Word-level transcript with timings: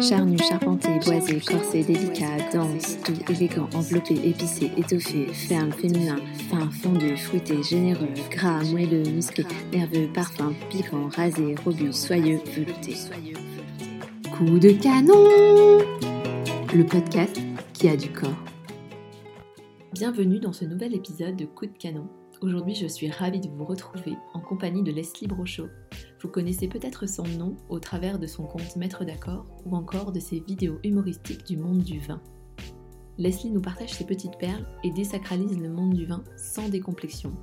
Charnu, 0.00 0.38
charpenté, 0.38 0.88
boisé, 1.04 1.40
corsé, 1.40 1.82
délicat, 1.82 2.36
dense, 2.52 2.98
doux, 3.02 3.32
élégant, 3.32 3.68
enveloppé, 3.74 4.14
épicé, 4.14 4.70
étoffé, 4.76 5.26
ferme, 5.26 5.72
féminin, 5.72 6.18
fin, 6.48 6.70
fondu, 6.70 7.16
fruité, 7.16 7.60
généreux, 7.64 8.08
gras, 8.30 8.62
moelleux, 8.64 9.02
musclé, 9.02 9.44
nerveux, 9.72 10.08
parfum, 10.14 10.52
piquant, 10.70 11.08
rasé, 11.08 11.56
robuste, 11.64 12.06
soyeux, 12.06 12.38
velouté. 12.54 12.94
Coup 14.36 14.58
de 14.60 14.70
canon 14.70 15.78
Le 16.72 16.84
podcast 16.84 17.36
qui 17.72 17.88
a 17.88 17.96
du 17.96 18.10
corps. 18.10 18.44
Bienvenue 19.92 20.38
dans 20.38 20.52
ce 20.52 20.64
nouvel 20.64 20.94
épisode 20.94 21.34
de 21.34 21.44
Coup 21.44 21.66
de 21.66 21.76
canon. 21.76 22.06
Aujourd'hui, 22.40 22.76
je 22.76 22.86
suis 22.86 23.10
ravie 23.10 23.40
de 23.40 23.48
vous 23.48 23.64
retrouver 23.64 24.12
en 24.32 24.40
compagnie 24.40 24.84
de 24.84 24.92
Leslie 24.92 25.26
Brochot. 25.26 25.66
Vous 26.20 26.28
connaissez 26.28 26.66
peut-être 26.66 27.08
son 27.08 27.22
nom 27.22 27.56
au 27.68 27.78
travers 27.78 28.18
de 28.18 28.26
son 28.26 28.44
compte 28.44 28.74
Maître 28.74 29.04
d'accord 29.04 29.46
ou 29.64 29.76
encore 29.76 30.10
de 30.10 30.18
ses 30.18 30.40
vidéos 30.40 30.80
humoristiques 30.82 31.46
du 31.46 31.56
monde 31.56 31.82
du 31.82 32.00
vin. 32.00 32.20
Leslie 33.18 33.50
nous 33.50 33.60
partage 33.60 33.94
ses 33.94 34.04
petites 34.04 34.36
perles 34.38 34.66
et 34.82 34.90
désacralise 34.90 35.56
le 35.56 35.68
monde 35.68 35.94
du 35.94 36.06
vin 36.06 36.24
sans 36.36 36.68
décomplexion. 36.68 37.36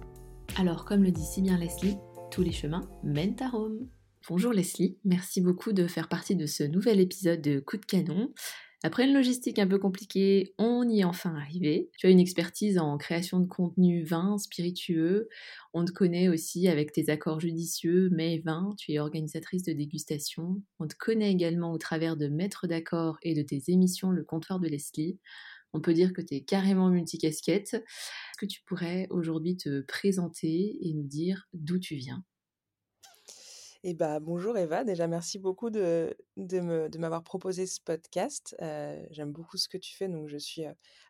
Alors, 0.58 0.84
comme 0.84 1.04
le 1.04 1.12
dit 1.12 1.24
si 1.24 1.42
bien 1.42 1.58
Leslie, 1.58 1.96
tous 2.32 2.42
les 2.42 2.52
chemins 2.52 2.90
mènent 3.04 3.38
à 3.40 3.50
Rome. 3.50 3.88
Bonjour 4.28 4.52
Leslie, 4.52 4.98
merci 5.06 5.40
beaucoup 5.40 5.72
de 5.72 5.88
faire 5.88 6.10
partie 6.10 6.36
de 6.36 6.46
ce 6.46 6.64
nouvel 6.64 7.00
épisode 7.00 7.42
de 7.42 7.60
Coup 7.60 7.78
de 7.78 7.86
canon. 7.86 8.34
Après 8.86 9.08
une 9.08 9.16
logistique 9.16 9.58
un 9.58 9.66
peu 9.66 9.80
compliquée, 9.80 10.54
on 10.60 10.88
y 10.88 11.00
est 11.00 11.06
enfin 11.06 11.34
arrivé. 11.36 11.90
Tu 11.98 12.06
as 12.06 12.12
une 12.12 12.20
expertise 12.20 12.78
en 12.78 13.00
création 13.00 13.40
de 13.40 13.48
contenu 13.48 14.04
vin, 14.04 14.38
spiritueux. 14.38 15.28
On 15.74 15.86
te 15.86 15.92
connaît 15.92 16.30
aussi 16.30 16.68
avec 16.68 16.92
tes 16.92 17.10
accords 17.10 17.40
judicieux, 17.40 18.10
mais 18.12 18.44
vin. 18.46 18.76
Tu 18.78 18.92
es 18.92 19.00
organisatrice 19.00 19.64
de 19.64 19.74
dégustation. 19.74 20.62
On 20.78 20.88
te 20.88 20.94
connaît 21.00 21.32
également 21.32 21.72
au 21.72 21.80
travers 21.80 22.16
de 22.16 22.28
maîtres 22.28 22.68
d'accord 22.68 23.18
et 23.24 23.34
de 23.34 23.42
tes 23.42 23.64
émissions 23.70 24.12
Le 24.12 24.24
comptoir 24.24 24.60
de 24.60 24.68
Leslie. 24.68 25.18
On 25.74 25.82
peut 25.82 25.96
dire 25.96 26.14
que 26.14 26.22
tu 26.22 26.36
es 26.36 26.42
carrément 26.42 26.90
multicasquette. 26.90 27.74
Est-ce 27.74 28.38
que 28.38 28.46
tu 28.46 28.62
pourrais 28.68 29.08
aujourd'hui 29.10 29.58
te 29.58 29.82
présenter 29.82 30.78
et 30.88 30.94
nous 30.94 31.08
dire 31.08 31.48
d'où 31.54 31.80
tu 31.80 31.96
viens? 31.96 32.24
Eh 33.88 33.94
bah, 33.94 34.20
bonjour 34.20 34.58
Eva, 34.58 34.84
déjà 34.84 35.06
merci 35.08 35.38
beaucoup 35.38 35.70
de, 35.70 36.18
de 36.38 36.98
m'avoir 36.98 37.22
proposé 37.22 37.68
ce 37.68 37.80
podcast. 37.80 38.56
j'aime 39.12 39.32
beaucoup 39.32 39.58
ce 39.58 39.70
que 39.70 39.78
tu 39.78 39.96
fais, 39.96 40.08
donc 40.08 40.28
je 40.28 40.38
suis 40.38 40.64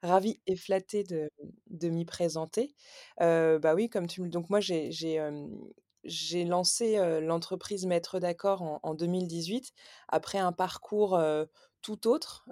ravie 0.04 0.42
et 0.46 0.58
flattée 0.58 1.06
de, 1.06 1.30
de 1.68 1.88
m'y 1.88 2.04
présenter. 2.04 2.76
bah 3.18 3.76
oui, 3.76 3.90
comme 3.90 4.08
tu 4.08 4.22
me... 4.22 4.28
Donc 4.28 4.50
moi, 4.50 4.60
j'ai, 4.60 4.92
j'ai, 4.92 6.44
lancé 6.44 6.98
l'entreprise 7.22 7.86
Maître 7.86 8.20
d'accord 8.20 8.62
en, 8.62 8.82
en 8.84 8.94
2018, 8.94 9.72
après 10.10 10.40
un 10.40 10.52
parcours 10.52 11.18
tout 11.86 12.08
autre, 12.08 12.44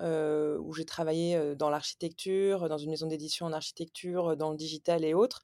où 0.60 0.74
j'ai 0.74 0.86
travaillé 0.86 1.56
dans 1.56 1.72
l'architecture, 1.72 2.70
dans 2.70 2.78
une 2.78 2.92
maison 2.92 3.08
d'édition 3.08 3.48
en 3.48 3.52
architecture, 3.52 4.38
dans 4.38 4.52
le 4.52 4.58
digital 4.58 5.04
et 5.04 5.16
autres. 5.16 5.44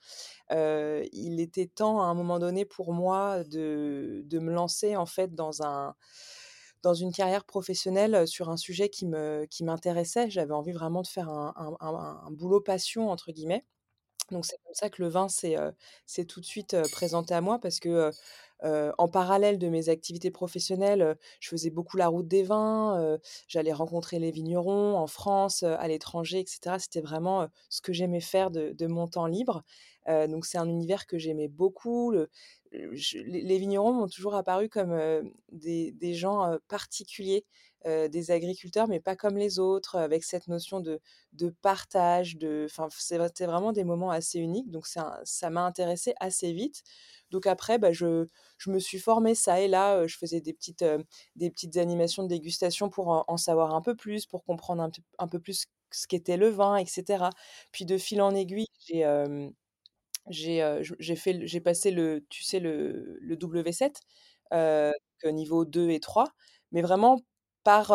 il 0.51 1.39
était 1.39 1.65
temps 1.65 2.01
à 2.01 2.05
un 2.05 2.13
moment 2.13 2.37
donné 2.37 2.65
pour 2.65 2.93
moi 2.93 3.43
de, 3.45 4.21
de 4.25 4.39
me 4.39 4.51
lancer 4.53 4.95
en 4.95 5.07
fait 5.07 5.33
dans 5.33 5.63
un 5.63 5.95
dans 6.83 6.93
une 6.93 7.11
carrière 7.11 7.45
professionnelle 7.45 8.27
sur 8.27 8.49
un 8.49 8.57
sujet 8.57 8.89
qui 8.89 9.07
me 9.07 9.47
qui 9.49 9.63
m'intéressait. 9.63 10.29
J'avais 10.29 10.53
envie 10.53 10.71
vraiment 10.71 11.01
de 11.01 11.07
faire 11.07 11.29
un, 11.29 11.53
un, 11.57 11.93
un, 12.27 12.31
boulot 12.31 12.61
passion 12.61 13.09
entre 13.09 13.31
guillemets. 13.31 13.65
Donc 14.31 14.45
c'est 14.45 14.57
comme 14.63 14.75
ça 14.75 14.89
que 14.91 15.01
le 15.01 15.09
vin 15.09 15.27
s'est 15.29 15.57
tout 16.27 16.39
de 16.41 16.45
suite 16.45 16.77
présenté 16.91 17.33
à 17.33 17.41
moi 17.41 17.57
parce 17.59 17.79
que 17.79 18.11
en 18.63 19.07
parallèle 19.07 19.57
de 19.57 19.69
mes 19.69 19.89
activités 19.89 20.31
professionnelles, 20.31 21.17
je 21.39 21.49
faisais 21.49 21.69
beaucoup 21.69 21.97
la 21.97 22.07
route 22.07 22.27
des 22.27 22.43
vins, 22.43 23.17
j'allais 23.47 23.73
rencontrer 23.73 24.19
les 24.19 24.31
vignerons 24.31 24.95
en 24.95 25.07
France, 25.07 25.63
à 25.63 25.87
l'étranger, 25.87 26.39
etc. 26.39 26.75
C'était 26.79 27.01
vraiment 27.01 27.47
ce 27.69 27.81
que 27.81 27.93
j'aimais 27.93 28.19
faire 28.21 28.51
de, 28.51 28.87
mon 28.87 29.07
temps 29.07 29.27
libre. 29.27 29.63
donc 30.07 30.45
c'est 30.45 30.57
un 30.57 30.67
univers 30.67 31.07
que 31.07 31.17
j'aimais 31.17 31.47
beaucoup. 31.47 32.13
Les, 32.71 33.57
vignerons 33.57 33.93
m'ont 33.93 34.07
toujours 34.07 34.35
apparu 34.35 34.69
comme 34.69 34.95
des, 35.51 36.13
gens 36.13 36.57
particuliers. 36.67 37.45
des 37.85 38.31
agriculteurs, 38.31 38.87
mais 38.87 38.99
pas 38.99 39.15
comme 39.15 39.37
les 39.37 39.59
autres, 39.59 39.95
avec 39.97 40.23
cette 40.23 40.47
notion 40.47 40.79
de, 40.79 40.99
partage. 41.61 42.37
De, 42.37 42.67
c'était 42.97 43.45
vraiment 43.45 43.71
des 43.71 43.83
moments 43.83 44.11
assez 44.11 44.39
uniques, 44.39 44.69
donc 44.71 44.87
ça 44.87 45.49
m'a 45.49 45.65
intéressé 45.65 46.13
assez 46.19 46.53
vite. 46.53 46.83
Donc 47.31 47.47
après, 47.47 47.77
bah, 47.77 47.91
je, 47.91 48.27
me 48.67 48.79
suis 48.79 48.99
formée 48.99 49.35
ça 49.35 49.59
et 49.61 49.67
là. 49.67 50.05
je 50.07 50.17
faisais 50.17 50.41
des 50.41 50.53
petites, 50.53 50.85
des 51.35 51.49
petites 51.49 51.77
animations 51.77 52.23
de 52.23 52.29
dégustation 52.29 52.89
pour 52.89 53.25
en, 53.27 53.37
savoir 53.37 53.73
un 53.75 53.81
peu 53.81 53.95
plus, 53.95 54.25
pour 54.25 54.43
comprendre 54.43 54.83
un, 54.83 54.91
un 55.19 55.27
peu 55.27 55.39
plus 55.39 55.65
ce 55.91 56.07
qu'était 56.07 56.37
le 56.37 56.49
vin, 56.49 56.75
etc. 56.77 57.29
Puis 57.71 57.85
de 57.85 57.97
fil 57.97 58.21
en 58.21 58.35
aiguille, 58.35 58.67
j'ai 58.87 59.03
j'ai 60.29 61.15
fait 61.15 61.45
j'ai 61.47 61.61
passé 61.61 61.91
le 61.91 62.25
tu 62.29 62.43
sais 62.43 62.59
le, 62.59 63.17
le 63.21 63.35
W7 63.37 64.01
euh, 64.53 64.91
niveau 65.25 65.65
2 65.65 65.89
et 65.89 65.99
3 65.99 66.25
mais 66.71 66.81
vraiment 66.81 67.19
par, 67.63 67.91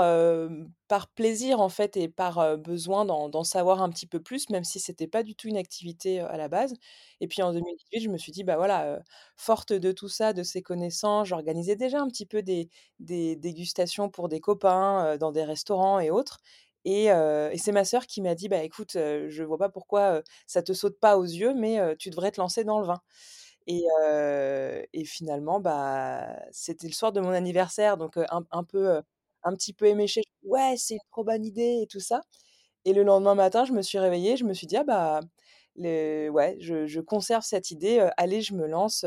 par 0.89 1.09
plaisir 1.09 1.61
en 1.61 1.69
fait 1.69 1.97
et 1.97 2.09
par 2.09 2.59
besoin 2.59 3.05
d'en 3.05 3.45
savoir 3.45 3.83
un 3.83 3.89
petit 3.91 4.07
peu 4.07 4.21
plus, 4.21 4.51
même 4.51 4.65
si 4.65 4.79
c'était 4.81 5.07
pas 5.09 5.23
du 5.23 5.35
tout 5.35 5.49
une 5.49 5.57
activité 5.57 6.21
à 6.21 6.37
la 6.37 6.49
base. 6.49 6.75
Et 7.21 7.29
puis 7.29 7.43
en 7.43 7.53
2018, 7.53 8.01
je 8.01 8.09
me 8.11 8.19
suis 8.19 8.31
dit, 8.33 8.45
bah 8.45 8.57
voilà, 8.57 9.01
forte 9.37 9.73
de 9.73 9.93
tout 9.93 10.09
ça, 10.09 10.33
de 10.33 10.43
ces 10.43 10.63
connaissances, 10.63 11.29
j'organisais 11.29 11.77
déjà 11.77 12.01
un 12.01 12.09
petit 12.09 12.27
peu 12.27 12.43
des, 12.43 12.69
des 13.01 13.37
dégustations 13.37 14.11
pour 14.11 14.29
des 14.29 14.41
copains 14.41 15.17
dans 15.19 15.33
des 15.33 15.45
restaurants 15.45 15.99
et 16.01 16.11
autres. 16.11 16.39
Et, 16.85 17.09
c'est 17.57 17.73
ma 17.73 17.85
sœur 17.85 18.07
qui 18.07 18.21
m'a 18.23 18.35
dit, 18.35 18.49
bah 18.49 18.63
écoute, 18.63 18.93
je 18.95 19.43
vois 19.43 19.59
pas 19.59 19.69
pourquoi 19.69 20.23
ça 20.47 20.63
te 20.63 20.73
saute 20.73 20.99
pas 21.01 21.17
aux 21.19 21.25
yeux, 21.25 21.55
mais 21.55 21.79
tu 21.99 22.11
devrais 22.11 22.31
te 22.31 22.41
lancer 22.41 22.65
dans 22.65 22.81
le 22.81 22.87
vin. 22.87 23.01
Et, 23.67 23.85
et 24.93 25.05
finalement, 25.05 25.61
bah, 25.61 26.27
c'était 26.53 26.89
le 26.89 26.93
soir 26.93 27.13
de 27.13 27.21
mon 27.21 27.31
anniversaire, 27.31 27.97
donc 27.97 28.17
un, 28.17 28.45
un 28.51 28.65
peu 28.65 29.01
un 29.45 29.55
petit 29.55 29.73
peu 29.73 29.87
éméché. 29.87 30.23
Ouais, 30.43 30.75
c'est 30.77 30.95
une 30.95 31.01
trop 31.11 31.25
bonne 31.25 31.45
idée 31.45 31.81
et 31.83 31.87
tout 31.87 32.01
ça. 32.01 32.23
Et 32.85 32.93
le 32.93 33.03
lendemain 33.03 33.35
matin, 33.35 33.65
je 33.65 33.73
me 33.73 33.83
suis 33.83 33.99
réveillée, 33.99 34.37
je 34.37 34.45
me 34.45 34.55
suis 34.55 34.67
dit, 34.67 34.77
ah 34.77 34.85
bah, 34.85 35.21
ouais, 35.77 36.57
je, 36.61 37.01
conserve 37.01 37.45
cette 37.45 37.71
idée, 37.71 38.09
allez, 38.17 38.43
je 38.43 38.55
me 38.55 38.67
lance. 38.67 39.05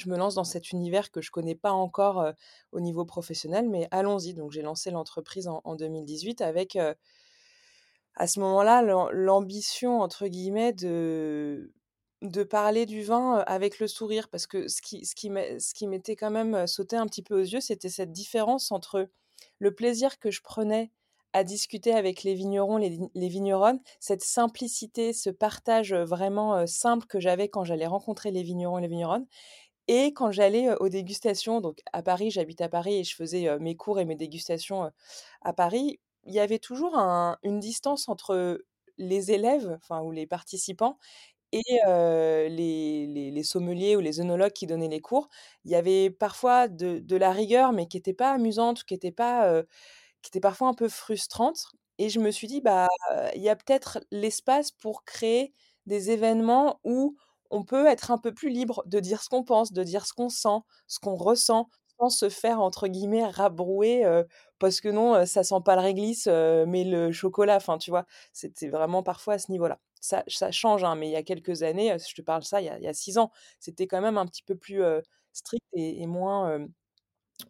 Je 0.00 0.08
me 0.08 0.16
lance 0.16 0.34
dans 0.34 0.44
cet 0.44 0.72
univers 0.72 1.10
que 1.10 1.20
je 1.20 1.30
connais 1.30 1.54
pas 1.54 1.72
encore 1.72 2.32
au 2.72 2.80
niveau 2.80 3.04
professionnel, 3.04 3.68
mais 3.68 3.88
allons-y. 3.90 4.34
Donc 4.34 4.52
j'ai 4.52 4.62
lancé 4.62 4.90
l'entreprise 4.90 5.48
en, 5.48 5.60
en, 5.64 5.74
2018 5.76 6.40
avec 6.40 6.76
à 8.16 8.26
ce 8.26 8.40
moment-là 8.40 8.82
l'ambition 9.12 10.00
entre 10.00 10.26
guillemets 10.26 10.72
de 10.72 11.72
de 12.22 12.42
parler 12.42 12.84
du 12.84 13.02
vin 13.02 13.38
avec 13.46 13.78
le 13.78 13.86
sourire 13.86 14.28
parce 14.28 14.46
que 14.46 14.68
ce 14.68 14.82
qui 14.82 15.06
ce 15.06 15.14
qui 15.74 15.86
m'était 15.86 16.16
quand 16.16 16.30
même 16.30 16.66
sauté 16.66 16.96
un 16.96 17.06
petit 17.06 17.22
peu 17.22 17.40
aux 17.40 17.44
yeux, 17.44 17.60
c'était 17.60 17.88
cette 17.88 18.12
différence 18.12 18.72
entre 18.72 19.08
le 19.58 19.74
plaisir 19.74 20.18
que 20.18 20.30
je 20.30 20.42
prenais 20.42 20.90
à 21.32 21.44
discuter 21.44 21.94
avec 21.94 22.24
les 22.24 22.34
vignerons, 22.34 22.76
les, 22.76 23.28
vigneronnes, 23.28 23.80
cette 24.00 24.22
simplicité, 24.22 25.12
ce 25.12 25.30
partage 25.30 25.94
vraiment 25.94 26.66
simple 26.66 27.06
que 27.06 27.20
j'avais 27.20 27.48
quand 27.48 27.62
j'allais 27.62 27.86
rencontrer 27.86 28.32
les 28.32 28.42
vignerons 28.42 28.78
et 28.78 28.82
les 28.82 28.88
vigneronnes. 28.88 29.26
Et 29.88 30.12
quand 30.12 30.30
j'allais 30.30 30.72
aux 30.80 30.88
dégustations, 30.88 31.60
donc 31.60 31.80
à 31.92 32.02
Paris, 32.02 32.30
j'habite 32.30 32.60
à 32.60 32.68
Paris 32.68 32.98
et 32.98 33.04
je 33.04 33.14
faisais 33.14 33.58
mes 33.58 33.76
cours 33.76 33.98
et 34.00 34.04
mes 34.04 34.16
dégustations 34.16 34.90
à 35.42 35.52
Paris, 35.52 36.00
il 36.24 36.34
y 36.34 36.40
avait 36.40 36.58
toujours 36.58 36.96
une 36.96 37.60
distance 37.60 38.08
entre 38.08 38.62
les 38.98 39.32
élèves, 39.32 39.78
enfin, 39.82 40.02
ou 40.02 40.12
les 40.12 40.26
participants, 40.26 40.98
et 41.52 41.62
les, 42.48 43.42
sommeliers 43.42 43.96
ou 43.96 44.00
les 44.00 44.20
œnologues 44.20 44.52
qui 44.52 44.66
donnaient 44.66 44.88
les 44.88 45.00
cours, 45.00 45.28
il 45.64 45.72
y 45.72 45.74
avait 45.74 46.10
parfois 46.10 46.68
de, 46.68 46.98
de 47.00 47.16
la 47.16 47.32
rigueur, 47.32 47.72
mais 47.72 47.86
qui 47.86 47.96
n'était 47.96 48.14
pas 48.14 48.32
amusante, 48.32 48.84
qui 48.84 48.94
était, 48.94 49.12
pas, 49.12 49.62
qui 50.22 50.30
était 50.30 50.40
parfois 50.40 50.68
un 50.68 50.74
peu 50.74 50.88
frustrante. 50.88 51.72
Et 51.98 52.08
je 52.08 52.20
me 52.20 52.30
suis 52.30 52.46
dit, 52.46 52.60
bah, 52.60 52.88
il 53.34 53.42
y 53.42 53.48
a 53.48 53.56
peut-être 53.56 54.00
l'espace 54.10 54.70
pour 54.70 55.04
créer 55.04 55.52
des 55.86 56.10
événements 56.10 56.80
où 56.84 57.16
on 57.50 57.64
peut 57.64 57.86
être 57.86 58.10
un 58.10 58.18
peu 58.18 58.32
plus 58.34 58.50
libre 58.50 58.82
de 58.86 59.00
dire 59.00 59.22
ce 59.22 59.28
qu'on 59.28 59.44
pense, 59.44 59.72
de 59.72 59.82
dire 59.84 60.06
ce 60.06 60.12
qu'on 60.14 60.28
sent, 60.28 60.60
ce 60.86 60.98
qu'on 61.00 61.14
ressent, 61.16 61.68
sans 62.00 62.10
se 62.10 62.28
faire, 62.30 62.60
entre 62.60 62.88
guillemets, 62.88 63.26
rabrouer, 63.26 64.04
parce 64.58 64.80
que 64.80 64.88
non, 64.88 65.26
ça 65.26 65.42
sent 65.44 65.56
pas 65.64 65.76
le 65.76 65.82
réglisse, 65.82 66.26
mais 66.28 66.84
le 66.84 67.12
chocolat, 67.12 67.56
enfin, 67.56 67.78
tu 67.78 67.90
vois, 67.90 68.06
c'était 68.32 68.68
vraiment 68.68 69.02
parfois 69.02 69.34
à 69.34 69.38
ce 69.38 69.50
niveau-là 69.50 69.78
ça, 70.02 70.24
change, 70.50 70.82
hein, 70.82 70.94
mais 70.94 71.08
il 71.08 71.12
y 71.12 71.16
a 71.16 71.22
quelques 71.22 71.62
années, 71.62 71.94
je 71.98 72.14
te 72.14 72.22
parle 72.22 72.42
ça, 72.42 72.62
il 72.62 72.66
y 72.66 72.86
a, 72.88 72.94
six 72.94 73.18
ans, 73.18 73.30
c'était 73.58 73.86
quand 73.86 74.00
même 74.00 74.16
un 74.16 74.24
petit 74.26 74.42
peu 74.42 74.54
plus 74.56 74.82
strict 75.32 75.62
et, 75.74 76.06
moins, 76.06 76.66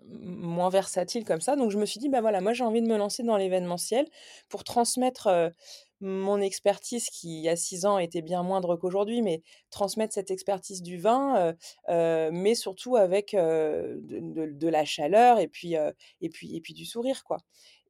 moins 0.07 0.71
versatile 0.71 1.25
comme 1.25 1.41
ça. 1.41 1.57
Donc 1.57 1.71
je 1.73 1.79
me 1.79 1.87
suis 1.87 2.01
dit: 2.01 2.09
«Bah, 2.09 2.21
voilà, 2.23 2.41
moi 2.41 2.53
j'ai 2.55 2.65
envie 2.65 2.83
de 2.83 2.89
me 2.89 2.97
lancer 2.99 3.23
dans 3.25 3.37
l'événementiel 3.37 4.07
pour 4.49 4.65
transmettre, 4.65 5.53
mon 6.01 6.41
expertise 6.41 7.09
qui, 7.11 7.39
il 7.39 7.43
y 7.45 7.49
a 7.49 7.57
6 7.57 7.87
ans, 7.87 7.99
était 7.99 8.23
bien 8.23 8.43
moindre 8.43 8.77
qu'aujourd'hui, 8.77 9.23
mais 9.23 9.43
transmettre 9.71 10.15
cette 10.15 10.31
expertise 10.31 10.83
du 10.83 10.99
vin, 10.99 11.51
heu 11.53 11.57
heu, 11.91 12.31
mais 12.33 12.55
surtout 12.55 12.97
avec, 12.97 13.35
heu, 13.35 14.01
de 14.03 14.21
de 14.21 14.53
de 14.53 14.69
la 14.69 14.85
chaleur 14.85 15.39
et 15.41 15.49
puis, 15.49 15.75
et 16.21 16.29
puis 16.31 16.57
et 16.57 16.61
puis 16.61 16.75
du 16.75 16.85
sourire, 16.87 17.25
quoi 17.25 17.39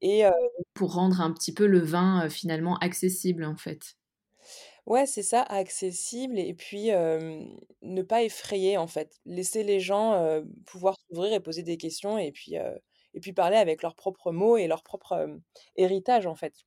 et 0.02 0.24
Pour 0.74 0.94
rendre 0.94 1.20
un 1.20 1.32
petit 1.32 1.52
peu 1.54 1.66
le 1.66 1.78
vin, 1.80 2.28
finalement 2.28 2.76
accessible, 2.78 3.44
en 3.44 3.56
fait. 3.56 3.96
Ouais, 4.86 5.06
c'est 5.06 5.22
ça, 5.22 5.42
accessible 5.42 6.38
et 6.38 6.54
puis, 6.54 6.88
ne 7.82 8.02
pas 8.02 8.22
effrayer, 8.22 8.76
en 8.78 8.86
fait. 8.86 9.20
Laisser 9.26 9.62
les 9.62 9.80
gens, 9.80 10.42
pouvoir 10.66 10.96
s'ouvrir 11.08 11.32
et 11.34 11.40
poser 11.40 11.62
des 11.62 11.76
questions 11.76 12.18
et 12.18 12.32
puis, 12.32 12.54
et 13.14 13.20
puis 13.20 13.32
parler 13.32 13.56
avec 13.56 13.82
leurs 13.82 13.94
propres 13.94 14.32
mots 14.32 14.56
et 14.56 14.66
leur 14.66 14.82
propre, 14.82 15.38
héritage, 15.76 16.26
en 16.26 16.34
fait. 16.34 16.64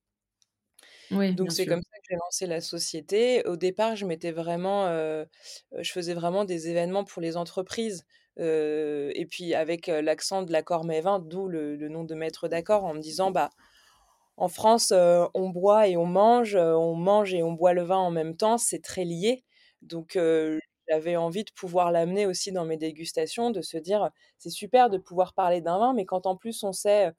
Oui, 1.11 1.37
Donc 1.37 1.51
c'est 1.51 1.65
sûr. 1.65 1.67
comme 1.67 1.81
ça 1.81 1.97
que 1.99 2.03
j'ai 2.09 2.15
lancé 2.17 2.45
la 2.47 2.61
société. 2.61 3.45
Au 3.47 3.55
départ, 3.57 3.95
je 3.95 4.05
m'étais 4.05 4.31
vraiment, 4.31 4.87
heu 4.89 5.25
heu, 5.73 5.83
je 5.83 5.91
faisais 5.91 6.13
vraiment 6.13 6.45
des 6.45 6.69
événements 6.69 7.03
pour 7.05 7.21
les 7.21 7.37
entreprises, 7.37 8.05
et 8.37 9.25
puis 9.29 9.53
avec, 9.55 9.87
l'accent 9.87 10.43
de 10.43 10.51
l'accord 10.51 10.85
mets 10.85 11.01
vins, 11.01 11.19
d'où 11.19 11.47
le 11.47 11.75
le 11.75 11.89
nom 11.89 12.03
de 12.03 12.15
Maître 12.15 12.47
d'accord, 12.47 12.85
en 12.85 12.93
me 12.95 12.99
disant: 13.01 13.31
«Bah, 13.31 13.49
en 14.37 14.49
France, 14.49 14.93
on 14.93 15.49
boit 15.49 15.87
et 15.87 15.97
on 15.97 16.05
mange, 16.07 16.55
on 16.57 16.95
mange 16.95 17.33
et 17.33 17.43
on 17.43 17.53
boit 17.53 17.73
le 17.73 17.83
vin 17.83 17.97
en 17.97 18.11
même 18.11 18.37
temps, 18.37 18.57
c'est 18.57 18.81
très 18.83 19.05
lié». 19.05 19.43
Donc 19.83 20.17
j'avais 20.89 21.15
envie 21.17 21.43
de 21.45 21.51
pouvoir 21.55 21.91
l'amener 21.91 22.25
aussi 22.27 22.51
dans 22.51 22.65
mes 22.65 22.77
dégustations, 22.77 23.51
de 23.51 23.61
se 23.61 23.77
dire: 23.77 24.09
«C'est 24.39 24.49
super 24.51 24.89
de 24.89 24.97
pouvoir 24.99 25.33
parler 25.33 25.61
d'un 25.61 25.77
vin, 25.79 25.93
mais 25.93 26.05
quand 26.05 26.25
en 26.27 26.35
plus 26.37 26.63
on 26.63 26.73
sait, 26.73 27.11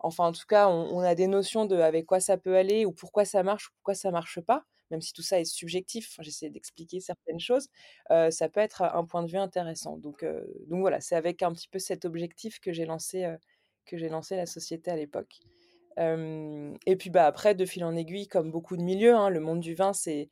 enfin 0.00 0.26
en 0.26 0.32
tout 0.32 0.46
cas 0.48 0.68
on 0.68 1.00
a 1.00 1.14
des 1.14 1.26
notions 1.28 1.64
de 1.66 1.76
avec 1.76 2.06
quoi 2.06 2.20
ça 2.20 2.36
peut 2.38 2.56
aller 2.56 2.86
ou 2.86 2.92
pourquoi 2.92 3.24
ça 3.24 3.42
marche 3.42 3.68
ou 3.68 3.72
pourquoi 3.74 3.94
ça 3.94 4.10
marche 4.10 4.40
pas, 4.40 4.64
même 4.90 5.00
si 5.02 5.12
tout 5.12 5.22
ça 5.22 5.40
est 5.40 5.44
subjectif, 5.44 6.16
j'essaie 6.20 6.50
d'expliquer 6.50 7.00
certaines 7.00 7.40
choses, 7.40 7.68
heu, 8.10 8.30
ça 8.30 8.48
peut 8.48 8.60
être 8.60 8.82
un 8.82 9.04
point 9.04 9.22
de 9.22 9.30
vue 9.30 9.38
intéressant». 9.38 9.96
Donc 9.98 10.22
heu, 10.24 10.46
donc 10.68 10.80
voilà, 10.80 11.00
c'est 11.00 11.16
avec 11.16 11.42
un 11.42 11.52
petit 11.52 11.68
peu 11.68 11.78
cet 11.78 12.04
objectif 12.04 12.60
que 12.60 12.72
j'ai 12.72 12.86
lancé, 12.86 13.24
heu, 13.24 13.38
que 13.86 13.96
j'ai 13.98 14.08
lancé 14.08 14.36
la 14.36 14.46
société 14.46 14.90
à 14.90 14.96
l'époque. 14.96 15.40
Et 16.86 16.96
puis, 16.96 17.10
bah, 17.10 17.26
après 17.26 17.54
de 17.54 17.64
fil 17.66 17.84
en 17.84 17.94
aiguille, 17.96 18.26
comme 18.28 18.50
beaucoup 18.50 18.76
de 18.76 18.82
milieux, 18.82 19.14
hein, 19.14 19.28
le 19.30 19.40
monde 19.40 19.60
du 19.60 19.74
vin, 19.74 19.92
c'est 19.92 20.30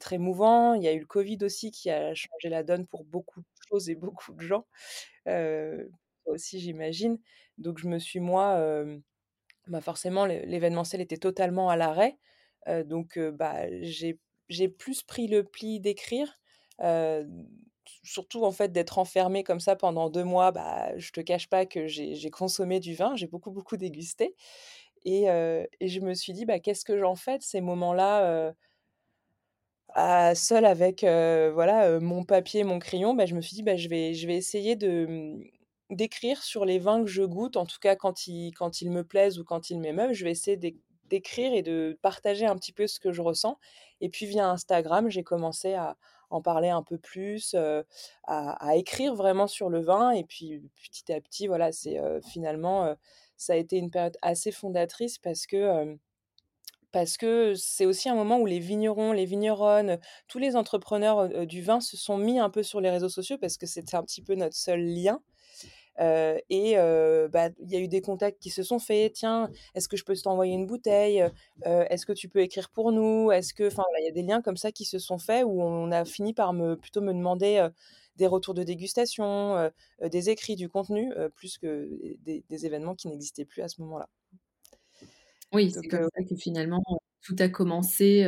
très 0.00 0.18
mouvant. 0.18 0.74
Il 0.74 0.82
y 0.82 0.88
a 0.88 0.92
eu 0.92 1.00
le 1.00 1.06
covid 1.06 1.38
aussi 1.42 1.70
qui 1.70 1.90
a 1.90 2.14
changé 2.14 2.48
la 2.48 2.62
donne 2.62 2.86
pour 2.86 3.04
beaucoup 3.04 3.40
de 3.40 3.46
choses 3.68 3.88
et 3.90 3.94
beaucoup 3.94 4.32
de 4.34 4.40
gens, 4.40 4.66
aussi 6.26 6.60
j'imagine. 6.60 7.18
Donc 7.58 7.78
je 7.78 7.88
me 7.88 7.98
suis 7.98 8.20
moi, 8.20 8.58
bah, 9.68 9.80
forcément 9.80 10.26
l'é 10.26 10.46
l'événementiel 10.46 11.00
était 11.02 11.16
totalement 11.18 11.70
à 11.70 11.76
l'arrêt, 11.76 12.18
donc 12.86 13.18
bah, 13.18 13.56
j'ai 13.82 14.68
plus 14.68 15.02
pris 15.02 15.28
le 15.28 15.44
pli 15.44 15.80
d'écrire, 15.80 16.38
surtout 18.04 18.44
en 18.44 18.52
fait 18.52 18.72
d'être 18.72 18.98
enfermée 18.98 19.44
comme 19.44 19.60
ça 19.60 19.76
pendant 19.76 20.10
2 20.10 20.24
mois, 20.24 20.52
bah, 20.52 20.96
je 20.98 21.10
te 21.12 21.20
cache 21.20 21.48
pas 21.48 21.66
que 21.66 21.86
j'ai 21.86 22.30
consommé 22.30 22.80
du 22.80 22.94
vin, 22.94 23.14
j'ai 23.16 23.26
beaucoup, 23.28 23.50
beaucoup 23.50 23.76
dégusté 23.76 24.34
et 25.04 25.24
et 25.80 25.88
je 25.88 26.00
me 26.00 26.14
suis 26.14 26.32
dit: 26.34 26.46
«Bah, 26.46 26.58
qu'est-ce 26.60 26.84
que 26.84 26.98
j'en 26.98 27.16
fais 27.16 27.38
de 27.38 27.42
ces 27.44 27.60
moments-là, 27.60 28.48
heu» 28.50 28.54
«à 29.94 30.34
seule 30.34 30.64
avec, 30.66 31.04
heu, 31.04 31.50
voilà, 31.54 31.98
mon 32.00 32.24
papier, 32.24 32.64
mon 32.64 32.78
crayon?» 32.78 33.14
bah, 33.14 33.26
je 33.26 33.34
me 33.34 33.40
suis 33.40 33.54
dit: 33.54 33.62
«Bah, 33.62 33.76
je 33.76 33.88
vais 33.88 34.14
je 34.14 34.26
vais 34.26 34.36
essayer 34.36 34.76
de, 34.76 35.06
mmh, 35.08 35.44
d'écrire 35.90 36.42
sur 36.42 36.64
les 36.64 36.78
vins 36.78 37.02
que 37.02 37.10
je 37.10 37.22
goûte, 37.22 37.56
en 37.56 37.66
tout 37.66 37.78
cas 37.80 37.96
quand 37.96 38.26
ils 38.26 38.52
quand 38.52 38.80
ils 38.82 38.90
me 38.90 39.04
plaisent 39.04 39.38
ou 39.38 39.44
quand 39.44 39.70
ils 39.70 39.78
m'émeuvent, 39.78 40.12
je 40.12 40.24
vais 40.24 40.32
essayer 40.32 40.56
d'éc 40.56 40.76
d'écrire 41.04 41.52
et 41.54 41.62
de 41.62 41.96
partager 42.02 42.46
un 42.46 42.56
petit 42.56 42.72
peu 42.72 42.88
ce 42.88 42.98
que 42.98 43.12
je 43.12 43.22
ressens» 43.22 43.58
et 44.00 44.08
puis 44.08 44.26
via 44.26 44.48
Instagram, 44.50 45.08
j'ai 45.08 45.22
commencé 45.22 45.74
à 45.74 45.96
en 46.30 46.42
parler 46.42 46.68
un 46.68 46.82
peu 46.82 46.98
plus, 46.98 47.54
à 48.24 48.76
écrire 48.76 49.14
vraiment 49.14 49.46
sur 49.46 49.68
le 49.70 49.80
vin. 49.80 50.10
Et 50.10 50.24
puis 50.24 50.62
petit 50.82 51.12
à 51.12 51.20
petit, 51.20 51.46
voilà, 51.46 51.72
c'est, 51.72 51.98
finalement, 52.28 52.94
ça 53.36 53.54
a 53.54 53.56
été 53.56 53.76
une 53.76 53.90
période 53.90 54.16
assez 54.22 54.52
fondatrice 54.52 55.18
parce 55.18 55.46
que, 55.46 55.96
parce 56.92 57.16
que 57.16 57.54
c'est 57.54 57.86
aussi 57.86 58.08
un 58.08 58.14
moment 58.14 58.38
où 58.38 58.46
les 58.46 58.58
vignerons, 58.58 59.12
les 59.12 59.26
vigneronnes, 59.26 59.98
tous 60.28 60.38
les 60.38 60.56
entrepreneurs, 60.56 61.46
du 61.46 61.62
vin 61.62 61.80
se 61.80 61.96
sont 61.96 62.18
mis 62.18 62.38
un 62.38 62.50
peu 62.50 62.62
sur 62.62 62.80
les 62.80 62.90
réseaux 62.90 63.08
sociaux 63.08 63.38
parce 63.38 63.56
que 63.56 63.66
c'était 63.66 63.96
un 63.96 64.02
petit 64.02 64.22
peu 64.22 64.34
notre 64.34 64.56
seul 64.56 64.80
lien, 64.80 65.22
heu 66.00 66.38
et 66.50 66.76
heu, 66.78 67.28
bah, 67.32 67.50
il 67.60 67.70
y 67.70 67.76
a 67.76 67.80
eu 67.80 67.88
des 67.88 68.00
contacts 68.00 68.40
qui 68.40 68.50
se 68.50 68.62
sont 68.62 68.78
faits: 68.78 69.14
«Tiens, 69.14 69.50
est-ce 69.74 69.88
que 69.88 69.96
je 69.96 70.04
peux 70.04 70.14
t'envoyer 70.16 70.54
une 70.54 70.66
bouteille? 70.66 71.22
Heu, 71.66 71.84
est-ce 71.90 72.06
que 72.06 72.12
tu 72.12 72.28
peux 72.28 72.40
écrire 72.40 72.70
pour 72.70 72.92
nous? 72.92 73.30
Est-ce 73.32 73.54
que» 73.54 73.66
enfin, 73.68 73.84
il 74.00 74.04
y 74.06 74.08
a 74.08 74.12
des 74.12 74.22
liens 74.22 74.42
comme 74.42 74.56
ça 74.56 74.72
qui 74.72 74.84
se 74.84 74.98
sont 74.98 75.18
faits 75.18 75.44
où 75.46 75.62
on 75.62 75.90
a 75.92 76.04
fini 76.04 76.34
par 76.34 76.52
me 76.52 76.76
plutôt 76.76 77.00
me 77.00 77.12
demander, 77.12 77.68
des 78.16 78.26
retours 78.26 78.54
de 78.54 78.62
dégustation, 78.62 79.70
des 80.02 80.30
écrits, 80.30 80.56
du 80.56 80.68
contenu, 80.68 81.12
plus 81.34 81.58
que 81.58 81.88
des 82.24 82.44
des 82.48 82.66
événements 82.66 82.94
qui 82.94 83.08
n'existaient 83.08 83.44
plus 83.44 83.62
à 83.62 83.68
ce 83.68 83.80
moment-là. 83.82 84.08
Oui, 85.52 85.70
c'est 85.70 85.88
comme 85.88 86.08
ça 86.14 86.22
que 86.28 86.36
finalement, 86.36 86.82
tout 87.22 87.36
a 87.38 87.48
commencé, 87.48 88.24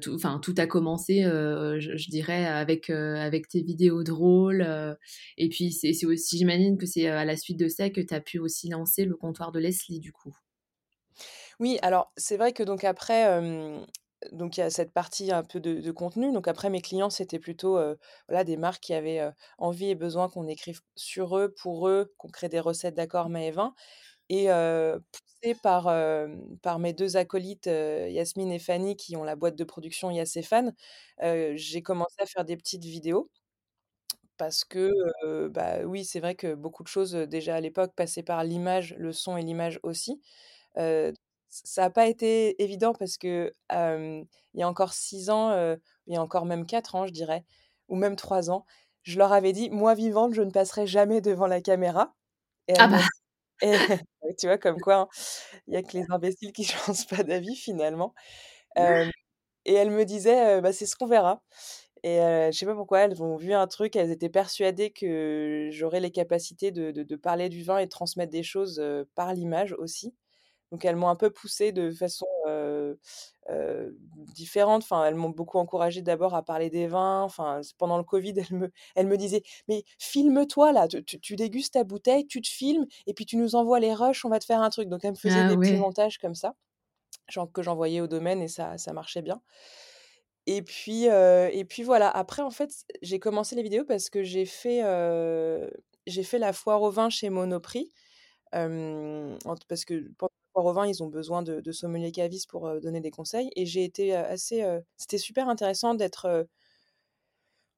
tout 0.00 0.14
enfin 0.14 0.38
tout 0.40 0.54
a 0.58 0.66
commencé, 0.66 1.24
heu, 1.24 1.78
je 1.80 2.10
dirais 2.10 2.46
avec, 2.46 2.90
heu, 2.90 3.16
avec 3.16 3.48
tes 3.48 3.62
vidéos 3.62 4.02
drôles, 4.04 4.66
et 5.36 5.48
puis 5.48 5.72
c'est 5.72 5.92
aussi 6.06 6.38
j'imagine 6.38 6.78
que 6.78 6.86
c'est, 6.86 7.06
à 7.08 7.24
la 7.24 7.36
suite 7.36 7.58
de 7.58 7.68
ça 7.68 7.90
que 7.90 8.00
tu 8.00 8.14
as 8.14 8.20
pu 8.20 8.38
aussi 8.38 8.68
lancer 8.68 9.04
le 9.04 9.16
comptoir 9.16 9.52
de 9.52 9.58
Leslie, 9.60 10.00
du 10.00 10.12
coup? 10.12 10.34
Oui, 11.60 11.78
alors 11.82 12.12
c'est 12.16 12.36
vrai 12.36 12.52
que 12.52 12.62
donc 12.62 12.84
après, 12.84 13.24
donc 14.32 14.56
il 14.56 14.60
y 14.60 14.62
a 14.62 14.70
cette 14.70 14.92
partie 14.92 15.32
un 15.32 15.42
peu 15.42 15.60
de 15.60 15.90
contenu. 15.90 16.32
Donc 16.32 16.48
après 16.48 16.70
mes 16.70 16.80
clients, 16.80 17.10
c'était 17.10 17.38
plutôt, 17.38 17.78
voilà 18.28 18.44
des 18.44 18.56
marques 18.56 18.82
qui 18.82 18.94
avaient, 18.94 19.30
envie 19.58 19.90
et 19.90 19.94
besoin 19.94 20.28
qu'on 20.28 20.46
écrive 20.46 20.80
sur 20.96 21.36
eux, 21.38 21.52
pour 21.52 21.88
eux, 21.88 22.12
qu'on 22.18 22.28
crée 22.28 22.48
des 22.48 22.60
recettes 22.60 22.94
d'accords 22.94 23.28
mets 23.28 23.48
et 23.48 23.50
vins 23.50 23.74
et 24.28 24.50
heu, 24.50 25.00
poussée 25.12 25.54
par, 25.56 25.88
hem, 25.90 26.58
par 26.62 26.78
mes 26.78 26.92
2 26.94 27.16
acolytes, 27.16 27.66
heu, 27.68 28.08
Yasmine 28.10 28.52
et 28.52 28.58
Fanny 28.58 28.96
qui 28.96 29.16
ont 29.16 29.24
la 29.24 29.36
boîte 29.36 29.56
de 29.56 29.64
production 29.64 30.10
Yaséphane, 30.10 30.74
heu, 31.22 31.54
j'ai 31.56 31.82
commencé 31.82 32.16
à 32.20 32.26
faire 32.26 32.44
des 32.44 32.56
petites 32.56 32.84
vidéos 32.84 33.30
parce 34.38 34.64
que, 34.64 34.92
heu, 35.24 35.48
bah, 35.48 35.80
oui, 35.84 36.04
c'est 36.04 36.20
vrai 36.20 36.34
que 36.36 36.54
beaucoup 36.54 36.82
de 36.84 36.88
choses, 36.88 37.14
heu, 37.16 37.26
déjà 37.26 37.56
à 37.56 37.60
l'époque 37.60 37.92
passaient 37.96 38.22
par 38.22 38.44
l'image, 38.44 38.94
le 38.96 39.12
son 39.12 39.36
et 39.36 39.42
l'image 39.42 39.80
aussi. 39.82 40.20
Heu, 40.78 41.12
ç 41.14 41.62
ça 41.64 41.84
a 41.86 41.90
pas 41.90 42.08
été 42.08 42.62
évident 42.62 42.94
parce 42.94 43.18
que, 43.18 43.54
hem, 43.70 44.26
il 44.54 44.60
y 44.60 44.64
a 44.64 44.68
encore 44.68 44.92
6 44.94 45.30
ans, 45.30 45.52
heu, 45.52 45.80
il 46.08 46.14
y 46.14 46.18
a 46.18 46.22
encore 46.22 46.46
même 46.46 46.66
4 46.66 46.94
ans, 46.96 47.06
je 47.06 47.12
dirais, 47.12 47.44
ou 47.88 47.96
même 47.96 48.16
3 48.16 48.50
ans, 48.50 48.66
je 49.04 49.18
leur 49.18 49.32
avais 49.32 49.52
dit: 49.54 49.70
«Moi 49.70 49.94
vivante, 49.94 50.34
je 50.34 50.42
ne 50.42 50.50
passerai 50.52 50.86
jamais 50.88 51.20
devant 51.22 51.46
la 51.48 51.60
caméra» 51.62 52.14
et 52.68 52.74
Ah 52.76 52.86
elles 52.86 52.88
bah! 52.88 52.98
m'ont 52.98 53.08
et 54.28 54.34
tu 54.36 54.46
vois 54.46 54.58
comme 54.58 54.80
quoi, 54.80 54.94
hein, 54.96 55.08
il 55.66 55.74
y 55.74 55.76
a 55.76 55.82
que 55.82 55.92
les 55.96 56.04
imbéciles 56.10 56.52
qui 56.52 56.64
changent 56.64 57.06
pas 57.08 57.22
d'avis 57.24 57.56
finalement. 57.56 58.14
Et 59.64 59.74
elles 59.74 59.90
me 59.90 60.04
disaient, 60.04 60.58
heu: 60.58 60.60
«Bah, 60.60 60.72
c'est 60.72 60.86
ce 60.86 60.96
qu'on 60.96 61.06
verra» 61.06 61.42
et 62.04 62.20
heu, 62.20 62.50
je 62.52 62.58
sais 62.58 62.66
pas 62.66 62.74
pourquoi, 62.76 63.00
elles 63.00 63.22
ont 63.22 63.36
vu 63.36 63.52
un 63.54 63.66
truc, 63.66 63.96
elles 63.96 64.10
étaient 64.12 64.28
persuadées 64.30 64.90
que 64.92 65.68
j'aurais 65.72 66.00
les 66.00 66.12
capacités 66.12 66.70
de 66.72 66.92
de 66.92 67.02
de 67.02 67.16
parler 67.16 67.48
du 67.48 67.62
vin 67.64 67.78
et 67.78 67.86
de 67.86 67.90
transmettre 67.90 68.30
des 68.32 68.44
choses, 68.44 68.82
par 69.16 69.34
l'image 69.34 69.72
aussi. 69.78 70.14
Donc 70.72 70.84
elles 70.84 70.96
m'ont 70.96 71.08
un 71.08 71.16
peu 71.16 71.30
poussée 71.30 71.72
de 71.72 71.90
façon, 71.92 72.26
différente. 74.34 74.82
Enfin, 74.82 75.04
elles 75.04 75.14
m'ont 75.14 75.30
beaucoup 75.30 75.58
encouragée 75.58 76.02
d'abord 76.02 76.34
à 76.34 76.42
parler 76.44 76.70
des 76.70 76.86
vins. 76.86 77.22
Enfin, 77.22 77.60
pendant 77.78 77.98
le 77.98 78.04
covid, 78.04 78.34
elles 78.50 78.56
me 78.56 78.70
elles 78.96 79.06
me 79.06 79.16
disaient: 79.16 79.42
«Mais 79.68 79.84
filme-toi 79.98 80.72
là, 80.72 80.88
tu 80.88 81.04
tu 81.04 81.20
tu 81.20 81.36
dégustes 81.36 81.74
ta 81.74 81.84
bouteille, 81.84 82.26
tu 82.26 82.40
te 82.42 82.48
filmes 82.48 82.86
et 83.06 83.14
puis 83.14 83.26
tu 83.26 83.36
nous 83.36 83.54
envoies 83.56 83.80
les 83.80 83.94
rushs, 83.94 84.24
on 84.24 84.28
va 84.30 84.38
te 84.38 84.44
faire 84.44 84.60
un 84.62 84.70
truc». 84.70 84.88
Donc 84.88 85.04
elles 85.04 85.12
me 85.12 85.16
faisaient 85.16 85.44
Ah 85.44 85.46
des 85.46 85.58
petits 85.58 85.76
montages 85.76 86.18
comme 86.18 86.34
ça, 86.34 86.54
genre 87.30 87.52
que 87.52 87.62
j'envoyais 87.62 88.00
au 88.02 88.08
domaine 88.08 88.42
et 88.42 88.48
ça 88.48 88.78
ça 88.78 88.92
marchait 88.94 89.22
bien 89.22 89.42
et 90.46 90.62
puis, 90.62 91.04
et 91.04 91.64
puis 91.68 91.82
voilà. 91.82 92.08
Après 92.10 92.42
en 92.42 92.50
fait, 92.50 92.70
j'ai 93.02 93.18
commencé 93.18 93.54
les 93.56 93.62
vidéos 93.62 93.84
parce 93.84 94.08
que 94.10 94.22
j'ai 94.22 94.46
fait, 94.46 94.82
j'ai 96.06 96.22
fait 96.22 96.38
la 96.38 96.52
foire 96.52 96.82
au 96.82 96.90
vin 96.90 97.10
chez 97.10 97.30
Monoprix, 97.30 97.92
parce 99.68 99.84
que 99.84 100.10
pendant 100.18 100.30
au 100.66 100.72
vin, 100.72 100.86
ils 100.86 101.02
ont 101.02 101.08
besoin 101.08 101.42
de 101.42 101.60
de 101.60 101.72
sommeliers 101.72 102.12
cavistes 102.12 102.48
pour, 102.50 102.68
heu, 102.68 102.80
donner 102.80 103.00
des 103.00 103.10
conseils 103.10 103.50
et 103.56 103.66
j'ai 103.66 103.84
été, 103.84 104.12
heu, 104.14 104.18
assez, 104.18 104.62
heu 104.62 104.82
c'était 104.96 105.18
super 105.18 105.48
intéressant 105.48 105.94
d'être, 105.94 106.46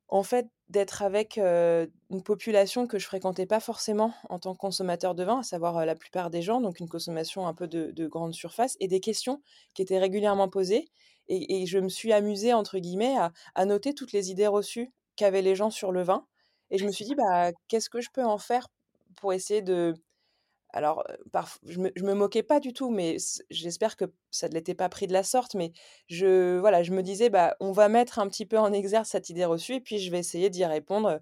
en 0.08 0.22
fait, 0.22 0.49
d'être 0.68 1.02
avec, 1.02 1.38
une 1.38 2.22
population 2.25 2.87
que 2.87 2.99
je 2.99 3.06
fréquentais 3.06 3.46
pas 3.46 3.60
forcément 3.60 4.12
en 4.28 4.38
tant 4.38 4.52
que 4.54 4.58
consommateur 4.58 5.14
de 5.14 5.25
vin, 5.25 5.40
à 5.40 5.42
savoir, 5.42 5.84
la 5.87 5.94
plupart 5.96 6.30
des 6.30 6.42
gens, 6.42 6.60
donc 6.60 6.80
une 6.80 6.88
consommation 6.88 7.46
un 7.46 7.54
peu 7.54 7.68
de 7.68 7.90
de 7.92 8.06
grande 8.08 8.34
surface 8.34 8.76
et 8.80 8.88
des 8.88 9.00
questions 9.00 9.42
qui 9.75 9.82
étaient 9.82 9.99
régulièrement 9.99 10.49
posées 10.49 10.88
et 11.28 11.64
je 11.66 11.78
me 11.78 11.88
suis 11.88 12.12
«amusée» 12.12 12.52
entre 12.54 12.78
guillemets 12.78 13.16
à 13.16 13.32
à 13.54 13.64
noter 13.66 13.94
toutes 13.94 14.12
les 14.12 14.30
idées 14.32 14.49
reçues 14.49 14.92
qu'avaient 15.16 15.42
les 15.42 15.54
gens 15.56 15.70
sur 15.70 15.92
le 15.92 16.02
vin 16.02 16.26
et 16.70 16.78
je 16.78 16.87
me 16.87 16.92
suis 16.92 17.04
dit: 17.04 17.14
«Bah, 17.16 17.52
qu'est-ce 17.68 17.90
que 17.90 18.00
je 18.00 18.10
peux 18.12 18.25
en 18.25 18.38
faire?» 18.38 18.66
pour 19.16 19.32
essayer 19.32 19.62
de 19.62 19.94
alors, 20.72 21.04
je 21.64 21.78
me 21.80 21.90
me 22.02 22.14
moquais 22.14 22.42
pas 22.42 22.60
du 22.60 22.72
tout, 22.72 22.90
mais 22.90 23.16
j'espère 23.50 23.96
que 23.96 24.04
ça 24.30 24.48
ne 24.48 24.54
l'était 24.54 24.74
pas 24.74 24.88
pris 24.88 25.06
de 25.06 25.12
la 25.12 25.22
sorte, 25.22 25.54
mais 25.54 25.72
je 26.08 26.58
voilà, 26.58 26.82
je 26.82 26.92
me 26.92 27.02
disais: 27.02 27.30
«Bah, 27.30 27.56
on 27.60 27.72
va 27.72 27.88
mettre 27.88 28.18
un 28.18 28.28
petit 28.28 28.46
peu 28.46 28.58
en 28.58 28.72
exergue 28.72 29.04
cette 29.06 29.30
idée 29.30 29.44
reçue 29.44 29.74
et 29.74 29.80
puis 29.80 29.98
je 29.98 30.10
vais 30.10 30.18
essayer 30.18 30.50
d'y 30.50 30.64
répondre, 30.64 31.20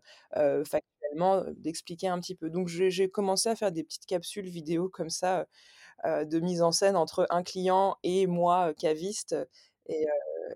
factuellement, 0.64 1.44
d'expliquer 1.56 2.08
un 2.08 2.20
petit 2.20 2.34
peu». 2.34 2.50
Donc 2.50 2.68
j'ai 2.68 3.08
commencé 3.10 3.48
à 3.48 3.56
faire 3.56 3.72
des 3.72 3.84
petites 3.84 4.06
capsules 4.06 4.48
vidéo 4.48 4.88
comme 4.88 5.10
ça, 5.10 5.46
de 6.06 6.40
mise 6.40 6.62
en 6.62 6.72
scène 6.72 6.96
entre 6.96 7.26
un 7.30 7.42
client 7.42 7.96
et 8.04 8.26
moi, 8.26 8.74
caviste 8.74 9.36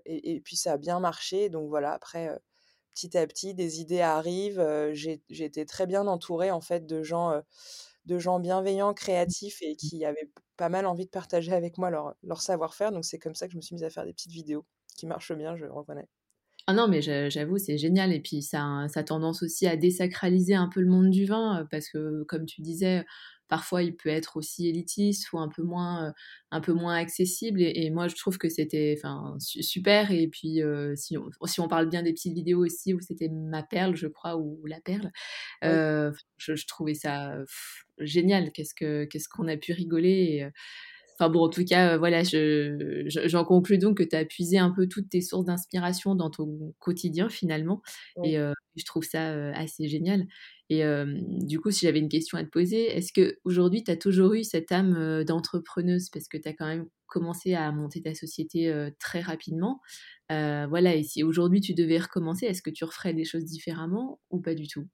et 0.05 0.41
puis 0.41 0.55
ça 0.57 0.73
a 0.73 0.77
bien 0.77 0.99
marché. 0.99 1.49
Donc 1.49 1.69
voilà, 1.69 1.93
après, 1.93 2.29
petit 2.95 3.17
à 3.17 3.25
petit, 3.27 3.53
des 3.55 3.81
idées 3.81 4.01
arrivent, 4.01 4.65
j'ai 4.93 5.21
été 5.29 5.65
très 5.65 5.87
bien 5.87 6.07
entourée 6.07 6.51
en 6.51 6.61
fait 6.61 6.85
de 6.85 7.03
gens, 7.03 7.41
de 8.05 8.19
gens 8.19 8.39
bienveillants, 8.39 8.93
créatifs 8.93 9.61
et 9.61 9.75
qui 9.75 10.05
avaient 10.05 10.29
pas 10.57 10.69
mal 10.69 10.85
envie 10.85 11.05
de 11.05 11.09
partager 11.11 11.53
avec 11.53 11.77
moi 11.77 11.89
leur 11.89 12.15
leur 12.23 12.41
savoir-faire. 12.41 12.91
Donc 12.91 13.05
c'est 13.05 13.19
comme 13.19 13.35
ça 13.35 13.47
que 13.47 13.53
je 13.53 13.57
me 13.57 13.61
suis 13.61 13.75
mise 13.75 13.83
à 13.83 13.89
faire 13.89 14.05
des 14.05 14.13
petites 14.13 14.31
vidéos 14.31 14.65
qui 14.97 15.07
marchent 15.07 15.33
bien, 15.33 15.55
je 15.57 15.65
reconnais. 15.65 16.07
Ah 16.67 16.73
non, 16.73 16.87
mais 16.87 17.01
j'avoue, 17.01 17.57
c'est 17.57 17.77
génial. 17.77 18.13
Et 18.13 18.21
puis 18.21 18.41
ça 18.41 18.63
a 18.83 18.87
ça 18.87 19.01
a 19.01 19.03
tendance 19.03 19.43
aussi 19.43 19.67
à 19.67 19.75
désacraliser 19.75 20.55
un 20.55 20.69
peu 20.69 20.79
le 20.79 20.87
monde 20.89 21.09
du 21.09 21.25
vin, 21.25 21.61
heu, 21.63 21.67
parce 21.69 21.89
que 21.89 22.23
comme 22.23 22.45
tu 22.45 22.61
disais, 22.61 23.03
parfois 23.49 23.83
il 23.83 23.97
peut 23.97 24.07
être 24.07 24.37
aussi 24.37 24.69
élitiste 24.69 25.33
ou 25.33 25.39
un 25.39 25.49
peu 25.49 25.61
moins, 25.61 26.09
heu, 26.09 26.13
un 26.51 26.61
peu 26.61 26.71
moins 26.71 26.95
accessible. 26.95 27.61
Et 27.61 27.73
et 27.85 27.89
moi 27.89 28.07
je 28.07 28.15
trouve 28.15 28.37
que 28.37 28.47
c'était 28.47 28.95
enfin 28.97 29.35
super. 29.39 30.11
Et 30.11 30.29
puis, 30.29 30.61
heu, 30.61 30.93
si 30.95 31.17
on 31.17 31.29
si 31.47 31.59
on 31.59 31.67
parle 31.67 31.89
bien 31.89 32.01
des 32.01 32.13
petites 32.13 32.33
vidéos 32.33 32.63
aussi 32.65 32.93
où 32.93 33.01
c'était 33.01 33.27
Ma 33.27 33.61
Perle, 33.63 33.97
je 33.97 34.07
crois, 34.07 34.37
ou 34.37 34.65
La 34.65 34.79
Perle, 34.79 35.11
je 36.37 36.55
je 36.55 36.65
trouvais 36.67 36.93
ça 36.93 37.35
génial. 37.99 38.51
Qu'est-ce 38.53 38.73
que 38.73 39.05
qu'est-ce 39.05 39.27
qu'on 39.29 39.47
a 39.49 39.57
pu 39.57 39.73
rigoler 39.73 40.09
et 40.41 40.47
enfin 41.19 41.29
bon, 41.29 41.41
en 41.45 41.49
tout 41.49 41.63
cas, 41.65 41.95
heu, 41.95 41.97
voilà, 41.99 42.23
je 42.23 43.03
je 43.07 43.27
j'en 43.27 43.45
conclus 43.45 43.77
donc 43.77 43.97
que 43.97 44.03
tu 44.03 44.15
as 44.15 44.25
puisé 44.25 44.57
un 44.57 44.71
peu 44.71 44.87
toutes 44.87 45.09
tes 45.09 45.21
sources 45.21 45.45
d'inspiration 45.45 46.15
dans 46.15 46.29
ton 46.29 46.73
quotidien 46.79 47.29
finalement 47.29 47.81
Oui. 48.15 48.33
et 48.33 48.37
je 48.37 48.85
trouve 48.85 49.03
ça, 49.03 49.33
heu, 49.35 49.51
assez 49.55 49.87
génial 49.87 50.25
et 50.69 50.83
du 51.19 51.59
coup, 51.59 51.69
si 51.71 51.85
j'avais 51.85 51.99
une 51.99 52.09
question 52.09 52.37
à 52.37 52.43
te 52.43 52.49
poser, 52.49 52.85
est-ce 52.95 53.11
qu'aujourd'hui 53.13 53.83
tu 53.83 53.91
as 53.91 53.97
toujours 53.97 54.33
eu 54.33 54.43
cette 54.43 54.71
âme, 54.71 55.23
d'entrepreneuse? 55.23 56.09
Parce 56.09 56.27
que 56.27 56.37
tu 56.37 56.47
as 56.49 56.53
quand 56.53 56.65
même 56.65 56.87
commencé 57.05 57.53
à 57.53 57.71
monter 57.71 58.01
ta 58.01 58.15
société, 58.15 58.73
très 58.99 59.21
rapidement. 59.21 59.81
Voilà 60.29 60.95
et 60.95 61.03
si 61.03 61.23
aujourd'hui 61.23 61.61
tu 61.61 61.73
devais 61.73 61.99
recommencer, 61.99 62.45
est-ce 62.47 62.61
que 62.61 62.69
tu 62.71 62.85
referais 62.85 63.13
des 63.13 63.25
choses 63.25 63.45
différemment 63.45 64.19
ou 64.31 64.41
pas 64.41 64.55
du 64.55 64.67
tout? 64.67 64.87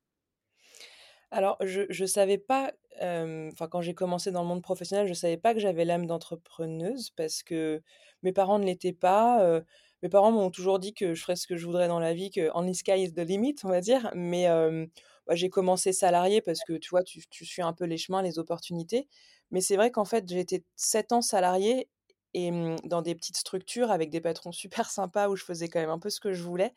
Alors 1.31 1.57
je 1.61 1.81
je 1.89 2.05
savais 2.05 2.39
pas, 2.39 2.73
hem, 2.99 3.49
enfin 3.53 3.67
quand 3.67 3.81
j'ai 3.81 3.93
commencé 3.93 4.31
dans 4.31 4.41
le 4.41 4.47
monde 4.47 4.63
professionnel, 4.63 5.07
je 5.07 5.13
savais 5.13 5.37
pas 5.37 5.53
que 5.53 5.59
j'avais 5.59 5.85
l'âme 5.85 6.07
d'entrepreneuse 6.07 7.11
parce 7.11 7.43
que 7.43 7.83
mes 8.23 8.31
parents 8.33 8.57
ne 8.57 8.65
l'étaient 8.65 8.93
pas, 8.93 9.43
heu, 9.45 9.63
mes 10.01 10.09
parents 10.09 10.31
m'ont 10.31 10.49
toujours 10.49 10.79
dit 10.79 10.93
que 10.95 11.13
je 11.13 11.21
ferais 11.21 11.35
ce 11.35 11.45
que 11.45 11.55
je 11.55 11.65
voudrais 11.67 11.87
dans 11.87 11.99
la 11.99 12.15
vie, 12.15 12.31
que 12.31 12.49
«only 12.55 12.73
sky 12.73 13.03
is 13.03 13.13
the 13.13 13.19
limit» 13.19 13.55
on 13.63 13.69
va 13.69 13.79
dire, 13.81 14.11
mais 14.15 14.43
hem, 14.43 14.87
bah, 15.27 15.35
j'ai 15.35 15.49
commencé 15.49 15.93
salariée 15.93 16.41
parce 16.41 16.63
que 16.63 16.73
tu 16.77 16.89
vois, 16.89 17.03
tu 17.03 17.21
tu 17.29 17.45
suis 17.45 17.61
un 17.61 17.73
peu 17.73 17.85
les 17.85 17.97
chemins, 17.97 18.23
les 18.23 18.39
opportunités. 18.39 19.07
Mais 19.51 19.61
c'est 19.61 19.75
vrai 19.75 19.91
qu'en 19.91 20.05
fait, 20.05 20.27
j'ai 20.27 20.39
été 20.39 20.65
7 20.75 21.11
ans 21.11 21.21
salariée 21.21 21.89
et 22.33 22.49
mmh, 22.51 22.77
dans 22.85 23.01
des 23.03 23.13
petites 23.15 23.37
structures 23.37 23.91
avec 23.91 24.09
des 24.09 24.21
patrons 24.21 24.51
super 24.51 24.89
sympas 24.89 25.29
où 25.29 25.35
je 25.35 25.43
faisais 25.45 25.67
quand 25.69 25.79
même 25.79 25.89
un 25.91 25.99
peu 25.99 26.09
ce 26.09 26.19
que 26.19 26.33
je 26.33 26.41
voulais. 26.43 26.73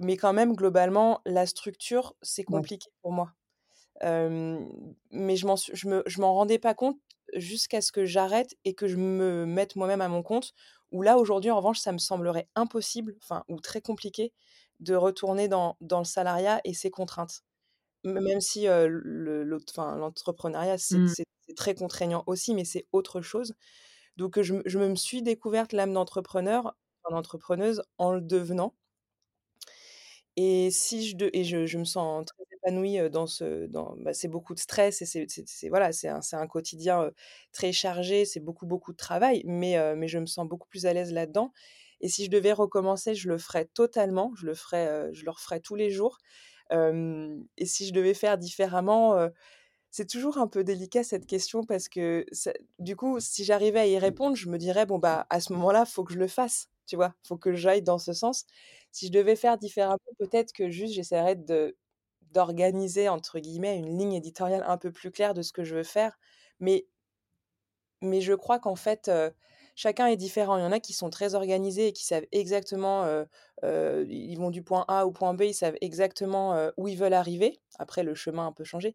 Mais 0.00 0.16
quand 0.18 0.32
même, 0.34 0.54
globalement, 0.54 1.22
la 1.26 1.46
structure, 1.46 2.14
c'est 2.22 2.44
Ouais. 2.48 2.66
compliqué 2.66 2.90
pour 3.02 3.12
moi. 3.12 3.35
Mais 4.02 5.36
je 5.36 5.46
m'en 5.46 5.56
je 5.56 5.88
me 5.88 6.02
je 6.06 6.20
m'en 6.20 6.34
rendais 6.34 6.58
pas 6.58 6.74
compte 6.74 6.98
jusqu'à 7.34 7.80
ce 7.80 7.92
que 7.92 8.04
j'arrête 8.06 8.54
et 8.64 8.74
que 8.74 8.86
je 8.88 8.96
me 8.96 9.46
mette 9.46 9.76
moi-même 9.76 10.00
à 10.00 10.08
mon 10.08 10.22
compte, 10.22 10.52
où 10.92 11.02
là, 11.02 11.18
aujourd'hui, 11.18 11.50
en 11.50 11.56
revanche, 11.56 11.80
ça 11.80 11.92
me 11.92 11.98
semblerait 11.98 12.48
impossible, 12.54 13.16
enfin 13.22 13.44
ou 13.48 13.60
très 13.60 13.80
compliqué 13.80 14.32
de 14.80 14.94
retourner 14.94 15.48
dans 15.48 15.76
dans 15.80 15.98
le 16.00 16.04
salariat 16.04 16.60
et 16.64 16.74
ses 16.74 16.90
contraintes. 16.90 17.42
Même 18.04 18.40
si, 18.40 18.66
le 18.66 19.58
enfin 19.70 19.96
l'entrepreneuriat, 19.96 20.78
c'est 20.78 21.02
Mmh. 21.06 21.06
c'est 21.06 21.26
très 21.56 21.74
contraignant 21.76 22.24
aussi, 22.26 22.54
mais 22.54 22.64
c'est 22.64 22.86
autre 22.92 23.20
chose. 23.22 23.54
Donc 24.18 24.40
je 24.42 24.54
me 24.56 24.62
je 24.66 24.78
me 24.80 24.94
suis 24.96 25.22
découverte 25.22 25.72
l'âme 25.74 25.92
d'entrepreneur, 25.94 26.76
d'entrepreneuse 27.10 27.82
en 27.98 28.12
le 28.14 28.20
devenant. 28.22 28.74
Et 30.36 30.70
si 30.70 31.08
je 31.08 31.16
de 31.16 31.30
et 31.32 31.44
je 31.44 31.66
je 31.66 31.78
me 31.78 31.84
sens 31.84 32.24
très 32.26 32.44
épanouie, 32.66 33.10
dans 33.10 33.26
ce 33.26 33.66
dans 33.66 33.94
bah, 33.98 34.12
c'est 34.14 34.28
beaucoup 34.28 34.54
de 34.54 34.58
stress 34.60 35.02
et 35.02 35.06
c'est 35.06 35.68
voilà, 35.68 35.92
c'est 35.92 36.08
un 36.08 36.20
un 36.32 36.46
quotidien, 36.46 37.10
très 37.52 37.72
chargé, 37.72 38.24
c'est 38.24 38.40
beaucoup, 38.40 38.66
beaucoup 38.66 38.92
de 38.92 38.96
travail, 38.96 39.42
mais 39.46 39.76
mais 39.96 40.08
je 40.08 40.18
me 40.18 40.26
sens 40.26 40.46
beaucoup 40.48 40.68
plus 40.68 40.86
à 40.86 40.92
l'aise 40.92 41.12
là-dedans 41.12 41.52
et 42.00 42.08
si 42.08 42.24
je 42.26 42.30
devais 42.30 42.52
recommencer, 42.52 43.14
je 43.14 43.28
le 43.28 43.38
ferais 43.38 43.64
totalement, 43.66 44.32
je 44.36 44.46
le 44.46 44.54
ferais, 44.54 45.08
je 45.14 45.24
le 45.24 45.30
referais 45.30 45.60
tous 45.60 45.74
les 45.76 45.90
jours. 45.90 46.18
Et 46.70 47.66
si 47.66 47.86
je 47.86 47.92
devais 47.92 48.14
faire 48.14 48.38
différemment, 48.38 49.16
c'est 49.90 50.08
toujours 50.08 50.38
un 50.38 50.48
peu 50.48 50.64
délicat 50.64 51.04
cette 51.04 51.26
question 51.26 51.64
parce 51.64 51.88
que 51.88 52.26
ça 52.32 52.52
du 52.78 52.96
coup, 52.96 53.20
si 53.20 53.44
j'arrivais 53.44 53.80
à 53.80 53.86
y 53.86 53.98
répondre, 53.98 54.36
je 54.36 54.48
me 54.48 54.58
dirais: 54.58 54.86
«Bon, 54.86 54.98
bah, 54.98 55.26
à 55.30 55.40
ce 55.40 55.52
moment-là, 55.54 55.86
faut 55.86 56.04
que 56.04 56.12
je 56.14 56.18
le 56.18 56.28
fasse», 56.28 56.68
tu 56.86 56.96
vois? 56.96 57.14
Faut 57.26 57.38
que 57.38 57.54
j'aille 57.54 57.82
dans 57.82 57.98
ce 57.98 58.12
sens. 58.12 58.46
Si 58.92 59.06
je 59.08 59.12
devais 59.12 59.36
faire 59.36 59.58
différemment, 59.58 59.98
peut-être 60.18 60.52
que 60.52 60.70
juste 60.70 60.94
j'essaierais 60.94 61.36
de 61.36 61.76
d'organiser 62.36 63.08
entre 63.10 63.40
guillemets 63.40 63.78
«une 63.78 63.98
ligne 63.98 64.14
éditoriale 64.14 64.64
un 64.68 64.78
peu 64.78 64.92
plus 64.92 65.10
claire 65.12 65.34
de 65.34 65.42
ce 65.42 65.52
que 65.52 65.64
je 65.64 65.76
veux 65.76 65.84
faire», 65.84 66.18
mais 66.60 66.86
mais 68.02 68.20
je 68.20 68.34
crois 68.34 68.58
qu'en 68.58 68.76
fait, 68.76 69.10
chacun 69.74 70.06
est 70.06 70.16
différent. 70.16 70.56
Il 70.58 70.62
y 70.62 70.64
en 70.64 70.72
a 70.72 70.80
qui 70.80 70.92
sont 70.92 71.10
très 71.10 71.34
organisés 71.34 71.88
et 71.88 71.92
qui 71.92 72.04
savent 72.04 72.26
exactement, 72.32 73.06
ils 73.62 74.36
vont 74.38 74.50
du 74.50 74.62
point 74.62 74.84
A 74.88 75.06
au 75.06 75.12
point 75.12 75.34
B, 75.34 75.42
ils 75.42 75.54
savent 75.54 75.76
exactement, 75.80 76.70
où 76.76 76.88
ils 76.88 76.96
veulent 76.98 77.14
arriver. 77.14 77.60
Après 77.78 78.02
le 78.02 78.14
chemin 78.14 78.52
peut 78.52 78.64
changer. 78.64 78.94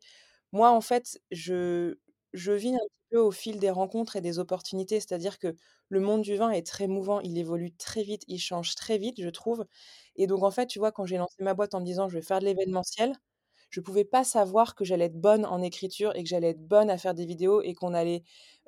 Moi, 0.54 0.70
en 0.72 0.82
fait, 0.82 1.22
je 1.32 1.98
je 2.34 2.54
vis 2.54 2.76
un 2.76 2.80
peu 3.12 3.20
au 3.20 3.32
fil 3.32 3.60
des 3.60 3.70
rencontres 3.72 4.16
et 4.16 4.22
des 4.22 4.40
opportunités. 4.40 5.00
C'est-à-dire 5.02 5.38
que 5.40 5.56
le 5.90 6.00
monde 6.00 6.22
du 6.24 6.36
vin 6.38 6.50
est 6.52 6.66
très 6.66 6.88
mouvant, 6.88 7.20
il 7.22 7.38
évolue 7.38 7.74
très 7.76 8.04
vite, 8.04 8.24
il 8.28 8.40
change 8.40 8.76
très 8.76 8.98
vite, 8.98 9.22
je 9.22 9.30
trouve 9.30 9.66
et 10.16 10.28
donc 10.28 10.44
en 10.44 10.52
fait, 10.52 10.68
tu 10.68 10.80
vois, 10.80 10.92
quand 10.94 11.06
j'ai 11.06 11.18
lancé 11.18 11.44
ma 11.44 11.54
boîte 11.54 11.74
en 11.76 11.82
me 11.82 11.86
disant: 11.86 12.08
«Je 12.10 12.16
vais 12.18 12.22
faire 12.24 12.40
de 12.40 12.46
l'événementiel», 12.46 13.14
je 13.72 13.82
pouvais 13.82 14.06
pas 14.06 14.24
savoir 14.26 14.76
que 14.76 14.86
j'allais 14.86 15.06
être 15.08 15.20
bonne 15.22 15.46
en 15.46 15.62
écriture 15.64 16.16
et 16.16 16.24
que 16.24 16.30
j'allais 16.30 16.52
être 16.52 16.68
bonne 16.68 16.92
à 16.92 17.00
faire 17.00 17.16
des 17.16 17.26
vidéos 17.26 17.62
et 17.64 17.74
qu'on 17.76 17.94
allait, 17.96 18.24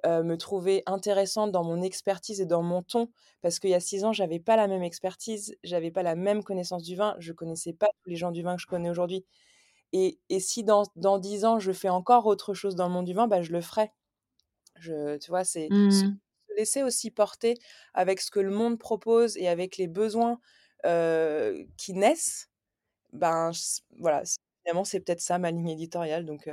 heu, 0.06 0.24
me 0.24 0.38
trouver 0.38 0.84
intéressante 0.88 1.52
dans 1.52 1.64
mon 1.64 1.82
expertise 1.82 2.42
et 2.42 2.46
dans 2.48 2.64
mon 2.64 2.84
ton. 2.84 3.10
Parce 3.42 3.60
qu'il 3.60 3.70
y 3.72 3.76
a 3.76 3.80
6 3.82 4.06
ans, 4.06 4.14
j'avais 4.14 4.40
pas 4.40 4.56
la 4.58 4.68
même 4.68 4.84
expertise, 4.84 5.56
j'avais 5.64 5.92
pas 5.92 6.04
la 6.04 6.16
même 6.16 6.44
connaissance 6.44 6.84
du 6.84 6.96
vin, 6.96 7.16
je 7.20 7.34
connaissais 7.34 7.74
pas 7.74 7.88
tous 8.04 8.10
les 8.10 8.16
gens 8.16 8.32
du 8.32 8.42
vin 8.44 8.56
que 8.56 8.62
je 8.62 8.68
connais 8.68 8.90
aujourd'hui 8.90 9.26
et 9.94 10.20
et 10.30 10.40
si 10.40 10.64
dans 10.64 10.84
dans 10.96 11.20
10 11.20 11.46
ans, 11.46 11.60
je 11.60 11.72
fais 11.74 11.90
encore 11.90 12.26
autre 12.28 12.54
chose 12.54 12.76
dans 12.76 12.88
le 12.88 12.94
monde 12.94 13.06
du 13.06 13.14
vin, 13.14 13.28
bah, 13.28 13.42
je 13.44 13.52
le 13.54 13.62
ferai. 13.62 13.92
Je 14.80 15.18
tu 15.18 15.30
vois, 15.32 15.44
c'est 15.44 15.70
Mmh. 15.70 16.20
se 16.50 16.56
laisser 16.58 16.84
aussi 16.84 17.12
porter 17.12 17.56
avec 17.94 18.22
ce 18.22 18.32
que 18.32 18.40
le 18.40 18.52
monde 18.52 18.80
propose 18.80 19.38
et 19.38 19.48
avec 19.48 19.78
les 19.78 19.88
besoins, 19.88 20.40
heu, 20.86 21.68
qui 21.78 21.94
naissent, 21.94 22.50
ben, 23.14 23.52
voilà, 24.00 24.24
finalement, 24.64 24.84
c'est 24.86 25.00
peut-être 25.02 25.22
ça 25.22 25.40
ma 25.40 25.52
ligne 25.52 25.70
éditoriale 25.70 26.26
donc 26.26 26.50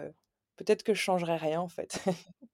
peut-être 0.56 0.82
que 0.84 0.94
je 0.94 1.00
changerai 1.00 1.36
rien 1.36 1.60
en 1.60 1.68
fait. 1.68 2.00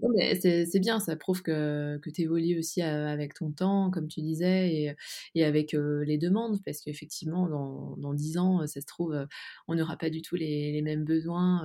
Non, 0.00 0.10
mais 0.16 0.34
c'est 0.40 0.78
bien, 0.80 1.00
ça 1.00 1.16
prouve 1.16 1.42
que 1.42 1.98
que 2.02 2.10
tu 2.10 2.22
évolues 2.22 2.58
aussi, 2.58 2.82
avec 2.82 3.34
ton 3.34 3.50
temps, 3.52 3.90
comme 3.90 4.08
tu 4.08 4.20
disais 4.22 4.72
et 4.74 4.94
et 5.34 5.44
avec, 5.44 5.72
les 5.72 6.18
demandes. 6.18 6.60
Parce 6.64 6.80
qu'effectivement, 6.80 7.48
dans 7.48 7.96
dans 7.96 8.14
10 8.14 8.38
ans, 8.38 8.66
ça 8.66 8.80
se 8.80 8.86
trouve, 8.86 9.26
on 9.68 9.74
n'aura 9.74 9.96
pas 9.96 10.10
du 10.10 10.22
tout 10.22 10.36
les 10.36 10.72
les 10.72 10.82
mêmes 10.82 11.04
besoins, 11.04 11.62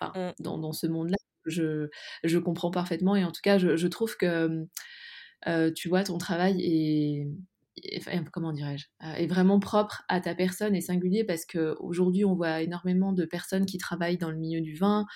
enfin, 0.00 0.12
Mmh. 0.14 0.32
dans 0.40 0.58
dans 0.58 0.72
ce 0.72 0.86
monde-là. 0.86 1.16
Je 1.46 1.88
je 2.24 2.38
comprends 2.38 2.70
parfaitement 2.70 3.16
et 3.16 3.24
en 3.24 3.32
tout 3.32 3.42
cas, 3.42 3.58
je 3.58 3.76
je 3.76 3.86
trouve 3.88 4.16
que, 4.16 4.66
tu 5.74 5.88
vois, 5.88 6.04
ton 6.04 6.18
travail 6.18 6.60
est 6.62 7.28
comment 8.32 8.52
dirais-je? 8.52 8.86
Heu, 9.02 9.12
est 9.22 9.26
vraiment 9.26 9.58
propre 9.60 10.02
à 10.08 10.20
ta 10.20 10.34
personne 10.34 10.74
et 10.74 10.80
singulier 10.80 11.24
parce 11.24 11.44
qu'aujourd'hui, 11.44 12.24
on 12.24 12.34
voit 12.34 12.62
énormément 12.62 13.12
de 13.12 13.24
personnes 13.24 13.66
qui 13.66 13.78
travaillent 13.78 14.18
dans 14.18 14.30
le 14.30 14.36
milieu 14.38 14.60
du 14.60 14.74
vin, 14.76 15.06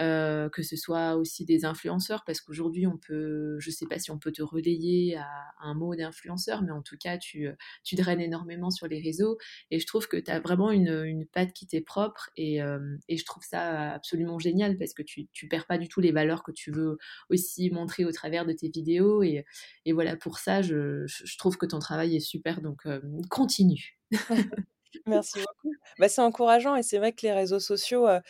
heu, 0.00 0.48
que 0.52 0.62
ce 0.62 0.76
soit 0.76 1.16
aussi 1.16 1.44
des 1.44 1.64
influenceurs 1.64 2.24
parce 2.24 2.40
qu'aujourd'hui 2.40 2.86
on 2.86 2.96
peut 2.98 3.56
je 3.60 3.70
sais 3.70 3.86
pas 3.86 3.98
si 3.98 4.10
on 4.10 4.18
peut 4.18 4.32
te 4.32 4.42
relayer 4.42 5.16
à 5.16 5.28
un 5.60 5.74
mot 5.74 5.94
d'influenceur, 5.94 6.62
mais 6.62 6.72
en 6.72 6.82
tout 6.82 6.96
cas 6.98 7.18
tu, 7.18 7.46
heu, 7.48 7.56
tu 7.84 7.96
draines 7.96 8.20
énormément 8.20 8.70
sur 8.70 8.86
les 8.88 9.00
réseaux 9.00 9.38
et 9.70 9.78
je 9.78 9.86
trouve 9.86 10.08
que 10.08 10.16
tu 10.16 10.30
as 10.30 10.40
vraiment 10.40 10.70
une, 10.70 11.04
une 11.04 11.26
patte 11.26 11.52
qui 11.52 11.66
t'est 11.66 11.80
propre 11.80 12.30
et 12.36 12.60
et 13.08 13.16
je 13.16 13.24
trouve 13.24 13.42
ça 13.44 13.92
absolument 13.92 14.38
génial 14.38 14.76
parce 14.78 14.92
que 14.94 15.02
tu 15.02 15.28
tu 15.32 15.48
perds 15.48 15.66
pas 15.66 15.78
du 15.78 15.88
tout 15.88 16.00
les 16.00 16.12
valeurs 16.12 16.42
que 16.42 16.52
tu 16.52 16.70
veux 16.70 16.98
aussi 17.30 17.70
montrer 17.70 18.04
au 18.04 18.12
travers 18.12 18.46
de 18.46 18.52
tes 18.52 18.68
vidéos 18.68 19.22
et 19.22 19.44
et 19.84 19.92
voilà 19.92 20.16
pour 20.16 20.38
ça 20.38 20.62
je 20.62 21.06
je 21.06 21.38
trouve 21.38 21.56
que 21.56 21.66
ton 21.66 21.78
travail 21.78 22.05
est 22.14 22.20
super 22.20 22.60
donc 22.62 22.82
hem, 22.86 23.20
continue. 23.28 23.98
Merci 25.06 25.40
beaucoup. 25.40 25.78
Bah, 25.98 26.08
c'est 26.08 26.20
encourageant 26.22 26.76
et 26.76 26.82
c'est 26.82 26.98
vrai 26.98 27.12
que 27.12 27.22
les 27.22 27.32
réseaux 27.32 27.60
sociaux, 27.60 28.08
heu, 28.08 28.20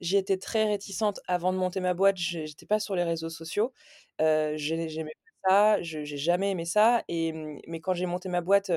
j'y 0.00 0.16
étais 0.16 0.38
très 0.38 0.64
réticente 0.66 1.20
avant 1.28 1.52
de 1.52 1.58
monter 1.58 1.80
ma 1.80 1.94
boîte, 1.94 2.16
j'étais 2.16 2.66
pas 2.66 2.80
sur 2.80 2.94
les 2.96 3.04
réseaux 3.04 3.30
sociaux, 3.30 3.72
j'ai 4.20 4.88
j'aimais 4.88 5.12
pas 5.44 5.50
ça, 5.76 5.82
je 5.82 6.04
j'ai 6.04 6.16
jamais 6.16 6.50
aimé 6.52 6.64
ça 6.64 7.04
et 7.08 7.32
mmh, 7.32 7.60
mais 7.68 7.80
quand 7.80 7.94
j'ai 7.94 8.06
monté 8.06 8.28
ma 8.30 8.40
boîte, 8.40 8.72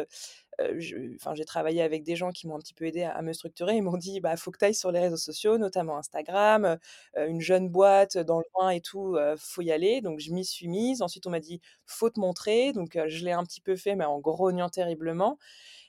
enfin, 1.15 1.35
j'ai 1.35 1.45
travaillé 1.45 1.81
avec 1.81 2.03
des 2.03 2.15
gens 2.15 2.31
qui 2.31 2.47
m'ont 2.47 2.55
un 2.55 2.59
petit 2.59 2.73
peu 2.73 2.85
aidée 2.85 3.03
à 3.03 3.11
à 3.17 3.21
me 3.21 3.33
structurer. 3.33 3.75
Ils 3.77 3.81
m'ont 3.83 3.97
dit: 3.97 4.19
«Bah, 4.21 4.35
faut 4.37 4.51
que 4.51 4.57
tu 4.59 4.65
ailles 4.65 4.75
sur 4.75 4.91
les 4.91 4.99
réseaux 4.99 5.17
sociaux, 5.17 5.57
notamment 5.57 5.97
Instagram, 5.97 6.65
heu 6.65 6.77
heu, 7.21 7.27
une 7.29 7.41
jeune 7.41 7.69
boîte 7.69 8.17
dans 8.17 8.39
le 8.39 8.45
vin 8.59 8.69
et 8.69 8.81
tout, 8.81 9.17
faut 9.37 9.61
y 9.61 9.71
aller». 9.71 10.01
Donc 10.01 10.19
je 10.19 10.31
m'y 10.33 10.45
suis 10.45 10.67
mise. 10.67 11.01
Ensuite, 11.01 11.27
on 11.27 11.31
m'a 11.31 11.39
dit: 11.39 11.61
«Faut 11.85 12.09
te 12.09 12.19
montrer». 12.19 12.73
Donc 12.73 12.97
je 13.07 13.25
l'ai 13.25 13.31
un 13.31 13.43
petit 13.43 13.61
peu 13.61 13.75
fait, 13.75 13.95
mais 13.95 14.05
en 14.05 14.19
grognant 14.19 14.69
terriblement 14.69 15.37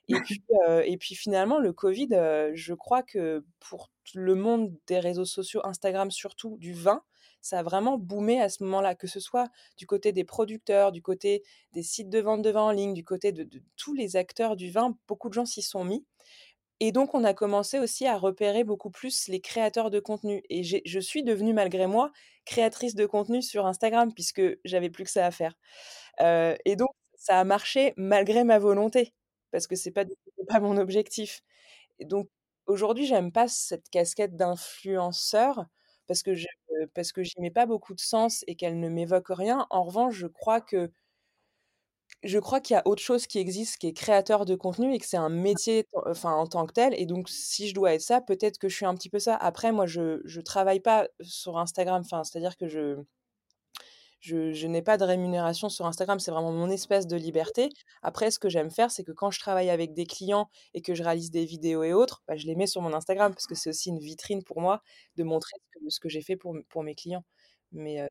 et 0.08 0.20
puis, 0.22 0.42
et 0.84 0.96
puis 0.98 1.14
finalement 1.14 1.58
le 1.58 1.72
covid, 1.72 2.08
je 2.54 2.74
crois 2.74 3.02
que 3.02 3.44
pour 3.60 3.90
le 4.14 4.34
monde 4.34 4.74
des 4.86 4.98
réseaux 5.00 5.24
sociaux, 5.24 5.60
Instagram 5.64 6.10
surtout, 6.10 6.56
du 6.58 6.72
vin, 6.72 7.02
ça 7.40 7.60
a 7.60 7.62
vraiment 7.62 7.98
boomé 7.98 8.40
à 8.40 8.48
ce 8.48 8.62
moment-là. 8.64 8.94
Que 8.94 9.06
ce 9.06 9.20
soit 9.20 9.48
du 9.76 9.86
côté 9.86 10.12
des 10.12 10.24
producteurs, 10.24 10.92
du 10.92 11.02
côté 11.02 11.42
des 11.72 11.82
sites 11.82 12.10
de 12.10 12.20
vente 12.20 12.42
de 12.42 12.50
vin 12.50 12.62
en 12.62 12.70
ligne, 12.72 12.94
du 12.94 13.04
côté 13.04 13.32
de 13.32 13.48
tous 13.76 13.94
les 13.94 14.16
acteurs 14.16 14.56
du 14.56 14.70
vin, 14.70 14.96
beaucoup 15.08 15.28
de 15.28 15.34
gens 15.34 15.46
s'y 15.46 15.62
sont 15.62 15.84
mis. 15.84 16.04
Et 16.80 16.92
donc 16.92 17.14
on 17.14 17.24
a 17.24 17.34
commencé 17.34 17.78
aussi 17.80 18.06
à 18.06 18.16
repérer 18.18 18.64
beaucoup 18.64 18.90
plus 18.90 19.28
les 19.28 19.40
créateurs 19.40 19.90
de 19.90 20.00
contenu. 20.00 20.42
Et 20.50 20.62
je 20.64 21.00
suis 21.00 21.22
devenue 21.24 21.52
malgré 21.54 21.86
moi 21.88 22.12
créatrice 22.46 22.94
de 22.94 23.06
contenu 23.06 23.42
sur 23.42 23.66
Instagram 23.66 24.12
puisque 24.14 24.42
j'avais 24.64 24.90
plus 24.90 25.04
que 25.04 25.10
ça 25.10 25.26
à 25.26 25.30
faire, 25.32 25.54
heu 26.22 26.56
et 26.64 26.76
donc 26.76 26.90
ça 27.16 27.40
a 27.40 27.44
marché 27.44 27.94
malgré 27.96 28.44
ma 28.44 28.58
volonté 28.60 29.14
parce 29.52 29.66
que 29.68 29.76
c'est 29.76 29.90
pas 29.92 30.04
pas 30.48 30.60
mon 30.60 30.76
objectif. 30.78 31.42
Donc 32.00 32.28
aujourd'hui, 32.66 33.06
j'aime 33.06 33.32
pas 33.32 33.48
cette 33.48 33.88
casquette 33.90 34.36
d'influenceur 34.36 35.66
parce 36.08 36.22
que 36.22 36.34
je 36.34 36.46
parce 36.94 37.12
que 37.12 37.22
j'y 37.22 37.40
mets 37.40 37.50
pas 37.50 37.66
beaucoup 37.66 37.94
de 37.94 38.00
sens 38.00 38.44
et 38.46 38.54
qu'elle 38.56 38.78
ne 38.80 38.88
m'évoque 38.88 39.28
rien. 39.30 39.66
En 39.70 39.84
revanche, 39.84 40.14
je 40.16 40.26
crois 40.26 40.60
que 40.60 40.90
je 42.24 42.38
crois 42.38 42.60
qu'il 42.60 42.74
y 42.74 42.76
a 42.76 42.82
autre 42.86 43.02
chose 43.02 43.26
qui 43.26 43.38
existe, 43.38 43.76
qui 43.78 43.86
est 43.88 43.92
créateur 43.92 44.44
de 44.44 44.56
contenu 44.56 44.92
et 44.94 44.98
que 44.98 45.06
c'est 45.06 45.16
un 45.16 45.28
métier, 45.28 45.86
enfin, 46.06 46.32
en 46.32 46.46
tant 46.46 46.66
que 46.66 46.72
tel 46.72 46.94
et 47.00 47.06
donc 47.06 47.28
si 47.28 47.68
je 47.68 47.74
dois 47.74 47.94
être 47.94 48.00
ça, 48.02 48.20
peut-être 48.20 48.58
que 48.58 48.68
je 48.68 48.74
suis 48.76 48.86
un 48.86 48.94
petit 48.94 49.10
peu 49.10 49.18
ça. 49.20 49.36
Après 49.36 49.72
moi, 49.72 49.86
je 49.86 50.20
je 50.24 50.40
travaille 50.40 50.80
pas 50.80 51.08
sur 51.20 51.58
Instagram, 51.58 52.02
enfin, 52.04 52.24
c'est-à-dire 52.24 52.56
que 52.56 52.66
je 52.68 52.96
je 54.20 54.66
n'ai 54.66 54.82
pas 54.82 54.96
de 54.98 55.04
rémunération 55.04 55.68
sur 55.68 55.86
Instagram, 55.86 56.18
c'est 56.20 56.30
vraiment 56.30 56.52
mon 56.52 56.68
espace 56.70 57.06
de 57.06 57.16
liberté. 57.16 57.68
Après, 58.02 58.30
ce 58.30 58.38
que 58.38 58.48
j'aime 58.48 58.70
faire, 58.70 58.90
c'est 58.90 59.04
que 59.04 59.12
quand 59.12 59.30
je 59.30 59.40
travaille 59.40 59.70
avec 59.70 59.94
des 59.94 60.06
clients 60.06 60.48
et 60.74 60.82
que 60.82 60.94
je 60.94 61.02
réalise 61.02 61.30
des 61.30 61.44
vidéos 61.44 61.82
et 61.84 61.92
autres, 61.92 62.22
bah, 62.28 62.36
je 62.36 62.46
les 62.46 62.54
mets 62.56 62.66
sur 62.66 62.82
mon 62.82 62.92
Instagram 62.94 63.32
parce 63.32 63.46
que 63.46 63.54
c'est 63.54 63.70
aussi 63.70 63.90
une 63.90 63.98
vitrine 64.00 64.42
pour 64.44 64.60
moi 64.60 64.82
de 65.16 65.24
montrer 65.24 65.56
ce 65.88 66.00
que 66.00 66.08
j'ai 66.08 66.22
fait 66.22 66.36
pour 66.36 66.56
pour 66.68 66.82
mes 66.82 66.94
clients. 66.94 67.24
Mais, 67.72 68.00
heu 68.02 68.08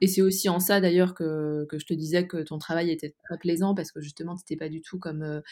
Et 0.00 0.06
c'est 0.08 0.22
aussi 0.22 0.48
en 0.48 0.60
ça 0.60 0.80
d'ailleurs 0.80 1.14
que 1.14 1.66
que 1.68 1.78
je 1.78 1.86
te 1.86 1.94
disais 1.94 2.26
que 2.26 2.38
ton 2.42 2.58
travail 2.58 2.90
était 2.90 3.14
très 3.24 3.38
plaisant 3.38 3.74
parce 3.74 3.92
que 3.92 4.00
justement 4.00 4.36
tu 4.36 4.42
étais 4.42 4.56
pas 4.56 4.68
du 4.70 4.80
tout 4.82 4.98
comme, 4.98 5.22
heu 5.24 5.42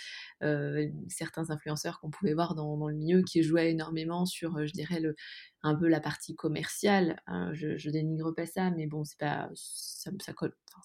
heu, 0.45 0.91
certains 1.09 1.51
influenceurs 1.51 2.01
qu'on 2.01 2.11
pouvait 2.11 2.35
voir 2.35 2.55
dans 2.57 2.77
dans 2.79 2.89
le 2.89 2.97
milieu 2.97 3.23
qui 3.23 3.43
jouaient 3.45 3.71
énormément 3.73 4.27
sur, 4.27 4.59
heu, 4.59 4.67
je 4.67 4.73
dirais 4.75 5.01
le 5.01 5.17
un 5.65 5.75
peu 5.77 5.89
la 5.89 6.01
partie 6.01 6.37
commerciale, 6.37 7.21
hein. 7.29 7.53
Je 7.55 7.77
je 7.79 7.91
dénigre 7.91 8.33
pas 8.35 8.47
ça, 8.47 8.71
mais 8.73 8.87
bon, 8.87 9.05
c'est 9.05 9.19
pas 9.19 9.51
ça 9.55 10.13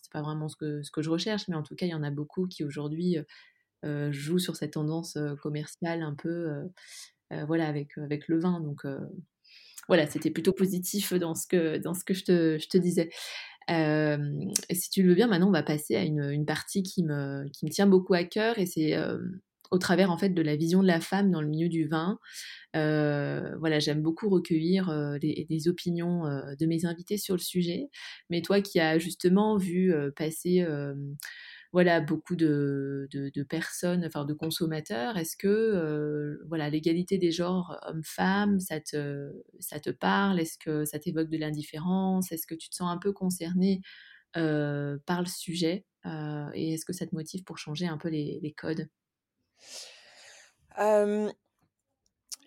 c'est 0.03 0.12
pas 0.13 0.22
vraiment 0.24 0.50
ce 0.50 0.55
que 0.58 0.84
ce 0.84 0.91
que 0.91 1.01
je 1.03 1.10
recherche, 1.12 1.48
mais 1.50 1.55
en 1.55 1.63
tout 1.63 1.75
cas, 1.75 1.86
il 1.88 1.89
y 1.91 1.96
en 1.96 2.03
a 2.03 2.12
beaucoup 2.12 2.48
qui 2.48 2.63
aujourd'hui, 2.65 3.17
jouent 4.12 4.39
sur 4.39 4.55
cette 4.58 4.74
tendance, 4.74 5.17
commerciale 5.43 6.03
un 6.03 6.15
peu, 6.15 6.50
voilà 7.48 7.67
avec, 7.70 7.98
avec 8.00 8.27
le 8.29 8.39
vin 8.39 8.62
donc, 8.62 8.86
voilà, 9.89 10.08
c'était 10.08 10.32
plutôt 10.32 10.53
positif 10.53 11.13
dans 11.13 11.36
ce 11.36 11.48
que 11.48 11.77
dans 11.79 11.93
ce 11.96 12.05
que 12.05 12.13
je 12.15 12.24
te 12.25 12.60
je 12.60 12.70
te 12.70 12.77
disais. 12.79 13.10
Si 13.70 14.89
tu 14.89 15.03
le 15.03 15.10
veux 15.10 15.15
bien, 15.15 15.27
maintenant 15.27 15.50
on 15.50 15.51
va 15.51 15.63
passer 15.63 15.96
à 15.96 16.03
une, 16.03 16.46
partie 16.46 16.84
qui 16.84 17.03
me 17.03 17.48
qui 17.50 17.65
me 17.65 17.72
tient 17.72 17.88
beaucoup 17.88 18.13
à 18.13 18.24
cœur 18.24 18.60
et 18.60 18.65
c'est, 18.65 18.98
au 19.72 19.77
travers 19.77 20.12
en 20.12 20.17
fait 20.17 20.29
de 20.29 20.41
la 20.41 20.55
vision 20.55 20.82
de 20.82 20.88
la 20.88 21.01
femme 21.01 21.32
dans 21.32 21.41
le 21.41 21.48
milieu 21.48 21.70
du 21.70 21.88
vin. 21.88 22.20
Voilà, 22.74 23.79
j'aime 23.79 24.01
beaucoup 24.01 24.29
recueillir, 24.29 24.91
des 25.22 25.67
opinions, 25.67 26.24
de 26.24 26.65
mes 26.65 26.86
invités 26.86 27.17
sur 27.17 27.36
le 27.36 27.41
sujet. 27.41 27.89
Mais 28.29 28.41
toi 28.41 28.62
qui 28.62 28.79
as 28.79 29.00
justement 29.00 29.58
vu, 29.58 29.93
passer, 30.15 30.65
voilà 31.73 32.01
beaucoup 32.01 32.36
de 32.36 33.07
de 33.12 33.43
personnes, 33.43 34.05
enfin 34.05 34.25
de 34.25 34.33
consommateurs, 34.33 35.17
est-ce 35.17 35.36
que, 35.38 35.47
heu, 35.47 36.41
voilà 36.47 36.69
l'égalité 36.69 37.17
des 37.17 37.31
genres 37.31 37.77
hommes-femmes, 37.88 38.59
ça 38.62 38.79
te 38.79 39.31
ça 39.59 39.79
te 39.79 39.89
parle? 39.91 40.39
Est-ce 40.39 40.57
que 40.59 40.86
ça 40.86 40.99
t'évoque 40.99 41.29
de 41.29 41.38
l'indifférence? 41.38 42.31
Est-ce 42.31 42.47
que 42.47 42.55
tu 42.55 42.69
te 42.69 42.75
sens 42.75 42.91
un 42.91 42.97
peu 42.99 43.12
concernée, 43.13 43.81
heu, 44.38 45.01
par 45.07 45.21
le 45.21 45.27
sujet? 45.27 45.86
Heu 46.05 46.49
et 46.55 46.73
est-ce 46.75 46.86
que 46.86 46.93
ça 46.93 47.07
te 47.07 47.15
motive 47.15 47.43
pour 47.45 47.57
changer 47.59 47.88
un 47.88 47.97
peu 47.99 48.09
les 48.09 48.39
les 48.43 48.53
codes? 48.53 48.89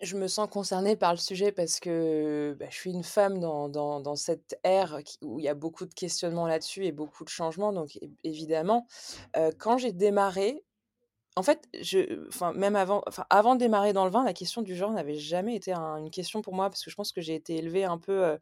Je 0.01 0.15
me 0.15 0.27
sens 0.27 0.47
concernée 0.49 0.95
par 0.95 1.11
le 1.11 1.17
sujet 1.17 1.51
parce 1.51 1.79
que, 1.79 2.55
bah, 2.59 2.67
je 2.69 2.75
suis 2.75 2.91
une 2.91 3.03
femme 3.03 3.39
dans 3.39 3.67
dans 3.67 3.99
dans 3.99 4.15
cette 4.15 4.59
ère 4.63 4.99
où 5.23 5.39
il 5.39 5.43
y 5.45 5.47
a 5.49 5.55
beaucoup 5.55 5.85
de 5.87 5.93
questionnements 5.93 6.45
là-dessus 6.45 6.85
et 6.85 6.91
beaucoup 6.91 7.23
de 7.23 7.29
changements 7.29 7.73
donc 7.73 7.95
év 8.01 8.11
évidemment. 8.23 8.85
Quand 9.59 9.77
j'ai 9.77 9.91
démarré 9.93 10.63
en 11.37 11.43
fait, 11.43 11.67
je 11.81 12.27
même 12.55 12.75
avant 12.77 13.03
avant 13.31 13.55
de 13.55 13.59
démarrer 13.61 13.93
dans 13.93 14.05
le 14.05 14.11
vin, 14.11 14.25
la 14.25 14.33
question 14.33 14.61
du 14.63 14.75
genre 14.75 14.91
n'avait 14.93 15.15
jamais 15.17 15.55
été 15.55 15.73
un 15.73 15.97
une 15.97 16.11
question 16.11 16.41
pour 16.43 16.55
moi 16.55 16.69
parce 16.69 16.83
que 16.83 16.91
je 16.91 16.95
pense 16.95 17.11
que 17.13 17.21
j'ai 17.21 17.35
été 17.35 17.57
élevée 17.57 17.85
un 17.85 17.97
peu, 17.99 18.37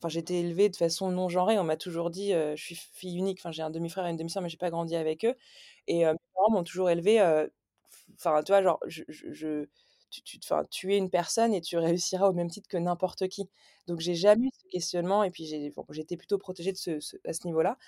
enfin, 0.00 0.08
j'ai 0.10 0.20
été 0.20 0.40
élevée 0.40 0.68
de 0.70 0.76
façon 0.76 1.10
non 1.10 1.28
genrée. 1.30 1.58
On 1.58 1.64
m'a 1.64 1.76
toujours 1.78 2.10
dit, 2.10 2.32
je 2.32 2.56
suis 2.62 2.76
fille 2.76 3.16
unique, 3.18 3.40
enfin, 3.40 3.52
j'ai 3.52 3.62
un 3.62 3.70
demi-frère 3.70 4.06
et 4.06 4.10
une 4.10 4.16
demi-sœur, 4.18 4.42
mais 4.42 4.48
j'ai 4.50 4.58
pas 4.58 4.70
grandi 4.70 4.96
avec 4.96 5.24
eux 5.26 5.34
et 5.88 6.04
mes 6.06 6.14
parents 6.34 6.50
m'ont 6.52 6.64
toujours 6.64 6.90
élevée, 6.90 7.20
enfin, 8.16 8.42
tu 8.42 8.52
vois, 8.52 8.62
genre, 8.62 8.80
je 8.86 9.04
je 9.08 9.66
tu 10.10 10.22
tu 10.70 10.94
es 10.94 10.98
une 10.98 11.10
personne 11.10 11.54
et 11.54 11.60
tu 11.60 11.76
réussiras 11.78 12.28
au 12.28 12.32
même 12.32 12.50
titre 12.50 12.68
que 12.68 12.76
n'importe 12.78 13.28
qui. 13.28 13.48
Donc 13.86 14.00
j'ai 14.00 14.14
jamais 14.14 14.46
eu 14.48 14.50
ce 14.52 14.68
questionnement 14.70 15.24
et 15.24 15.30
puis 15.30 15.46
j'ai 15.46 15.70
bon, 15.70 15.84
plutôt 16.18 16.38
protégée 16.38 16.72
de 16.72 16.76
ce 16.78 17.00
à 17.26 17.32
ce 17.32 17.46
niveau-là. 17.46 17.78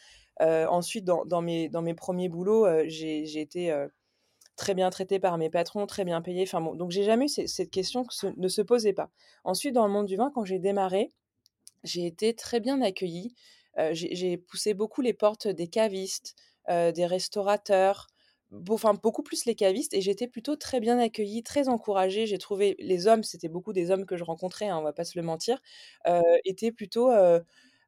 Heu, 0.42 0.66
ensuite 0.68 1.04
dans 1.04 1.24
dans 1.26 1.42
mes 1.42 1.68
dans 1.70 1.82
mes 1.82 1.94
1ers 1.94 2.28
boulots, 2.30 2.66
heu, 2.66 2.84
j'ai 2.88 3.40
été, 3.40 3.72
heu, 3.72 3.90
très 4.56 4.74
bien 4.74 4.90
traitée 4.90 5.20
par 5.20 5.38
mes 5.38 5.50
patrons, 5.50 5.86
très 5.86 6.04
bien 6.04 6.22
payée, 6.22 6.44
enfin 6.44 6.60
bon, 6.62 6.74
donc 6.76 6.90
j'ai 6.92 7.04
jamais 7.04 7.26
eu 7.26 7.28
cette 7.28 7.70
question 7.70 8.04
que 8.04 8.14
ne 8.38 8.48
se 8.48 8.62
posait 8.62 8.92
pas. 8.94 9.10
Ensuite, 9.44 9.74
dans 9.74 9.86
le 9.86 9.92
monde 9.92 10.06
du 10.06 10.16
vin, 10.16 10.30
quand 10.34 10.44
j'ai 10.46 10.58
démarré, 10.60 11.10
j'ai 11.84 12.06
été 12.06 12.34
très 12.34 12.60
bien 12.60 12.82
accueillie. 12.82 13.34
J'ai 13.92 14.36
poussé 14.38 14.74
beaucoup 14.74 15.02
les 15.02 15.14
portes 15.14 15.48
des 15.48 15.68
cavistes, 15.68 16.36
des 16.68 17.06
restaurateurs, 17.06 18.08
enfin, 18.70 18.94
beaucoup 18.94 19.22
plus 19.22 19.44
les 19.46 19.54
cavistes 19.54 19.94
et 19.94 20.00
j'étais 20.00 20.26
plutôt 20.28 20.56
très 20.56 20.80
bien 20.80 20.98
accueillie, 20.98 21.42
très 21.42 21.68
encouragée. 21.68 22.26
J'ai 22.26 22.38
trouvé 22.38 22.76
les 22.78 23.06
hommes, 23.06 23.22
c'était 23.24 23.48
beaucoup 23.48 23.72
des 23.72 23.90
hommes 23.90 24.06
que 24.06 24.16
je 24.16 24.24
rencontrais, 24.24 24.68
hein, 24.68 24.78
on 24.78 24.82
va 24.82 24.92
pas 24.92 25.04
se 25.04 25.18
le 25.18 25.24
mentir, 25.24 25.60
heu, 26.08 26.20
étaient 26.44 26.72
plutôt, 26.72 27.10
heu 27.12 27.42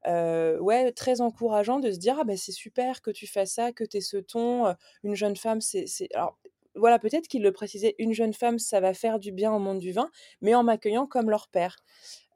heu, 0.07 0.59
ouais, 0.61 0.93
très 0.93 1.21
encourageants 1.21 1.79
de 1.81 1.91
se 1.93 1.99
dire: 1.99 2.17
«Ah, 2.21 2.25
bah, 2.25 2.37
c'est 2.37 2.53
super 2.53 3.03
que 3.03 3.11
tu 3.13 3.27
fasses 3.29 3.53
ça, 3.55 3.73
que 3.73 3.85
tu 3.85 3.99
aies 3.99 4.01
ce 4.01 4.17
ton, 4.17 4.75
une 5.05 5.15
jeune 5.15 5.37
femme, 5.37 5.61
c'est 5.61 5.87
c'est» 5.87 6.09
alors 6.15 6.39
voilà, 6.75 6.99
peut-être 6.99 7.29
qu'ils 7.29 7.43
le 7.43 7.53
précisaient: 7.53 7.95
«Une 7.99 8.13
jeune 8.15 8.33
femme, 8.35 8.59
ça 8.59 8.81
va 8.81 8.95
faire 8.95 9.19
du 9.21 9.31
bien 9.33 9.53
au 9.55 9.59
monde 9.61 9.79
du 9.79 9.93
vin», 9.93 10.11
mais 10.41 10.55
en 10.55 10.63
m'accueillant 10.65 11.07
comme 11.07 11.29
leur 11.31 11.49
père. 11.49 11.77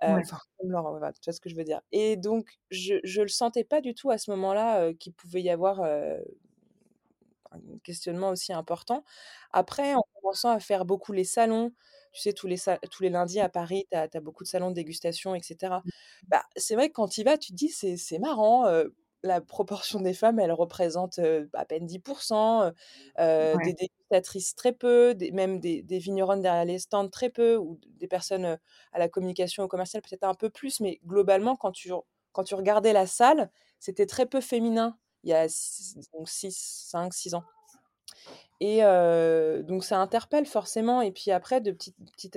Heu, 0.04 0.06
Ouais. 0.06 0.22
enfin, 0.22 0.38
comme 0.58 0.70
leur 0.72 0.90
voilà, 0.90 1.12
tu 1.12 1.20
vois 1.26 1.32
ce 1.34 1.40
que 1.40 1.48
je 1.50 1.56
veux 1.56 1.64
dire? 1.64 1.80
Et 1.92 2.16
donc 2.16 2.50
je 2.70 2.96
je 3.04 3.22
le 3.22 3.28
sentais 3.28 3.64
pas 3.64 3.80
du 3.80 3.94
tout 3.94 4.10
à 4.10 4.18
ce 4.18 4.30
moment-là, 4.32 4.92
qu'il 4.94 5.12
pouvait 5.14 5.42
y 5.42 5.50
avoir, 5.50 5.82
un 7.74 7.78
questionnement 7.84 8.30
aussi 8.30 8.52
important. 8.52 9.04
Après, 9.52 9.94
en 9.94 10.02
commençant 10.20 10.50
à 10.50 10.60
faire 10.60 10.84
beaucoup 10.84 11.12
les 11.12 11.24
salons, 11.24 11.72
tu 12.12 12.20
sais, 12.22 12.32
tous 12.32 12.46
les 12.46 12.56
tous 12.90 13.02
les 13.02 13.10
lundis 13.10 13.40
à 13.40 13.48
Paris, 13.48 13.86
tu 13.90 13.96
as 13.96 14.20
beaucoup 14.20 14.44
de 14.44 14.48
salons 14.48 14.70
de 14.70 14.74
dégustation 14.74 15.34
et 15.34 15.42
cetera. 15.42 15.84
Bah, 16.28 16.42
c'est 16.56 16.74
vrai 16.74 16.88
que 16.88 16.94
quand 16.94 17.08
tu 17.08 17.20
y 17.22 17.24
vas, 17.24 17.38
tu 17.38 17.52
te 17.52 17.56
dis: 17.56 17.68
«C'est 17.70 18.18
marrant, 18.18 18.66
la 19.22 19.40
proportion 19.40 20.00
des 20.00 20.14
femmes, 20.14 20.38
elle 20.38 20.52
représente, 20.52 21.18
à 21.54 21.64
peine 21.64 21.86
10 21.86 22.00
heu 22.64 22.72
heu, 23.18 23.58
Ouais. 23.58 23.58
des 23.58 23.74
dégustatrices 23.74 24.54
très 24.54 24.72
peu, 24.72 25.14
des 25.14 25.32
même 25.32 25.58
des 25.60 25.82
des 25.82 25.98
vigneronnes 25.98 26.42
derrière 26.42 26.64
les 26.64 26.78
stands 26.78 27.08
très 27.08 27.30
peu 27.30 27.56
ou 27.56 27.80
des 27.88 28.06
personnes, 28.08 28.58
à 28.92 28.98
la 28.98 29.08
communication, 29.08 29.64
au 29.64 29.68
commercial 29.68 30.02
peut-être 30.02 30.24
un 30.24 30.34
peu 30.34 30.50
plus, 30.50 30.80
mais 30.80 31.00
globalement 31.06 31.56
quand 31.56 31.72
tu 31.72 31.90
quand 32.32 32.44
tu 32.44 32.54
regardais 32.54 32.92
la 32.92 33.06
salle, 33.06 33.50
c'était 33.80 34.06
très 34.06 34.26
peu 34.26 34.40
féminin, 34.40 34.98
il 35.24 35.30
y 35.30 35.32
a 35.32 35.44
s 35.44 35.96
donc 36.12 36.28
6-5-6 36.28 37.34
ans 37.34 37.44
et 38.60 38.80
donc 39.64 39.84
ça 39.84 39.98
interpelle 40.00 40.46
forcément 40.46 41.02
et 41.02 41.12
puis 41.12 41.30
après 41.30 41.60
de 41.60 41.72
petit 41.72 41.92
petit 42.16 42.30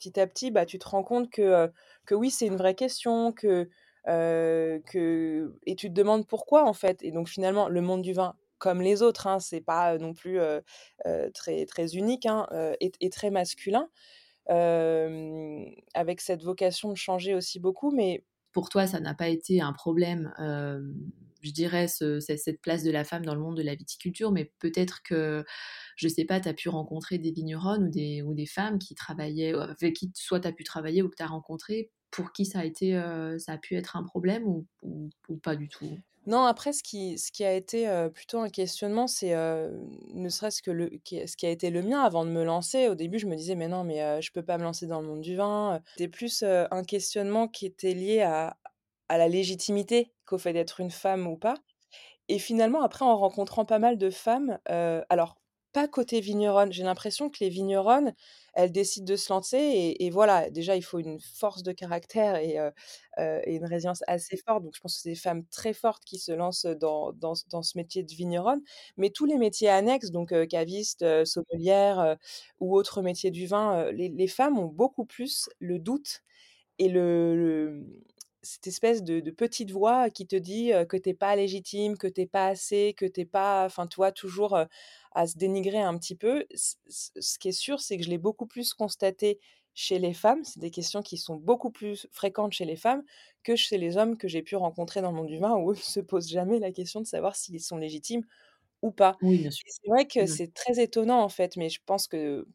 petit 0.00 0.18
à 0.18 0.26
petit, 0.26 0.50
bah, 0.50 0.64
tu 0.64 0.78
te 0.78 0.88
rends 0.88 1.02
compte 1.02 1.30
que, 1.30 1.70
que 2.06 2.14
oui, 2.14 2.30
c'est 2.30 2.46
une 2.46 2.56
vraie 2.56 2.74
question, 2.74 3.32
que, 3.32 3.68
que 4.06 5.54
et 5.66 5.76
tu 5.76 5.88
te 5.88 5.92
demandes 5.92 6.26
pourquoi, 6.26 6.64
en 6.64 6.72
fait 6.72 7.02
et 7.02 7.12
donc 7.12 7.28
finalement, 7.28 7.68
le 7.68 7.80
monde 7.82 8.02
du 8.02 8.14
vin 8.14 8.34
comme 8.58 8.82
les 8.82 9.02
autres, 9.02 9.26
hein, 9.26 9.38
c'est 9.40 9.60
pas 9.62 9.96
non 9.98 10.12
plus, 10.14 10.38
très 11.34 11.66
très 11.66 11.94
unique, 11.96 12.26
hein, 12.26 12.46
et 12.80 13.10
très 13.10 13.30
masculin. 13.30 13.88
Avec 14.48 16.20
cette 16.20 16.42
vocation 16.42 16.90
de 16.90 16.96
changer 16.96 17.34
aussi 17.34 17.60
beaucoup, 17.60 17.90
mais 17.90 18.24
Pour 18.52 18.68
toi, 18.68 18.86
ça 18.86 19.00
n'a 19.00 19.14
pas 19.14 19.28
été 19.28 19.60
un 19.60 19.72
problème, 19.72 20.32
je 21.42 21.52
dirais 21.52 21.88
ce 21.88 22.20
ce 22.20 22.36
cette 22.36 22.60
place 22.60 22.82
de 22.84 22.90
la 22.90 23.04
femme 23.04 23.24
dans 23.24 23.34
le 23.34 23.40
monde 23.40 23.56
de 23.56 23.62
la 23.62 23.74
viticulture, 23.74 24.32
mais 24.32 24.52
peut-être 24.60 25.02
que, 25.02 25.44
je 25.96 26.08
sais 26.08 26.24
pas, 26.24 26.40
tu 26.40 26.48
as 26.48 26.54
pu 26.54 26.68
rencontrer 26.68 27.18
des 27.18 27.32
vigneronnes 27.32 27.90
ou 28.26 28.34
des 28.34 28.46
femmes 28.46 28.78
qui 28.78 28.94
travaillaient, 28.94 29.54
avec 29.54 29.94
qui 29.96 30.10
soit 30.14 30.40
tu 30.40 30.48
as 30.48 30.52
pu 30.52 30.64
travailler 30.64 31.02
ou 31.02 31.08
que 31.10 31.16
tu 31.16 31.22
as 31.22 31.26
rencontré, 31.28 31.90
pour 32.10 32.32
qui 32.32 32.46
ça 32.46 32.60
a 32.60 32.64
été, 32.64 32.96
heu, 32.96 33.38
ça 33.38 33.52
a 33.54 33.58
pu 33.58 33.76
être 33.76 33.96
un 33.96 34.04
problème 34.04 34.46
ou 34.46 34.66
pas 35.42 35.56
du 35.56 35.68
tout? 35.68 36.00
Non, 36.26 36.44
après 36.44 36.72
ce 36.74 36.82
qui 36.82 37.44
a 37.44 37.54
été, 37.54 37.88
heu, 37.88 38.10
plutôt 38.12 38.40
un 38.40 38.50
questionnement, 38.50 39.06
c'est, 39.06 39.34
heu, 39.34 39.72
ne 40.12 40.28
serait-ce 40.28 40.60
que 40.62 40.70
ce 41.26 41.36
qui 41.36 41.46
a 41.46 41.50
été 41.50 41.70
le 41.70 41.82
mien 41.82 42.02
avant 42.02 42.26
de 42.26 42.30
me 42.30 42.44
lancer. 42.44 42.88
Au 42.88 42.94
début, 42.94 43.18
je 43.18 43.26
me 43.26 43.36
disais: 43.36 43.54
«Mais 43.54 43.68
non, 43.68 43.84
mais 43.84 44.02
heu, 44.02 44.20
je 44.20 44.30
peux 44.30 44.42
pas 44.42 44.58
me 44.58 44.62
lancer 44.62 44.86
dans 44.86 45.00
le 45.00 45.06
monde 45.06 45.22
du 45.22 45.34
vin». 45.36 45.80
C'était 45.96 46.08
plus, 46.08 46.42
un 46.42 46.84
questionnement 46.84 47.48
qui 47.48 47.64
était 47.66 47.94
lié 47.94 48.20
à 48.20 48.58
à 49.10 49.18
la 49.18 49.28
légitimité 49.28 50.14
qu'au 50.26 50.38
fait 50.38 50.54
d'être 50.54 50.80
une 50.80 50.92
femme 50.92 51.28
ou 51.28 51.36
pas. 51.38 51.56
Et 52.28 52.38
finalement, 52.38 52.82
après, 52.82 53.04
en 53.04 53.16
rencontrant 53.18 53.64
pas 53.64 53.78
mal 53.80 53.98
de 53.98 54.10
femmes, 54.10 54.58
alors 54.66 55.36
pas 55.72 55.88
côté 55.88 56.20
vigneronne, 56.20 56.72
j'ai 56.72 56.82
l'impression 56.82 57.30
que 57.30 57.38
les 57.40 57.48
vigneronnes, 57.50 58.14
elles 58.54 58.72
décident 58.72 59.06
de 59.06 59.16
se 59.16 59.32
lancer 59.32 59.96
et 60.00 60.10
voilà, 60.10 60.50
déjà 60.50 60.76
il 60.76 60.82
faut 60.82 60.98
une 60.98 61.20
force 61.20 61.62
de 61.62 61.72
caractère 61.72 62.36
et 62.36 62.58
une 63.46 63.64
résilience 63.66 64.02
assez 64.08 64.36
forte, 64.36 64.64
donc 64.64 64.74
je 64.74 64.80
pense 64.80 64.96
que 64.96 65.02
c'est 65.02 65.10
des 65.10 65.14
femmes 65.16 65.44
très 65.46 65.72
fortes 65.74 66.04
qui 66.04 66.18
se 66.18 66.32
lancent, 66.32 66.66
dans 66.66 67.12
dans 67.12 67.34
ce 67.34 67.76
métier 67.78 68.02
de 68.02 68.12
vigneronne. 68.14 68.62
Mais 68.96 69.10
tous 69.10 69.26
les 69.26 69.38
métiers 69.38 69.68
annexes, 69.68 70.10
donc 70.10 70.34
caviste, 70.48 71.04
sommelière, 71.24 72.16
ou 72.60 72.76
autres 72.76 73.02
métiers 73.02 73.30
du 73.30 73.46
vin, 73.46 73.90
les 73.92 74.28
femmes 74.28 74.58
ont 74.58 74.66
beaucoup 74.66 75.04
plus 75.04 75.48
le 75.60 75.78
doute 75.78 76.22
et 76.78 76.88
le 76.88 77.86
cette 78.42 78.66
espèce 78.66 79.02
de 79.04 79.20
de 79.20 79.30
petite 79.30 79.70
voix 79.70 80.10
qui 80.10 80.26
te 80.26 80.36
dit, 80.36 80.72
que 80.88 80.96
tu 80.96 81.10
es 81.10 81.14
pas 81.14 81.36
légitime, 81.36 81.96
que 81.98 82.06
tu 82.08 82.22
es 82.22 82.26
pas 82.26 82.46
assez, 82.48 82.94
que 82.96 83.06
tu 83.06 83.20
es 83.22 83.24
pas 83.26 83.64
enfin, 83.66 83.86
tu 83.86 83.96
vois? 83.96 84.12
Toujours, 84.12 84.58
à 85.12 85.26
se 85.26 85.36
dénigrer 85.38 85.80
un 85.80 85.96
petit 85.98 86.16
peu. 86.16 86.46
Ce 86.54 87.38
qui 87.38 87.48
est 87.48 87.52
sûr, 87.52 87.80
c'est 87.80 87.96
que 87.98 88.04
je 88.04 88.10
l'ai 88.10 88.18
beaucoup 88.18 88.46
plus 88.46 88.74
constaté 88.74 89.40
chez 89.74 89.98
les 89.98 90.14
femmes. 90.14 90.44
C'est 90.44 90.60
des 90.60 90.70
questions 90.70 91.02
qui 91.02 91.16
sont 91.18 91.36
beaucoup 91.36 91.70
plus 91.70 92.06
fréquentes 92.12 92.52
chez 92.52 92.64
les 92.64 92.76
femmes 92.76 93.02
que 93.44 93.56
chez 93.56 93.78
les 93.78 93.96
hommes 93.96 94.16
que 94.18 94.28
j'ai 94.28 94.42
pu 94.42 94.56
rencontrer 94.56 95.00
dans 95.02 95.10
le 95.10 95.16
monde 95.16 95.26
du 95.28 95.38
vin, 95.38 95.56
où 95.56 95.72
eux 95.72 95.74
se 95.76 96.00
posent 96.00 96.28
jamais 96.28 96.58
la 96.58 96.72
question 96.72 97.00
de 97.00 97.06
savoir 97.06 97.36
s'ils 97.36 97.60
sont 97.62 97.76
légitimes 97.78 98.24
ou 98.82 98.92
pas. 98.92 99.18
Oui, 99.20 99.38
bien 99.38 99.50
sûr. 99.50 99.66
Et 99.66 99.70
c'est 99.72 99.88
vrai 99.90 100.06
que 100.08 100.26
Mmh. 100.26 100.26
c'est 100.26 100.54
très 100.54 100.82
étonnant, 100.82 101.22
en 101.22 101.28
fait, 101.30 101.56
mais 101.56 101.70
je 101.70 101.80
pense 101.86 102.08
que 102.08 102.46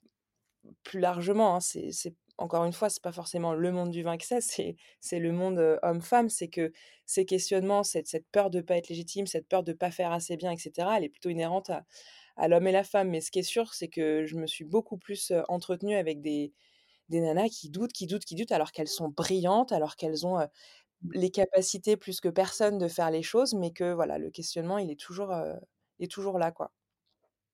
plus 0.84 1.00
largement, 1.00 1.56
hein, 1.56 1.60
c'est 1.60 1.92
encore 2.38 2.66
une 2.66 2.74
fois, 2.74 2.90
c'est 2.90 3.02
pas 3.04 3.12
forcément 3.12 3.54
le 3.54 3.72
monde 3.72 3.92
du 3.92 4.04
vin 4.04 4.18
que 4.18 4.26
c'est, 4.26 4.76
c'est 5.02 5.20
le 5.20 5.32
monde, 5.32 5.80
homme-femme. 5.84 6.30
C'est 6.30 6.50
que 6.50 6.72
ces 7.06 7.26
questionnements, 7.26 7.84
cette 7.84 8.08
cette 8.08 8.28
peur 8.32 8.50
de 8.50 8.62
pas 8.62 8.78
être 8.78 8.90
légitime, 8.90 9.28
cette 9.28 9.48
peur 9.48 9.64
de 9.64 9.74
pas 9.74 9.92
faire 9.92 10.12
assez 10.12 10.38
bien 10.38 10.52
et 10.52 10.58
cetera, 10.58 10.98
elle 10.98 11.04
est 11.06 11.10
plutôt 11.10 11.30
inhérente 11.30 11.72
à 12.38 12.48
l'homme 12.48 12.68
et 12.68 12.72
la 12.74 12.84
femme. 12.84 13.10
Mais 13.10 13.22
ce 13.22 13.32
qui 13.32 13.40
est 13.40 13.44
sûr, 13.44 13.74
c'est 13.74 13.88
que 13.90 14.26
je 14.26 14.36
me 14.38 14.48
suis 14.48 14.66
beaucoup 14.66 14.98
plus, 14.98 15.34
entretenue 15.50 15.96
avec 15.96 16.22
des 16.22 16.54
des 17.10 17.22
nanas 17.22 17.50
qui 17.50 17.70
doutent, 17.72 17.94
qui 17.94 18.08
doutent, 18.08 18.26
qui 18.26 18.36
doutent, 18.36 18.52
alors 18.54 18.72
qu'elles 18.74 18.88
sont 18.90 19.10
brillantes, 19.10 19.72
alors 19.74 19.96
qu'elles 19.98 20.26
ont, 20.28 20.40
les 21.14 21.32
capacités 21.32 21.98
plus 21.98 22.22
que 22.22 22.30
personne 22.30 22.78
de 22.80 22.88
faire 22.90 23.12
les 23.12 23.24
choses, 23.24 23.54
mais 23.56 23.72
que 23.72 23.94
voilà, 23.94 24.18
le 24.20 24.32
questionnement, 24.32 24.78
il 24.80 24.92
est 24.92 25.00
toujours, 25.00 25.34
il 26.00 26.06
est 26.06 26.10
toujours 26.12 26.40
là, 26.40 26.52
quoi. 26.52 26.72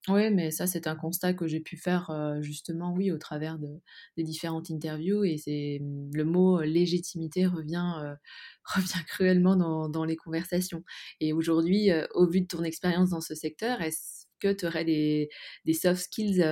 Ouais, 0.08 0.30
mais 0.30 0.50
ça, 0.50 0.66
c'est 0.66 0.88
un 0.88 0.96
constat 0.96 1.32
que 1.32 1.46
j'ai 1.46 1.60
pu 1.60 1.76
faire, 1.76 2.10
justement, 2.40 2.92
oui, 2.92 3.12
au 3.12 3.18
travers 3.18 3.58
de 3.60 3.68
des 4.16 4.24
différentes 4.24 4.68
interviews 4.72 5.22
et 5.22 5.38
c'est, 5.38 5.78
mmh, 5.80 6.10
le 6.14 6.24
mot 6.24 6.60
légitimité 6.60 7.46
revient, 7.46 8.16
revient 8.64 9.04
cruellement 9.06 9.54
dans 9.54 9.88
dans 9.88 10.04
les 10.04 10.16
conversations 10.16 10.82
et 11.20 11.32
aujourd'hui, 11.32 11.90
au 12.14 12.26
vu 12.28 12.40
de 12.40 12.46
ton 12.48 12.64
expérience 12.64 13.10
dans 13.10 13.20
ce 13.20 13.36
secteur, 13.36 13.80
est-ce 13.80 14.26
que 14.40 14.52
tu 14.52 14.66
aurais 14.66 14.84
des 14.84 15.28
des 15.66 15.72
soft 15.74 16.02
skills, 16.02 16.42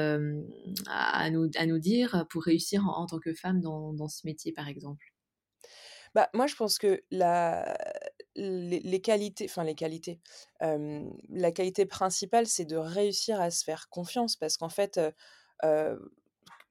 à 0.87 1.31
nous 1.31 1.49
à 1.57 1.67
nous 1.67 1.79
dire 1.79 2.27
pour 2.31 2.45
réussir 2.45 2.85
en 2.87 3.03
en 3.03 3.07
tant 3.07 3.19
que 3.19 3.35
femme 3.35 3.61
dans 3.61 3.93
dans 3.95 4.09
ce 4.09 4.27
métier, 4.27 4.53
par 4.53 4.69
exemple? 4.69 5.05
Bah, 6.15 6.29
moi, 6.35 6.47
je 6.47 6.57
pense 6.57 6.79
que 6.79 7.03
la 7.11 7.77
les 8.41 9.01
qualités 9.01 9.47
enfin 9.47 9.65
les 9.65 9.75
qualités, 9.75 10.21
la 10.61 11.53
qualité 11.53 11.87
principale, 11.87 12.47
c'est 12.47 12.65
de 12.65 12.77
réussir 12.77 13.41
à 13.41 13.51
se 13.51 13.65
faire 13.65 13.89
confiance 13.89 14.37
parce 14.37 14.57
qu'en 14.57 14.69
fait, 14.69 15.01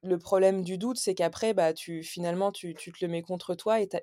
le 0.02 0.18
problème 0.18 0.62
du 0.62 0.78
doute, 0.78 0.96
c'est 0.96 1.14
qu'après, 1.14 1.52
bah, 1.52 1.74
tu 1.74 2.02
finalement, 2.02 2.52
tu 2.52 2.74
tu 2.74 2.90
te 2.90 3.04
le 3.04 3.10
mets 3.10 3.20
contre 3.22 3.54
toi 3.54 3.80
et 3.80 3.88
tu 3.88 3.96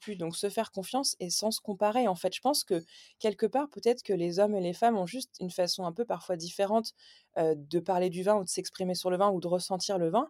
plus. 0.00 0.16
Donc 0.16 0.36
se 0.36 0.50
faire 0.50 0.72
confiance 0.72 1.16
et 1.20 1.30
sans 1.30 1.52
se 1.52 1.60
comparer, 1.60 2.08
en 2.08 2.16
fait. 2.16 2.34
Je 2.34 2.40
pense 2.40 2.64
que 2.64 2.82
quelque 3.20 3.46
part, 3.46 3.68
peut-être 3.70 4.02
que 4.02 4.12
les 4.12 4.40
hommes 4.40 4.56
et 4.56 4.60
les 4.60 4.72
femmes 4.72 4.96
ont 4.98 5.06
juste 5.06 5.36
une 5.40 5.50
façon 5.50 5.84
un 5.86 5.92
peu 5.92 6.04
parfois 6.04 6.36
différente, 6.36 6.94
de 7.38 7.78
parler 7.80 8.10
du 8.10 8.22
vin 8.22 8.36
ou 8.36 8.44
de 8.44 8.48
s'exprimer 8.48 8.94
sur 8.94 9.10
le 9.10 9.18
vin 9.18 9.30
ou 9.30 9.40
de 9.40 9.46
ressentir 9.46 9.98
le 9.98 10.08
vin 10.10 10.28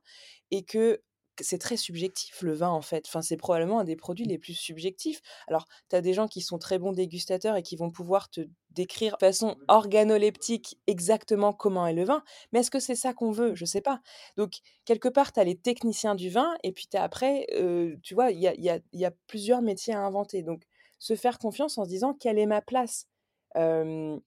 et 0.51 0.65
que 0.65 1.01
c'est 1.45 1.59
très 1.59 1.77
subjectif 1.77 2.43
le 2.43 2.53
vin, 2.55 2.69
en 2.71 2.83
fait. 2.83 3.05
Enfin, 3.09 3.23
c'est 3.23 3.37
probablement 3.37 3.81
un 3.81 3.85
des 3.85 3.97
produits 3.97 4.25
les 4.27 4.39
plus 4.39 4.55
subjectifs. 4.55 5.21
Alors, 5.49 5.67
tu 5.91 5.97
as 5.97 6.01
des 6.01 6.15
gens 6.15 6.29
qui 6.29 6.41
sont 6.41 6.59
très 6.59 6.79
bons 6.79 6.93
dégustateurs 6.93 7.57
et 7.57 7.63
qui 7.63 7.77
vont 7.77 7.91
pouvoir 7.91 8.31
te 8.31 8.43
décrire 8.71 9.15
de 9.21 9.27
façon 9.27 9.57
organoleptique 9.69 10.79
exactement 10.87 11.53
comment 11.53 11.87
est 11.87 11.95
le 11.95 12.05
vin, 12.05 12.23
mais 12.53 12.61
est-ce 12.61 12.71
que 12.71 12.81
c'est 12.81 12.95
ça 12.97 13.15
qu'on 13.15 13.31
veut? 13.33 13.55
Je 13.55 13.65
sais 13.65 13.81
pas. 13.81 14.01
Donc 14.37 14.55
quelque 14.85 15.09
part, 15.09 15.33
tu 15.33 15.41
as 15.41 15.45
les 15.45 15.57
techniciens 15.57 16.15
du 16.15 16.29
vin 16.31 16.55
et 16.63 16.73
puis 16.73 16.87
as 16.95 17.03
après, 17.03 17.47
heu, 17.55 17.99
tu 18.03 18.15
vois, 18.15 18.31
il 18.33 18.39
y 18.41 18.49
a 18.49 18.55
y 18.93 19.05
a 19.05 19.11
plusieurs 19.29 19.63
métiers 19.63 19.95
à 19.95 20.01
inventer. 20.03 20.43
Donc 20.43 20.63
se 20.99 21.15
faire 21.17 21.39
confiance 21.39 21.79
en 21.79 21.85
se 21.85 21.89
disant: 21.91 22.15
«Quelle 22.15 22.39
est 22.39 22.47
ma 22.47 22.61
place?» 22.63 23.07
hem, 23.55 24.21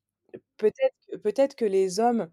peut-être 0.57 0.95
peut-être 1.23 1.55
que 1.55 1.65
les 1.65 1.99
hommes 1.99 2.29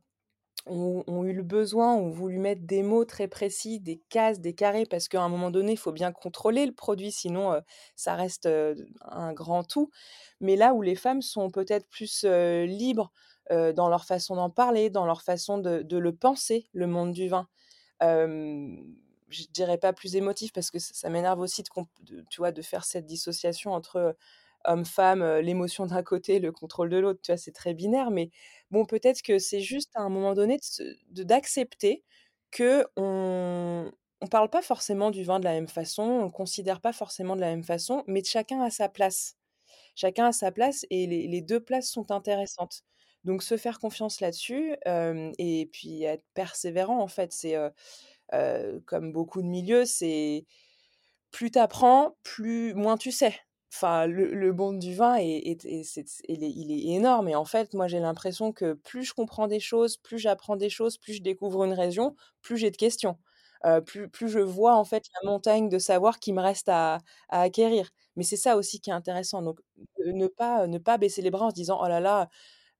ont 0.67 1.25
eu 1.25 1.33
le 1.33 1.43
besoin, 1.43 1.95
ont 1.95 2.11
voulu 2.11 2.39
mettre 2.39 2.63
des 2.67 2.83
mots 2.83 3.05
très 3.05 3.29
précis, 3.29 3.81
des 3.81 3.99
cases, 4.11 4.41
des 4.41 4.55
carrés, 4.55 4.87
parce 4.87 5.09
qu'à 5.09 5.23
un 5.23 5.29
moment 5.29 5.51
donné, 5.51 5.73
il 5.73 5.77
faut 5.79 5.93
bien 5.93 6.13
contrôler 6.13 6.67
le 6.67 6.73
produit, 6.73 7.13
sinon, 7.13 7.53
heu, 7.55 7.61
ça 7.97 8.15
reste, 8.15 8.47
heu, 8.47 8.77
un 9.03 9.33
grand 9.33 9.65
tout. 9.65 9.91
Mais 10.41 10.57
là 10.57 10.75
où 10.75 10.83
les 10.83 10.97
femmes 10.97 11.23
sont 11.23 11.51
peut-être 11.51 11.89
plus, 11.89 12.25
heu, 12.25 12.65
libres, 12.65 13.13
dans 13.51 13.89
leur 13.89 14.05
façon 14.07 14.35
d'en 14.37 14.51
parler, 14.51 14.91
dans 14.91 15.07
leur 15.07 15.23
façon 15.23 15.59
de 15.59 15.97
le 15.99 16.13
penser, 16.17 16.69
le 16.73 16.89
monde 16.89 17.13
du 17.13 17.29
vin. 17.29 17.49
Je 19.29 19.45
dirais 19.53 19.79
pas 19.79 19.93
plus 19.93 20.15
émotif 20.17 20.53
parce 20.53 20.71
que 20.71 20.79
ça 20.79 21.09
m'énerve 21.11 21.41
aussi 21.41 21.63
de 21.63 22.25
de 22.53 22.63
faire 22.63 22.85
cette 22.85 23.07
dissociation 23.07 23.73
entre, 23.73 24.17
homme-femme, 24.67 25.23
heu, 25.23 25.41
l'émotion 25.41 25.87
d'un 25.87 26.03
côté, 26.03 26.39
le 26.41 26.53
contrôle 26.53 26.91
de 26.91 26.99
l'autre, 26.99 27.21
tu 27.23 27.33
vois? 27.33 27.39
C'est 27.39 27.53
très 27.53 27.75
binaire, 27.75 28.11
mais 28.11 28.31
bon, 28.71 28.85
peut-être 28.87 29.23
que 29.23 29.39
c'est 29.39 29.61
juste 29.61 29.91
à 29.97 30.03
un 30.03 30.09
moment 30.11 30.35
donné 30.35 30.59
se 30.63 30.83
de 31.11 31.23
d'accepter 31.25 32.05
qu'on 32.57 33.93
on 34.23 34.27
parle 34.29 34.51
pas 34.51 34.63
forcément 34.63 35.11
du 35.11 35.25
vin 35.25 35.39
de 35.41 35.45
la 35.45 35.53
même 35.53 35.69
façon, 35.69 36.03
on 36.05 36.25
le 36.25 36.31
considère 36.31 36.81
pas 36.81 36.93
forcément 36.93 37.37
de 37.37 37.41
la 37.43 37.49
même 37.51 37.65
façon, 37.65 38.03
mais 38.07 38.23
chacun 38.25 38.63
a 38.63 38.71
sa 38.71 38.89
place. 38.89 39.37
Chacun 39.97 40.27
a 40.29 40.33
sa 40.33 40.53
place 40.53 40.87
et 40.91 41.07
les 41.09 41.29
les 41.29 41.43
2 41.43 41.61
places 41.61 41.91
sont 41.91 42.11
intéressantes. 42.13 42.83
Donc 43.25 43.43
se 43.43 43.57
faire 43.59 43.79
confiance 43.81 44.21
là-dessus, 44.21 44.77
hem 44.87 45.33
et 45.39 45.69
puis 45.73 46.05
être 46.05 46.25
persévérant, 46.35 47.01
en 47.03 47.09
fait. 47.09 47.33
C'est, 47.33 47.57
heu, 47.57 48.83
comme 48.87 49.13
beaucoup 49.13 49.43
de 49.43 49.49
milieux, 49.49 49.85
c'est 49.87 50.47
plus 51.33 51.51
tu 51.53 51.59
apprends, 51.61 52.17
plus 52.25 52.75
moins 52.75 52.97
tu 52.99 53.13
sais. 53.13 53.35
Enfin, 53.73 54.07
le 54.07 54.33
le 54.33 54.53
monde 54.53 54.79
du 54.79 54.95
vin 54.95 55.17
est 55.17 55.65
est 55.65 55.65
il 56.29 56.71
est 56.73 56.95
énorme 56.95 57.29
et 57.29 57.35
en 57.35 57.45
fait, 57.45 57.75
moi, 57.75 57.89
j'ai 57.89 57.99
l'impression 58.01 58.53
que 58.53 58.75
plus 58.75 59.03
je 59.05 59.13
comprends 59.15 59.49
des 59.49 59.61
choses, 59.61 59.97
plus 59.97 60.19
j'apprends 60.19 60.57
des 60.57 60.71
choses, 60.71 60.97
plus 60.99 61.15
je 61.15 61.23
découvre 61.23 61.65
une 61.65 61.73
région, 61.75 62.15
plus 62.43 62.57
j'ai 62.57 62.71
de 62.71 62.77
questions. 62.77 63.19
Heu, 63.67 63.83
plus 63.83 64.09
plus 64.09 64.29
je 64.29 64.39
vois, 64.39 64.77
en 64.77 64.85
fait, 64.85 65.05
la 65.23 65.31
montagne 65.31 65.69
de 65.69 65.79
savoir 65.79 66.21
qui 66.21 66.33
me 66.33 66.41
reste 66.41 66.69
à 66.69 67.01
acquérir. 67.29 67.91
Mais 68.17 68.23
c'est 68.25 68.37
ça 68.37 68.57
aussi 68.57 68.81
qui 68.81 68.91
est 68.91 68.93
intéressant, 68.93 69.43
donc 69.43 69.61
ne 70.07 70.27
pas, 70.29 70.67
ne 70.67 70.79
pas 70.79 70.97
baisser 70.99 71.21
les 71.23 71.31
bras 71.31 71.47
en 71.47 71.51
se 71.51 71.55
disant: 71.55 71.79
«Oh 71.83 71.89
là 71.89 72.01
là, 72.01 72.29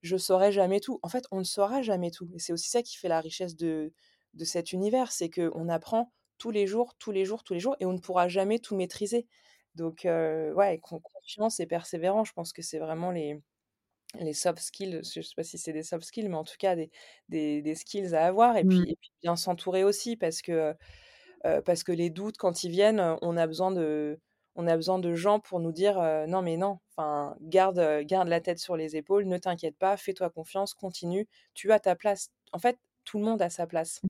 je 0.01 0.17
saurai 0.17 0.51
jamais 0.51 0.79
tout». 0.79 0.99
En 1.03 1.09
fait, 1.09 1.25
on 1.31 1.39
ne 1.39 1.43
saura 1.43 1.81
jamais 1.81 2.11
tout 2.11 2.29
et 2.33 2.39
c'est 2.39 2.53
aussi 2.53 2.69
ça 2.69 2.81
qui 2.83 2.97
fait 2.97 3.09
la 3.09 3.19
richesse 3.21 3.55
de 3.55 3.93
de 4.33 4.45
cet 4.45 4.71
univers, 4.73 5.11
c'est 5.11 5.29
qu'on 5.29 5.67
apprend 5.69 6.11
tous 6.37 6.51
les 6.51 6.67
jours, 6.67 6.95
tous 6.99 7.11
les 7.11 7.25
jours, 7.25 7.43
tous 7.43 7.53
les 7.55 7.59
jours 7.59 7.75
et 7.79 7.85
on 7.85 7.93
ne 7.93 7.99
pourra 7.99 8.27
jamais 8.27 8.59
tout 8.59 8.75
maîtriser. 8.75 9.27
Donc 9.77 10.01
ouais, 10.05 10.79
con 10.83 10.99
confiance 11.01 11.59
et 11.61 11.67
persévérance, 11.67 12.29
je 12.29 12.33
pense 12.33 12.53
que 12.53 12.63
c'est 12.63 12.79
vraiment 12.79 13.11
les 13.11 13.41
les 14.19 14.33
soft 14.33 14.59
skills, 14.59 15.01
je 15.15 15.21
sais 15.21 15.35
pas 15.35 15.43
si 15.43 15.57
c'est 15.57 15.73
des 15.73 15.83
soft 15.83 16.05
skills, 16.05 16.29
mais 16.29 16.37
en 16.37 16.43
tout 16.45 16.55
cas 16.59 16.75
des 16.75 16.91
des 17.29 17.61
des 17.61 17.75
skills 17.75 18.15
à 18.15 18.27
avoir 18.27 18.57
et 18.57 18.65
puis 18.65 18.79
Mmh. 18.79 18.91
et 18.91 18.95
puis 19.01 19.11
bien 19.23 19.35
s'entourer 19.37 19.83
aussi 19.83 20.17
parce 20.17 20.41
que, 20.41 20.75
parce 21.65 21.83
que 21.83 21.91
les 21.91 22.09
doutes 22.09 22.37
quand 22.37 22.63
ils 22.63 22.71
viennent, 22.71 23.01
on 23.21 23.37
a 23.37 23.47
besoin 23.47 23.71
de 23.71 24.19
on 24.55 24.67
a 24.67 24.75
besoin 24.75 24.99
de 24.99 25.13
gens 25.15 25.39
pour 25.39 25.59
nous 25.59 25.71
dire, 25.71 25.97
«Non 26.27 26.41
mais 26.41 26.57
non, 26.57 26.79
enfin 26.95 27.35
garde, 27.41 27.79
garde 28.05 28.27
la 28.27 28.41
tête 28.41 28.59
sur 28.59 28.75
les 28.77 28.95
épaules, 28.95 29.25
ne 29.27 29.37
t'inquiète 29.37 29.77
pas, 29.77 29.97
fais-toi 29.97 30.29
confiance, 30.31 30.73
continue, 30.73 31.27
tu 31.53 31.71
as 31.71 31.79
ta 31.79 31.95
place». 31.95 32.31
En 32.53 32.59
fait, 32.59 32.79
tout 33.05 33.19
le 33.19 33.25
monde 33.25 33.41
a 33.43 33.49
sa 33.51 33.67
place. 33.67 34.01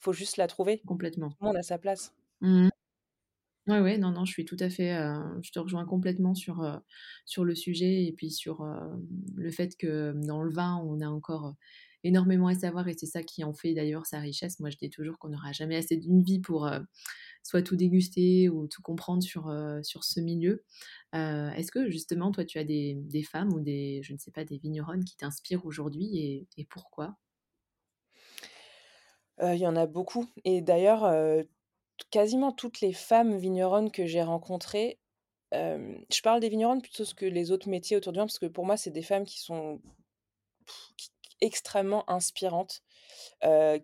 Faut 0.00 0.12
juste 0.14 0.36
la 0.38 0.46
trouver. 0.48 0.78
Complètement. 0.86 1.32
Tout 1.38 1.44
le 1.44 1.48
monde 1.48 1.56
a 1.58 1.62
sa 1.64 1.78
place. 1.78 2.14
Mmh 2.40 2.70
Ouais, 3.68 3.78
ouais, 3.80 3.96
non, 3.96 4.10
non, 4.10 4.24
je 4.24 4.32
suis 4.32 4.44
tout 4.44 4.56
à 4.58 4.68
fait, 4.70 4.92
heu, 4.98 5.38
je 5.40 5.52
te 5.52 5.58
rejoins 5.60 5.84
complètement 5.86 6.34
sur, 6.34 6.62
heu, 6.64 6.78
sur 7.24 7.44
le 7.44 7.54
sujet 7.54 8.04
et 8.06 8.12
puis 8.12 8.32
sur, 8.32 8.60
hem, 8.66 9.06
le 9.36 9.50
fait 9.52 9.76
que 9.76 10.12
dans 10.26 10.42
le 10.42 10.50
vin, 10.52 10.78
on 10.84 11.00
a 11.00 11.06
encore, 11.08 11.54
énormément 12.04 12.48
à 12.48 12.54
savoir 12.56 12.88
et 12.88 12.94
c'est 12.98 13.06
ça 13.06 13.22
qui 13.22 13.44
en 13.44 13.52
fait 13.54 13.74
d'ailleurs 13.74 14.06
sa 14.06 14.18
richesse. 14.18 14.58
Moi, 14.58 14.70
je 14.70 14.76
dis 14.76 14.90
toujours 14.90 15.20
qu'on 15.20 15.28
n'aura 15.28 15.52
jamais 15.52 15.76
assez 15.76 15.96
d'une 15.96 16.20
vie 16.24 16.40
pour, 16.40 16.68
soit 17.44 17.62
tout 17.62 17.76
déguster 17.76 18.48
ou 18.48 18.66
tout 18.68 18.82
comprendre 18.82 19.22
sur, 19.22 19.52
sur 19.84 20.04
ce 20.04 20.20
milieu. 20.20 20.64
Est-ce 21.12 21.70
que 21.72 21.90
justement, 21.90 22.32
toi, 22.32 22.44
tu 22.44 22.58
as 22.58 22.64
des 22.64 22.94
des 22.96 23.22
femmes 23.24 23.52
ou 23.52 23.60
des 23.60 24.00
je 24.04 24.12
ne 24.14 24.18
sais 24.18 24.32
pas, 24.32 24.44
des 24.44 24.58
vigneronnes 24.58 25.04
qui 25.04 25.16
t'inspirent 25.16 25.66
aujourd'hui 25.66 26.46
et 26.58 26.64
pourquoi? 26.66 27.16
Il 29.42 29.56
y 29.56 29.66
en 29.66 29.76
a 29.76 29.86
beaucoup 29.86 30.26
et 30.44 30.60
d'ailleurs, 30.62 31.04
heu, 31.04 31.44
t 31.44 31.50
quasiment 32.10 32.52
toutes 32.52 32.80
les 32.80 32.92
femmes 32.92 33.36
vigneronnes 33.36 33.90
que 33.90 34.06
j'ai 34.06 34.22
rencontrées, 34.22 35.00
je 35.52 36.22
parle 36.22 36.40
des 36.40 36.48
vigneronnes 36.48 36.82
plutôt 36.82 37.04
que 37.16 37.26
les 37.26 37.50
autres 37.52 37.68
métiers 37.68 37.96
autour 37.96 38.12
du 38.12 38.18
vin 38.18 38.26
parce 38.26 38.38
que 38.38 38.46
pour 38.46 38.66
moi, 38.66 38.76
c'est 38.76 38.90
des 38.90 39.02
femmes 39.02 39.24
qui 39.24 39.40
sont 39.40 39.80
qui 40.96 41.10
extrêmement 41.40 42.08
inspirantes, 42.10 42.82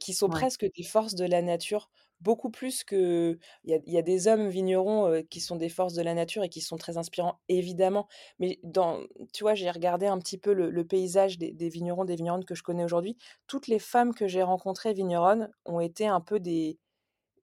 qui 0.00 0.14
sont 0.14 0.28
Ouais. 0.28 0.30
presque 0.30 0.66
des 0.76 0.82
forces 0.84 1.14
de 1.14 1.24
la 1.26 1.42
nature, 1.42 1.90
beaucoup 2.20 2.50
plus 2.50 2.84
que 2.84 3.38
il 3.64 3.70
y 3.70 3.74
a 3.74 3.78
il 3.86 3.92
y 3.92 3.98
a 3.98 4.02
des 4.02 4.28
hommes 4.28 4.48
vignerons, 4.48 5.22
qui 5.30 5.40
sont 5.40 5.56
des 5.56 5.68
forces 5.68 5.94
de 5.94 6.02
la 6.02 6.14
nature 6.14 6.44
et 6.44 6.48
qui 6.48 6.60
sont 6.60 6.76
très 6.78 6.98
inspirants, 6.98 7.40
évidemment. 7.48 8.08
Mais 8.38 8.58
dans 8.64 9.02
tu 9.32 9.44
vois, 9.44 9.54
j'ai 9.54 9.70
regardé 9.70 10.06
un 10.06 10.18
petit 10.18 10.38
peu 10.38 10.52
le 10.52 10.70
le 10.70 10.86
paysage 10.86 11.38
des 11.38 11.52
des 11.52 11.68
vignerons, 11.68 12.04
des 12.04 12.16
vigneronnes 12.16 12.44
que 12.44 12.54
je 12.54 12.62
connais 12.62 12.84
aujourd'hui. 12.84 13.16
Toutes 13.46 13.68
les 13.68 13.78
femmes 13.80 14.14
que 14.14 14.28
j'ai 14.28 14.42
rencontrées 14.42 14.94
vigneronnes 14.94 15.50
ont 15.66 15.80
été 15.80 16.06
un 16.06 16.20
peu 16.20 16.40
des 16.40 16.78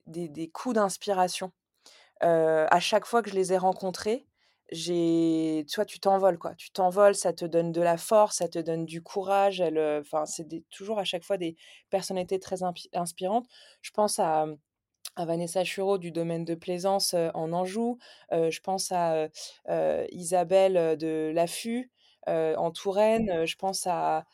des 0.08 0.30
des 0.30 0.50
coups 0.50 0.76
d'inspiration. 0.76 1.52
À 2.22 2.80
chaque 2.80 3.06
fois 3.06 3.22
que 3.22 3.30
je 3.30 3.36
les 3.36 3.54
ai 3.54 3.58
rencontrées, 3.58 4.26
j'ai 4.72 5.66
tu 5.70 5.76
vois, 5.76 5.86
tu 5.86 6.00
t'envoles, 6.00 6.40
quoi. 6.40 6.56
Tu 6.56 6.72
t'envoles, 6.72 7.16
ça 7.16 7.34
te 7.34 7.46
donne 7.46 7.72
de 7.72 7.82
la 7.82 7.98
force, 7.98 8.38
ça 8.38 8.48
te 8.50 8.60
donne 8.60 8.86
du 8.86 9.02
courage. 9.04 9.62
Elles, 9.62 9.78
heu, 9.78 10.00
enfin, 10.02 10.26
c'est 10.26 10.48
des 10.48 10.64
toujours 10.72 10.98
à 11.00 11.04
chaque 11.06 11.24
fois 11.24 11.38
des 11.38 11.56
personnalités 11.92 12.40
très 12.40 12.60
inspirantes. 12.94 13.48
Je 13.82 13.92
pense 13.92 14.18
à, 14.20 14.46
mmh, 14.48 14.58
à 15.18 15.26
Vanessa 15.26 15.64
Chureau 15.64 15.98
du 16.00 16.12
domaine 16.12 16.46
de 16.46 16.56
Plaisance, 16.56 17.16
en 17.36 17.54
Anjou. 17.54 18.00
Je 18.32 18.60
pense 18.62 18.92
à, 18.92 19.28
Isabelle, 20.12 20.98
de 20.98 21.32
L'affût, 21.34 21.92
en 22.28 22.72
Touraine. 22.72 23.30
Heu, 23.32 23.46
je 23.46 23.56
pense 23.58 23.88
à, 23.88 24.26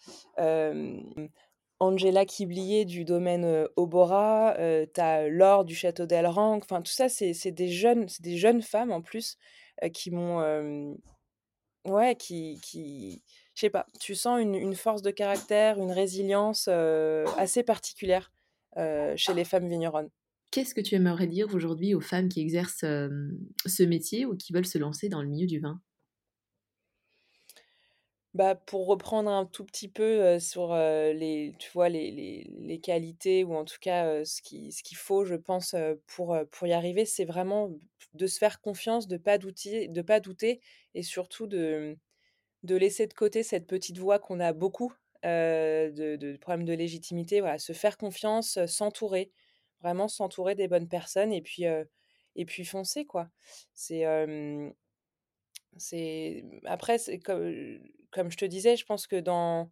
Angela 1.81 2.25
Quiblier 2.25 2.85
du 2.85 3.05
domaine, 3.05 3.43
heu, 3.43 3.69
Auborat. 3.75 4.55
Heu, 4.59 4.87
tu 4.93 5.01
as 5.01 5.27
Laure 5.27 5.65
du 5.65 5.75
château 5.75 6.05
d'Elrenc. 6.05 6.61
Enfin, 6.63 6.81
tout 6.81 6.91
ça, 6.91 7.09
c'est 7.09 7.51
des 7.51 7.69
jeunes 7.69 8.05
des 8.21 8.37
jeunes 8.37 8.61
femmes 8.61 8.91
en 8.91 9.01
plus, 9.01 9.37
heu, 9.83 9.89
qui 9.89 10.11
m'ont, 10.11 10.41
hem, 10.43 10.97
ouais, 11.85 12.15
qui 12.15 12.59
qui 12.63 13.23
je 13.55 13.61
sais 13.61 13.69
pas, 13.71 13.87
tu 13.99 14.15
sens 14.15 14.39
une 14.41 14.55
une 14.55 14.75
force 14.75 15.01
de 15.01 15.11
caractère, 15.11 15.79
une 15.79 15.91
résilience, 15.91 16.67
assez 17.37 17.63
particulière, 17.63 18.31
chez 19.15 19.33
les 19.33 19.43
femmes 19.45 19.67
vigneronnes. 19.67 20.09
Qu'est-ce 20.51 20.75
que 20.75 20.81
tu 20.81 20.95
aimerais 20.95 21.27
dire 21.27 21.53
aujourd'hui 21.55 21.95
aux 21.95 22.01
femmes 22.01 22.29
qui 22.29 22.41
exercent, 22.41 22.85
ce 23.65 23.83
métier 23.83 24.25
ou 24.25 24.35
qui 24.35 24.53
veulent 24.53 24.65
se 24.65 24.77
lancer 24.77 25.09
dans 25.09 25.21
le 25.21 25.29
milieu 25.29 25.47
du 25.47 25.59
vin? 25.59 25.81
Bah, 28.33 28.55
pour 28.55 28.87
reprendre 28.87 29.29
un 29.29 29.45
tout 29.45 29.65
petit 29.65 29.89
peu, 29.89 30.39
sur, 30.39 30.73
les 30.73 31.53
tu 31.59 31.69
vois, 31.73 31.89
les 31.89 32.11
les 32.11 32.43
les 32.59 32.79
qualités 32.79 33.43
ou 33.43 33.53
en 33.55 33.65
tout 33.65 33.75
cas, 33.81 34.23
ce 34.23 34.41
qui 34.41 34.71
ce 34.71 34.83
qu'il 34.83 34.95
faut, 34.97 35.25
je 35.25 35.35
pense, 35.35 35.75
pour, 36.07 36.37
pour 36.49 36.65
y 36.67 36.71
arriver, 36.71 37.03
c'est 37.05 37.25
vraiment 37.25 37.71
de 38.13 38.27
se 38.27 38.37
faire 38.37 38.61
confiance, 38.61 39.07
de 39.09 39.17
pas 39.17 39.37
douter 39.37 39.89
de 39.89 40.01
pas 40.01 40.21
douter 40.21 40.61
et 40.93 41.03
surtout 41.03 41.45
de, 41.45 41.97
de 42.63 42.75
laisser 42.75 43.07
de 43.07 43.13
côté 43.13 43.43
cette 43.43 43.67
petite 43.67 43.97
voix 43.99 44.19
qu'on 44.19 44.39
a 44.39 44.53
beaucoup, 44.53 44.93
de 45.23 46.15
de 46.17 46.37
problème 46.37 46.65
de 46.65 46.73
légitimité. 46.73 47.41
Voilà, 47.41 47.59
se 47.59 47.73
faire 47.73 47.97
confiance, 47.97 48.59
s'entourer, 48.67 49.31
vraiment 49.81 50.07
s'entourer 50.07 50.55
des 50.55 50.67
bonnes 50.69 50.89
personnes 50.89 51.33
et 51.33 51.41
puis, 51.41 51.63
et 52.35 52.45
puis 52.45 52.65
foncer, 52.65 53.05
quoi. 53.05 53.29
C'est, 53.73 54.05
c'est 55.77 56.43
après, 56.65 56.97
comme 57.25 57.79
comme 58.11 58.29
je 58.31 58.37
te 58.37 58.45
disais, 58.45 58.75
je 58.75 58.85
pense 58.85 59.07
que 59.07 59.15
dans 59.19 59.69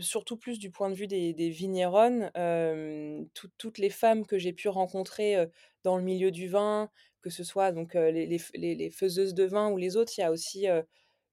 surtout 0.00 0.36
plus 0.38 0.58
du 0.58 0.70
point 0.70 0.90
de 0.90 0.94
vue 0.96 1.06
des 1.08 1.34
des 1.34 1.50
vigneronnes, 1.50 2.30
hem, 2.34 3.28
toutes 3.34 3.52
toutes 3.58 3.78
les 3.78 3.90
femmes 3.90 4.26
que 4.26 4.38
j'ai 4.38 4.52
pu 4.54 4.68
rencontrer, 4.68 5.46
dans 5.84 5.96
le 5.98 6.02
milieu 6.04 6.30
du 6.32 6.48
vin, 6.48 6.90
que 7.22 7.30
ce 7.30 7.44
soit 7.44 7.72
donc, 7.72 7.94
les 7.94 8.26
les 8.26 8.40
les 8.76 8.90
faiseuses 8.90 9.34
de 9.34 9.44
vin 9.44 9.70
ou 9.72 9.76
les 9.78 9.96
autres, 9.96 10.12
il 10.18 10.22
y 10.22 10.24
a 10.24 10.32
aussi, 10.32 10.66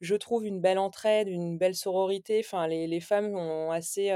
je 0.01 0.15
trouve 0.15 0.45
une 0.45 0.61
belle 0.61 0.79
entraide, 0.79 1.27
une 1.29 1.57
belle 1.57 1.75
sororité. 1.75 2.41
Enfin, 2.45 2.67
les 2.67 2.87
les 2.87 2.99
femmes 3.01 3.35
ont 3.35 3.71
assez, 3.71 4.09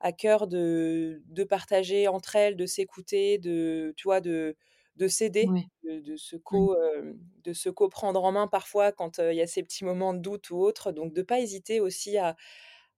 à 0.00 0.12
cœur 0.12 0.46
de 0.48 1.22
de 1.26 1.44
partager 1.44 2.08
entre 2.08 2.36
elles, 2.36 2.56
de 2.56 2.66
s'écouter, 2.66 3.38
de 3.38 3.94
tu 3.96 4.04
vois, 4.08 4.20
de 4.20 4.56
de 4.98 5.08
s'aider, 5.08 5.54
de 5.84 6.00
de 6.00 6.16
se 6.16 6.36
co 6.36 6.76
hem, 6.76 7.18
de 7.44 7.52
se 7.54 7.70
co-prendre 7.70 8.22
en 8.24 8.32
main 8.32 8.48
parfois 8.48 8.92
quand, 8.92 9.18
il 9.18 9.34
y 9.36 9.42
a 9.42 9.46
ces 9.46 9.62
petits 9.62 9.84
moments 9.84 10.14
de 10.14 10.20
doute 10.20 10.50
ou 10.50 10.58
autre. 10.58 10.92
Donc 10.92 11.14
de 11.14 11.22
pas 11.22 11.40
hésiter 11.40 11.80
aussi 11.80 12.18
à 12.18 12.36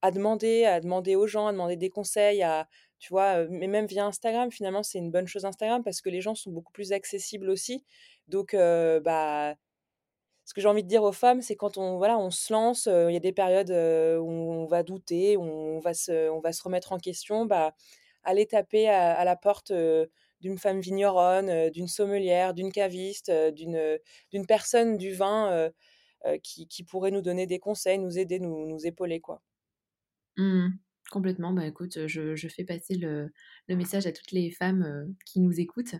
à 0.02 0.10
demander 0.12 0.64
à 0.66 0.80
demander 0.80 1.16
aux 1.16 1.26
gens, 1.26 1.46
à 1.48 1.52
demander 1.52 1.76
des 1.76 1.90
conseils, 1.90 2.42
à 2.42 2.68
tu 2.98 3.10
vois, 3.10 3.46
mais 3.48 3.66
même 3.68 3.86
via 3.86 4.06
Instagram, 4.06 4.50
finalement, 4.52 4.82
c'est 4.82 4.98
une 4.98 5.10
bonne 5.10 5.26
chose 5.28 5.46
Instagram 5.46 5.82
parce 5.84 6.02
que 6.02 6.10
les 6.10 6.20
gens 6.20 6.34
sont 6.34 6.50
beaucoup 6.52 6.72
plus 6.72 6.92
accessibles 6.92 7.50
aussi. 7.50 7.84
Donc 8.28 8.54
bah, 8.54 9.54
ce 10.44 10.54
que 10.54 10.60
j'ai 10.60 10.68
envie 10.68 10.82
de 10.82 10.88
dire 10.88 11.02
aux 11.04 11.12
femmes, 11.12 11.42
c'est 11.42 11.56
quand 11.56 11.78
on 11.78 11.98
voilà, 11.98 12.18
on 12.18 12.30
se 12.30 12.52
lance, 12.52 12.86
il 12.86 13.12
y 13.12 13.16
a 13.16 13.20
des 13.20 13.32
périodes, 13.32 13.70
où 13.70 14.30
on 14.30 14.66
va 14.66 14.82
douter, 14.82 15.36
où 15.36 15.42
on 15.44 15.80
va 15.80 15.94
se 15.94 16.30
on 16.30 16.40
va 16.40 16.52
se 16.52 16.62
remettre 16.62 16.92
en 16.92 16.98
question, 16.98 17.46
bah, 17.46 17.74
allez 18.24 18.46
taper 18.46 18.88
à 18.88 19.12
à 19.14 19.24
la 19.24 19.36
porte, 19.36 19.72
d'une 20.40 20.58
femme 20.58 20.80
vigneronne, 20.80 21.70
d'une 21.70 21.88
sommelière, 21.88 22.54
d'une 22.54 22.72
caviste, 22.72 23.30
d'une, 23.54 23.98
personne 24.48 24.96
du 24.96 25.12
vin, 25.14 25.70
qui 26.42 26.66
qui 26.68 26.84
pourrait 26.84 27.10
nous 27.10 27.22
donner 27.22 27.46
des 27.46 27.58
conseils, 27.58 27.98
nous 27.98 28.18
aider, 28.18 28.40
nous 28.40 28.66
nous 28.66 28.86
épauler, 28.86 29.20
quoi. 29.20 29.42
Mmh 30.36 30.70
Complètement. 31.10 31.52
Bah, 31.52 31.66
écoute, 31.66 32.06
je 32.06 32.36
je 32.36 32.46
fais 32.48 32.62
passer 32.64 32.94
le 32.94 33.32
le 33.66 33.74
message 33.76 34.06
à 34.06 34.12
toutes 34.12 34.30
les 34.30 34.52
femmes, 34.52 35.12
qui 35.26 35.40
nous 35.40 35.58
écoutent. 35.58 35.96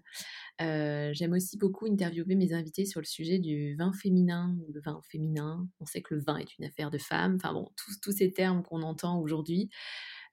J'aime 0.60 1.32
aussi 1.32 1.58
beaucoup 1.58 1.86
interviewer 1.86 2.36
mes 2.36 2.52
invités 2.52 2.86
sur 2.86 3.00
le 3.00 3.06
sujet 3.06 3.38
du 3.40 3.74
vin 3.76 3.92
féminin 3.92 4.56
le 4.72 4.80
vin 4.80 5.00
féminin. 5.10 5.68
On 5.80 5.86
sait 5.86 6.02
que 6.02 6.14
le 6.14 6.20
vin 6.22 6.36
est 6.38 6.56
une 6.58 6.64
affaire 6.64 6.90
de 6.90 6.98
femmes, 6.98 7.36
enfin 7.36 7.52
bon, 7.54 7.70
tous 8.02 8.12
ces 8.12 8.32
termes 8.32 8.62
qu'on 8.62 8.82
entend 8.82 9.20
aujourd'hui. 9.20 9.70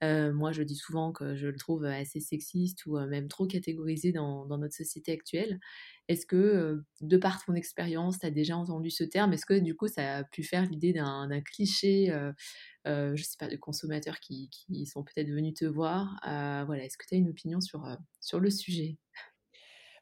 Heu, 0.04 0.32
moi, 0.34 0.52
je 0.52 0.64
dis 0.64 0.76
souvent 0.76 1.12
que 1.12 1.36
je 1.36 1.48
le 1.48 1.58
trouve 1.58 1.86
assez 1.86 2.20
sexiste 2.20 2.86
ou, 2.86 2.98
heu, 2.98 3.08
même 3.08 3.28
trop 3.28 3.48
catégorisé 3.48 4.12
dans 4.12 4.46
notre 4.58 4.76
société 4.76 5.12
actuelle. 5.12 5.60
Est-ce 6.08 6.26
que, 6.26 6.36
heu, 6.36 6.86
de 7.02 7.18
par 7.18 7.44
ton 7.46 7.54
expérience, 7.56 8.20
tu 8.20 8.26
as 8.28 8.32
déjà 8.32 8.58
entendu 8.58 8.90
ce 8.92 9.04
terme? 9.04 9.34
Est-ce 9.34 9.46
que 9.46 9.60
du 9.60 9.76
coup, 9.76 9.88
ça 9.88 10.18
a 10.18 10.24
pu 10.24 10.44
faire 10.44 10.66
l'idée 10.70 10.94
d'un 10.94 11.42
cliché, 11.42 12.08
je 12.86 13.24
sais 13.24 13.38
pas, 13.40 13.48
de 13.48 13.58
consommateurs 13.58 14.20
qui 14.20 14.50
sont 14.86 15.04
peut-être 15.04 15.30
venus 15.30 15.54
te 15.56 15.66
voir? 15.66 16.20
Voilà, 16.24 16.86
est-ce 16.86 16.98
que 16.98 17.06
tu 17.08 17.16
as 17.16 17.18
une 17.18 17.30
opinion 17.30 17.62
sur, 17.62 17.86
sur 18.22 18.40
le 18.40 18.50
sujet? 18.50 18.98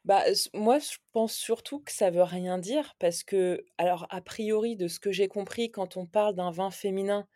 Bah, 0.04 0.22
moi, 0.54 0.78
je 0.78 0.98
pense 1.12 1.34
surtout 1.34 1.80
que 1.80 1.90
ça 1.92 2.10
veut 2.10 2.22
rien 2.22 2.58
dire 2.58 2.94
parce 2.98 3.24
que 3.24 3.64
alors, 3.76 4.06
a 4.10 4.20
priori, 4.20 4.76
de 4.76 4.86
ce 4.88 5.00
que 5.00 5.10
j'ai 5.10 5.26
compris, 5.28 5.70
quand 5.70 5.96
on 5.96 6.06
parle 6.06 6.34
d'un 6.36 6.50
vin 6.52 6.70
féminin, 6.70 7.26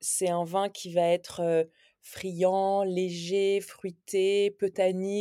c'est 0.00 0.28
un 0.28 0.44
vin 0.44 0.68
qui 0.68 0.92
va 0.92 1.02
être, 1.08 1.68
friand, 2.04 2.82
léger, 2.82 3.60
fruité, 3.60 4.50
peu. 4.58 4.70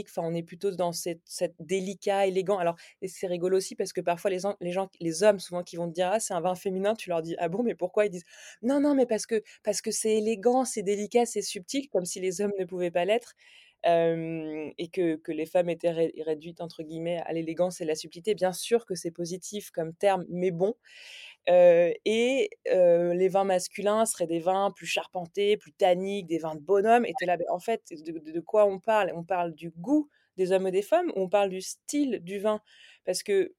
Enfin, 0.09 0.23
on 0.25 0.33
est 0.33 0.41
plutôt 0.43 0.71
dans 0.71 0.91
cette 0.93 1.21
cette 1.25 1.55
délicat, 1.59 2.25
élégant. 2.27 2.57
Alors 2.57 2.75
c'est 3.05 3.27
rigolo 3.27 3.57
aussi 3.57 3.75
parce 3.75 3.93
que 3.93 4.01
parfois 4.01 4.31
les 4.31 4.39
les 4.61 4.71
gens 4.71 4.89
les 4.99 5.21
hommes 5.23 5.39
souvent 5.39 5.63
qui 5.63 5.75
vont 5.75 5.87
te 5.87 5.93
dire: 5.93 6.09
«Ah, 6.11 6.19
c'est 6.19 6.33
un 6.33 6.41
vin 6.41 6.55
féminin», 6.55 6.95
tu 6.95 7.09
leur 7.09 7.21
dis: 7.21 7.35
«Ah 7.39 7.49
bon, 7.49 7.61
mais 7.63 7.75
pourquoi?» 7.75 8.05
ils 8.07 8.09
disent: 8.09 8.23
«Non, 8.63 8.79
non, 8.81 8.95
mais 8.95 9.05
parce 9.05 9.25
que 9.27 9.43
parce 9.63 9.81
que 9.81 9.91
c'est 9.91 10.17
élégant, 10.17 10.65
c'est 10.65 10.81
délicat, 10.83 11.25
c'est 11.27 11.41
subtil», 11.43 11.87
comme 11.89 12.05
si 12.05 12.19
les 12.19 12.41
hommes 12.41 12.53
ne 12.59 12.65
pouvaient 12.65 12.91
pas 12.91 13.05
l'être. 13.05 13.35
Et 13.83 14.89
que 14.93 15.15
que 15.17 15.31
les 15.31 15.45
femmes 15.47 15.69
étaient 15.69 15.91
ré 15.91 16.13
réduites 16.25 16.61
entre 16.61 16.83
guillemets 16.83 17.19
à 17.25 17.33
«l'élégance 17.33 17.81
et 17.81 17.85
la 17.85 17.95
subtilité». 17.95 18.35
Bien 18.35 18.53
sûr 18.53 18.85
que 18.85 18.95
c'est 18.95 19.11
positif 19.11 19.71
comme 19.71 19.93
terme, 19.95 20.25
mais 20.29 20.51
bon. 20.51 20.75
Et 21.47 22.49
les 22.67 23.27
vins 23.29 23.43
masculins 23.43 24.05
seraient 24.05 24.27
des 24.27 24.39
vins 24.39 24.71
plus 24.71 24.85
charpentés, 24.87 25.57
plus 25.57 25.73
tanniques, 25.73 26.27
des 26.27 26.37
vins 26.39 26.55
de 26.55 26.61
bonhomme 26.61 27.05
et 27.05 27.15
tu 27.15 27.23
es 27.25 27.27
là: 27.27 27.37
«Beh, 27.37 27.45
en 27.49 27.59
fait, 27.59 27.83
de 27.91 28.39
quoi 28.41 28.65
on 28.65 28.79
parle? 28.79 29.11
On 29.15 29.23
parle 29.23 29.53
du 29.53 29.71
goût 29.71 30.09
des 30.37 30.51
hommes 30.53 30.67
et 30.67 30.71
des 30.71 30.81
femmes 30.81 31.09
ou 31.15 31.21
on 31.23 31.29
parle 31.29 31.49
du 31.49 31.61
style 31.61 32.19
du 32.23 32.39
vin?» 32.39 32.61
parce 33.05 33.23
que 33.23 33.53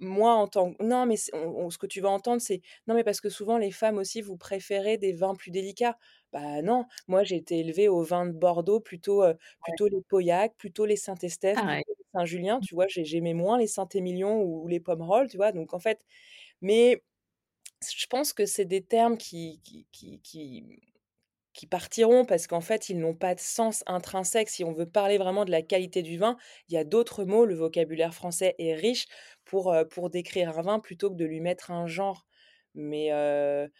moi 0.00 0.32
en 0.34 0.48
tant 0.48 0.72
non 0.80 1.04
mais 1.06 1.16
ce 1.18 1.30
que 1.78 1.86
tu 1.86 2.00
vas 2.00 2.08
entendre 2.10 2.40
c'est: 2.40 2.62
«Non 2.86 2.94
mais 2.94 3.04
parce 3.04 3.20
que 3.20 3.28
souvent 3.28 3.58
les 3.58 3.70
femmes 3.70 3.98
aussi 3.98 4.22
vous 4.22 4.36
préférez 4.38 4.96
des 4.98 5.12
vins 5.12 5.34
plus 5.34 5.50
délicats». 5.50 5.98
Bah 6.32 6.62
non, 6.62 6.86
moi 7.08 7.22
j'ai 7.24 7.36
été 7.36 7.58
élevée 7.60 7.88
au 7.88 8.02
vin 8.02 8.26
de 8.26 8.32
Bordeaux 8.32 8.80
plutôt, 8.80 9.22
Ouais. 9.66 9.78
plutôt 9.78 9.88
les 9.88 10.00
Pauillac, 10.08 10.54
plutôt 10.56 10.86
les 10.86 10.96
Saint-Estèphe, 10.96 11.64
plutôt 11.66 11.92
les 11.98 12.04
Saint-Julien, 12.14 12.60
tu 12.60 12.74
vois? 12.74 12.86
J'ai 12.88 13.04
j'aimais 13.04 13.34
moins 13.34 13.58
les 13.58 13.66
Saint-Émilion 13.66 14.42
ou 14.42 14.66
les 14.68 14.80
Pomerol, 14.80 15.28
tu 15.28 15.36
vois? 15.38 15.52
Donc 15.52 15.74
en 15.74 15.78
fait 15.80 16.00
mais 16.62 17.02
je 17.86 18.06
pense 18.06 18.32
que 18.32 18.46
c'est 18.46 18.64
des 18.64 18.82
termes 18.82 19.16
qui 19.16 19.60
qui 19.62 19.86
qui 19.92 20.20
qui 21.54 21.66
partiront 21.66 22.24
parce 22.24 22.46
qu'en 22.46 22.60
fait, 22.60 22.88
ils 22.90 22.98
n'ont 22.98 23.14
pas 23.16 23.34
de 23.34 23.40
sens 23.40 23.84
intrinsèque. 23.86 24.48
Si 24.50 24.64
on 24.64 24.72
veut 24.72 24.86
parler 24.90 25.18
vraiment 25.18 25.44
de 25.44 25.50
la 25.50 25.62
qualité 25.62 26.02
du 26.02 26.18
vin, 26.18 26.36
il 26.68 26.74
y 26.74 26.78
a 26.78 26.84
d'autres 26.84 27.24
mots, 27.24 27.46
le 27.46 27.54
vocabulaire 27.56 28.14
français 28.14 28.54
est 28.58 28.74
riche 28.74 29.06
pour, 29.44 29.72
heu, 29.74 29.86
pour 29.88 30.10
décrire 30.10 30.58
un 30.58 30.62
vin 30.62 30.80
plutôt 30.80 31.10
que 31.10 31.16
de 31.16 31.24
lui 31.24 31.40
mettre 31.40 31.70
un 31.72 31.86
genre. 31.88 32.26
Mais, 32.74 33.10
heu, 33.12 33.70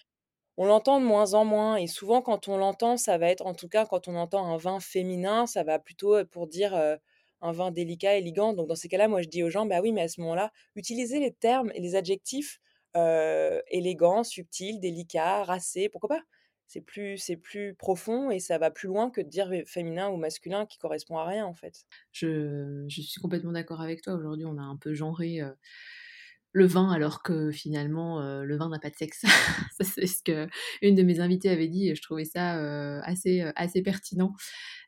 on 0.59 0.67
l'entend 0.67 1.01
de 1.01 1.07
moins 1.07 1.35
en 1.35 1.45
moins 1.45 1.77
et 1.77 1.87
souvent 1.87 2.23
quand 2.23 2.49
on 2.49 2.57
l'entend, 2.59 2.97
ça 2.97 3.19
va 3.19 3.29
être 3.29 3.47
en 3.47 3.55
tout 3.55 3.69
cas 3.69 3.87
quand 3.87 4.09
on 4.09 4.17
entend 4.17 4.47
un 4.53 4.57
vin 4.59 4.81
féminin, 4.81 5.47
ça 5.47 5.63
va 5.65 5.79
plutôt 5.79 6.19
être 6.19 6.31
pour 6.31 6.47
dire, 6.49 6.75
un 7.41 7.53
vin 7.53 7.71
délicat, 7.71 8.17
élégant. 8.17 8.53
Donc 8.55 8.69
dans 8.69 8.75
ces 8.77 8.89
cas-là, 8.89 9.09
moi 9.09 9.23
je 9.23 9.29
dis 9.29 9.43
aux 9.43 9.51
gens: 9.51 9.67
«Bah 9.67 9.81
oui, 9.83 9.93
mais 9.93 10.03
à 10.03 10.09
ce 10.09 10.21
moment-là, 10.21 10.51
utilisez 10.77 11.21
les 11.21 11.33
termes 11.33 11.71
et 11.75 11.81
les 11.81 11.95
adjectifs, 11.97 12.61
élégant, 12.95 14.25
subtil, 14.25 14.81
délicat, 14.81 15.45
racé, 15.45 15.89
pourquoi 15.89 16.09
pas?» 16.09 16.23
c'est 16.71 16.83
plus 16.83 17.17
c'est 17.17 17.37
plus 17.39 17.75
profond 17.75 18.31
et 18.31 18.41
ça 18.41 18.59
va 18.59 18.71
plus 18.71 18.89
loin 18.89 19.11
que 19.11 19.23
de 19.23 19.29
dire 19.29 19.51
féminin 19.67 20.11
ou 20.11 20.17
masculin 20.19 20.67
qui 20.67 20.79
correspond 20.79 21.17
à 21.17 21.25
rien, 21.27 21.47
en 21.47 21.55
fait. 21.55 21.87
Je 22.13 22.85
je 22.89 23.01
suis 23.03 23.21
complètement 23.21 23.53
d'accord 23.53 23.81
avec 23.81 24.03
toi. 24.03 24.15
Aujourd'hui, 24.15 24.45
on 24.45 24.59
a 24.59 24.63
un 24.63 24.77
peu 24.77 24.95
genré, 24.95 25.41
le 26.53 26.67
vin 26.67 26.91
alors 26.91 27.23
que 27.23 27.51
finalement, 27.53 28.21
heu, 28.23 28.45
le 28.45 28.57
vin 28.57 28.69
n'a 28.71 28.79
pas 28.79 28.91
de 28.91 28.97
sexe. 28.97 29.23
C'est 29.81 30.07
ce 30.07 30.23
qu'une 30.23 30.95
de 30.95 31.03
mes 31.03 31.21
invitées 31.21 31.51
avait 31.51 31.69
dit 31.69 31.89
et 31.89 31.95
je 31.95 32.03
trouvais 32.03 32.25
ça, 32.25 32.59
heu, 32.61 33.01
assez, 33.05 33.43
heu, 33.43 33.53
assez 33.57 33.83
pertinent. 33.83 34.35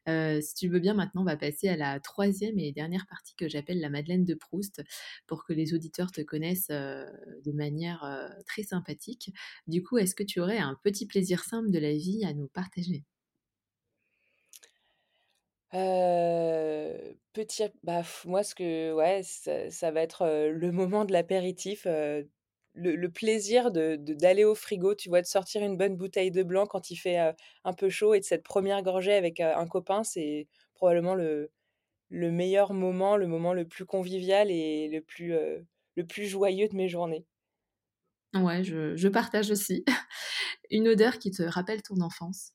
Si 0.09 0.55
tu 0.57 0.69
veux 0.69 0.81
bien, 0.81 0.95
maintenant, 0.95 1.23
on 1.23 1.25
va 1.25 1.37
passer 1.37 1.69
à 1.69 1.77
la 1.77 2.01
troisième 2.01 2.59
et 2.59 2.73
dernière 2.73 3.07
partie 3.09 3.35
que 3.37 3.49
j'appelle 3.49 3.81
la 3.81 3.91
Madeleine 3.91 4.25
de 4.25 4.35
Proust, 4.35 4.83
pour 5.27 5.45
que 5.45 5.53
les 5.53 5.75
auditeurs 5.75 6.11
te 6.13 6.21
connaissent, 6.23 6.69
de 6.69 7.53
manière, 7.53 8.05
très 8.47 8.63
sympathique. 8.65 9.33
Du 9.69 9.83
coup, 9.83 9.99
est-ce 9.99 10.15
que 10.15 10.25
tu 10.25 10.41
aurais 10.41 10.59
un 10.59 10.77
petit 10.85 11.07
plaisir 11.07 11.45
simple 11.45 11.71
de 11.71 11.79
la 11.79 11.93
vie 11.93 12.25
à 12.25 12.33
nous 12.35 12.49
partager? 12.49 13.05
Petit 17.33 17.63
bah, 17.85 18.03
moi 18.25 18.43
ce 18.43 18.55
que 18.57 18.93
ouais, 18.93 19.23
ça 19.23 19.91
va 19.93 20.01
être, 20.03 20.27
le 20.53 20.73
moment 20.73 21.05
de 21.05 21.13
l'apéritif, 21.13 21.87
le 22.75 23.09
plaisir 23.09 23.71
de 23.71 23.97
d'aller 23.97 24.45
au 24.45 24.55
frigo, 24.57 24.95
tu 24.95 25.09
vois? 25.09 25.21
De 25.23 25.27
sortir 25.27 25.63
une 25.63 25.77
bonne 25.77 25.97
bouteille 25.97 26.31
de 26.33 26.43
blanc 26.43 26.67
quand 26.67 26.91
il 26.91 26.97
fait, 26.97 27.19
un 27.65 27.73
peu 27.73 27.89
chaud 27.89 28.15
et 28.15 28.21
de 28.21 28.25
cette 28.25 28.43
première 28.43 28.83
gorgée 28.83 29.15
avec, 29.15 29.39
un 29.41 29.67
copain, 29.67 30.03
c'est 30.05 30.49
probablement 30.75 31.15
le 31.15 31.51
le 32.11 32.31
meilleur 32.33 32.75
moment, 32.75 33.17
le 33.17 33.27
moment 33.29 33.55
le 33.55 33.67
plus 33.69 33.87
convivial 33.87 34.51
et 34.51 34.89
le 34.89 35.01
plus, 35.03 35.35
le 35.97 36.07
plus 36.09 36.27
joyeux 36.27 36.69
de 36.69 36.77
mes 36.77 36.89
journées. 36.89 37.27
Ouais, 38.35 38.63
je 38.65 38.97
je 38.97 39.09
partage 39.09 39.51
aussi. 39.51 39.85
Une 40.71 40.89
odeur 40.89 41.19
qui 41.19 41.31
te 41.33 41.43
rappelle 41.43 41.83
ton 41.83 42.01
enfance? 42.01 42.53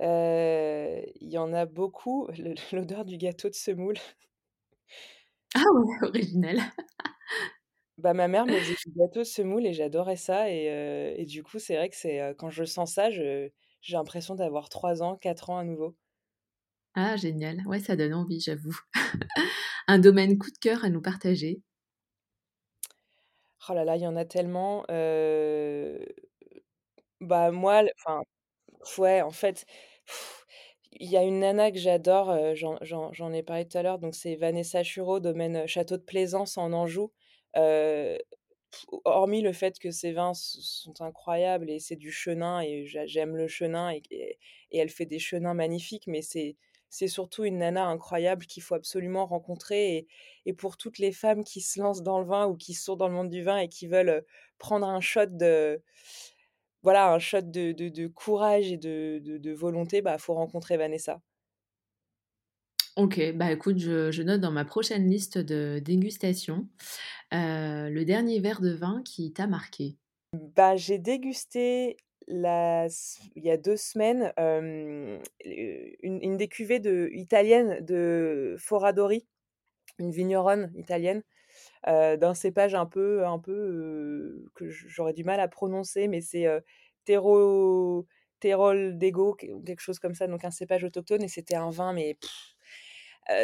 Il 0.00 1.28
y 1.32 1.38
en 1.38 1.52
a 1.52 1.64
beaucoup, 1.66 2.28
le 2.38 2.54
l'odeur 2.72 3.04
du 3.04 3.16
gâteau 3.16 3.48
de 3.48 3.54
semoule. 3.54 3.96
Ah 5.54 5.64
ouais, 5.74 5.96
original. 6.08 6.58
Bah, 7.98 8.14
ma 8.14 8.26
mère 8.28 8.46
me 8.46 8.58
faisait 8.58 8.74
du 8.84 8.90
gâteau 8.96 9.20
de 9.20 9.24
semoule 9.24 9.66
et 9.66 9.72
j'adorais 9.74 10.16
ça 10.16 10.48
et 10.50 11.24
du 11.26 11.42
coup, 11.42 11.58
c'est 11.58 11.76
vrai 11.76 11.88
que 11.90 11.96
c'est, 11.96 12.34
quand 12.38 12.50
je 12.50 12.64
sens 12.64 12.92
ça, 12.94 13.10
je 13.10 13.50
j'ai 13.82 13.96
l'impression 13.96 14.34
d'avoir 14.36 14.68
3 14.68 15.02
ans, 15.02 15.16
4 15.16 15.50
ans 15.50 15.58
à 15.58 15.64
nouveau. 15.64 15.96
Ah 16.94 17.16
génial, 17.18 17.62
ouais, 17.66 17.80
ça 17.80 17.96
donne 17.96 18.14
envie, 18.14 18.40
j'avoue. 18.40 18.78
Un 19.88 19.98
domaine 19.98 20.38
coup 20.38 20.50
de 20.50 20.58
cœur 20.58 20.84
à 20.84 20.90
nous 20.90 21.02
partager? 21.02 21.62
Oh 23.68 23.72
là 23.74 23.84
là, 23.84 23.96
il 23.96 24.02
y 24.02 24.06
en 24.06 24.16
a 24.16 24.24
tellement, 24.24 24.84
bah, 27.20 27.50
moi, 27.52 27.80
l 27.82 27.90
enfin, 27.98 28.22
ouais, 28.98 29.22
en 29.22 29.30
fait, 29.30 29.66
il 30.92 31.10
y 31.10 31.16
a 31.16 31.22
une 31.22 31.40
nana 31.40 31.70
que 31.70 31.78
j'adore, 31.78 32.54
j'en 32.54 33.32
ai 33.32 33.42
parlé 33.42 33.66
tout 33.66 33.78
à 33.78 33.82
l'heure, 33.82 33.98
donc 33.98 34.14
c'est 34.14 34.36
Vanessa 34.36 34.82
Chureau, 34.82 35.20
domaine, 35.20 35.66
Château 35.66 35.96
de 35.96 36.02
Plaisance 36.02 36.58
en 36.58 36.72
Anjou. 36.72 37.12
Hormis 39.04 39.42
le 39.42 39.52
fait 39.52 39.78
que 39.78 39.90
ses 39.90 40.12
vins 40.12 40.32
sont 40.34 41.00
incroyables 41.00 41.70
et 41.70 41.78
c'est 41.78 41.96
du 41.96 42.10
chenin 42.10 42.62
et 42.62 42.86
j'a 42.86 43.06
j'aime 43.06 43.36
le 43.36 43.46
chenin 43.46 43.92
et 43.92 44.38
elle 44.72 44.88
fait 44.88 45.04
des 45.04 45.18
chenins 45.18 45.54
magnifiques, 45.54 46.06
mais 46.06 46.22
c'est 46.22 46.56
c'est 46.88 47.08
surtout 47.08 47.44
une 47.44 47.58
nana 47.58 47.86
incroyable 47.86 48.44
qu'il 48.46 48.62
faut 48.62 48.74
absolument 48.74 49.24
rencontrer 49.26 50.06
et 50.44 50.52
pour 50.52 50.76
toutes 50.76 50.98
les 50.98 51.12
femmes 51.12 51.42
qui 51.42 51.62
se 51.62 51.80
lancent 51.80 52.02
dans 52.02 52.20
le 52.20 52.26
vin 52.26 52.46
ou 52.46 52.54
qui 52.54 52.74
sont 52.74 52.96
dans 52.96 53.08
le 53.08 53.14
monde 53.14 53.30
du 53.30 53.42
vin 53.42 53.58
et 53.58 53.68
qui 53.68 53.86
veulent, 53.86 54.24
prendre 54.58 54.86
un 54.86 55.00
shot 55.00 55.26
de 55.26 55.82
voilà, 56.82 57.12
un 57.12 57.18
shot 57.18 57.42
de 57.42 57.72
de 57.72 57.88
de 57.88 58.06
courage 58.08 58.72
et 58.72 58.76
de 58.78 59.52
volonté, 59.52 60.02
bah, 60.02 60.18
faut 60.18 60.34
rencontrer 60.34 60.76
Vanessa. 60.76 61.20
OK, 62.96 63.32
bah, 63.34 63.50
écoute, 63.52 63.78
je 63.78 64.10
je 64.10 64.22
note 64.22 64.40
dans 64.40 64.50
ma 64.50 64.64
prochaine 64.64 65.08
liste 65.08 65.38
de 65.38 65.78
dégustation. 65.82 66.68
Heu, 67.34 67.90
le 67.90 68.04
dernier 68.04 68.40
verre 68.40 68.60
de 68.62 68.70
vin 68.72 69.02
qui 69.04 69.32
t'a 69.32 69.46
marqué? 69.46 69.98
Bah, 70.32 70.76
j'ai 70.76 70.98
dégusté 70.98 71.96
la 72.26 72.86
il 73.36 73.44
y 73.44 73.50
a 73.50 73.56
2 73.58 73.76
semaines, 73.76 74.32
heu, 74.38 75.18
une 75.44 76.22
une 76.22 76.36
des 76.38 76.48
cuvées 76.48 76.80
de 76.80 77.10
italiennes 77.12 77.84
de 77.84 78.56
Foradori, 78.58 79.26
une 79.98 80.12
vigneronne 80.12 80.72
italienne, 80.76 81.22
d'un 81.86 82.34
cépage 82.34 82.74
un 82.74 82.86
peu 82.86 83.26
un 83.26 83.38
peu, 83.38 83.52
heu, 83.52 84.50
que 84.54 84.68
j'aurais 84.70 85.12
du 85.14 85.24
mal 85.24 85.40
à 85.40 85.48
prononcer, 85.48 86.08
mais 86.08 86.20
c'est, 86.20 86.46
heu, 86.46 86.62
Tero 87.04 88.06
Teroldego, 88.40 89.34
qu 89.34 89.48
quelque 89.64 89.80
chose 89.80 89.98
comme 90.00 90.14
ça, 90.14 90.26
donc 90.26 90.44
un 90.44 90.50
cépage 90.50 90.84
autochtone 90.84 91.22
et 91.22 91.28
c'était 91.28 91.54
un 91.56 91.70
vin 91.70 91.92
mais 91.92 92.18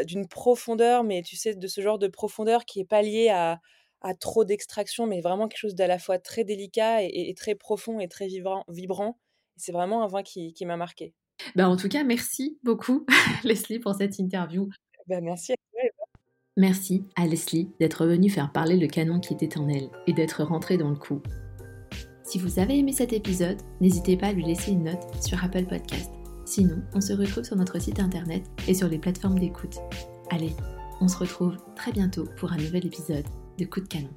d'une 0.05 0.27
profondeur, 0.29 1.05
mais 1.05 1.22
tu 1.22 1.37
sais, 1.37 1.55
de 1.55 1.66
ce 1.68 1.81
genre 1.81 1.98
de 1.98 2.09
profondeur 2.09 2.64
qui 2.64 2.81
est 2.81 2.85
pas 2.85 3.03
lié 3.03 3.29
à 3.31 3.61
à 4.01 4.14
trop 4.14 4.44
d'extraction, 4.44 5.09
mais 5.09 5.20
vraiment 5.20 5.48
quelque 5.48 5.59
chose 5.59 5.74
d'à 5.74 5.88
la 5.88 5.98
fois 5.98 6.18
très 6.20 6.44
délicat 6.44 7.03
et 7.03 7.09
et 7.31 7.35
très 7.35 7.55
profond 7.57 7.98
et 8.01 8.09
très 8.09 8.29
vivant 8.29 8.64
vibrant. 8.68 9.18
C'est 9.57 9.72
vraiment 9.72 10.05
un 10.05 10.07
vin 10.09 10.22
qui 10.22 10.53
qui 10.53 10.66
m'a 10.66 10.77
marqué. 10.77 11.14
Bah, 11.55 11.68
en 11.68 11.77
tout 11.77 11.88
cas, 11.90 12.05
merci 12.05 12.59
beaucoup 12.62 13.05
Leslie 13.44 13.79
pour 13.79 13.94
cette 13.94 14.18
interview. 14.18 14.70
Bah, 15.07 15.20
merci 15.20 15.53
à 15.53 15.57
toi 15.72 15.88
Merci 16.59 17.05
à 17.14 17.25
Leslie 17.25 17.71
d'être 17.79 18.05
venue 18.05 18.29
faire 18.29 18.51
parler 18.51 18.77
le 18.77 18.88
canon 18.88 19.21
qui 19.21 19.33
était 19.33 19.59
en 19.59 19.68
elle 19.68 19.90
et 20.09 20.12
d'être 20.12 20.42
rentrée 20.42 20.77
dans 20.77 20.90
le 20.90 20.97
coup. 20.97 21.23
Si 22.25 22.37
vous 22.40 22.59
avez 22.59 22.77
aimé 22.77 22.92
cet 22.92 23.12
épisode, 23.12 23.59
n'hésitez 23.81 24.16
pas 24.16 24.27
à 24.27 24.33
lui 24.33 24.44
laisser 24.44 24.73
une 24.73 24.83
note 24.83 25.23
sur 25.25 25.42
Apple 25.44 25.66
Podcast. 25.66 26.11
Sinon, 26.44 26.83
on 26.94 27.01
se 27.01 27.12
retrouve 27.12 27.44
sur 27.44 27.55
notre 27.55 27.81
site 27.81 28.01
internet 28.01 28.42
et 28.66 28.75
sur 28.75 28.88
les 28.88 28.99
plateformes 28.99 29.38
d'écoute. 29.38 29.79
Allez, 30.31 30.53
on 31.01 31.07
se 31.07 31.18
retrouve 31.18 31.57
très 31.77 31.92
bientôt 31.92 32.25
pour 32.37 32.53
un 32.53 32.57
nouvel 32.57 32.85
épisode 32.85 33.27
de 33.57 33.64
Coup 33.64 33.81
de 33.81 33.87
canon. 33.87 34.11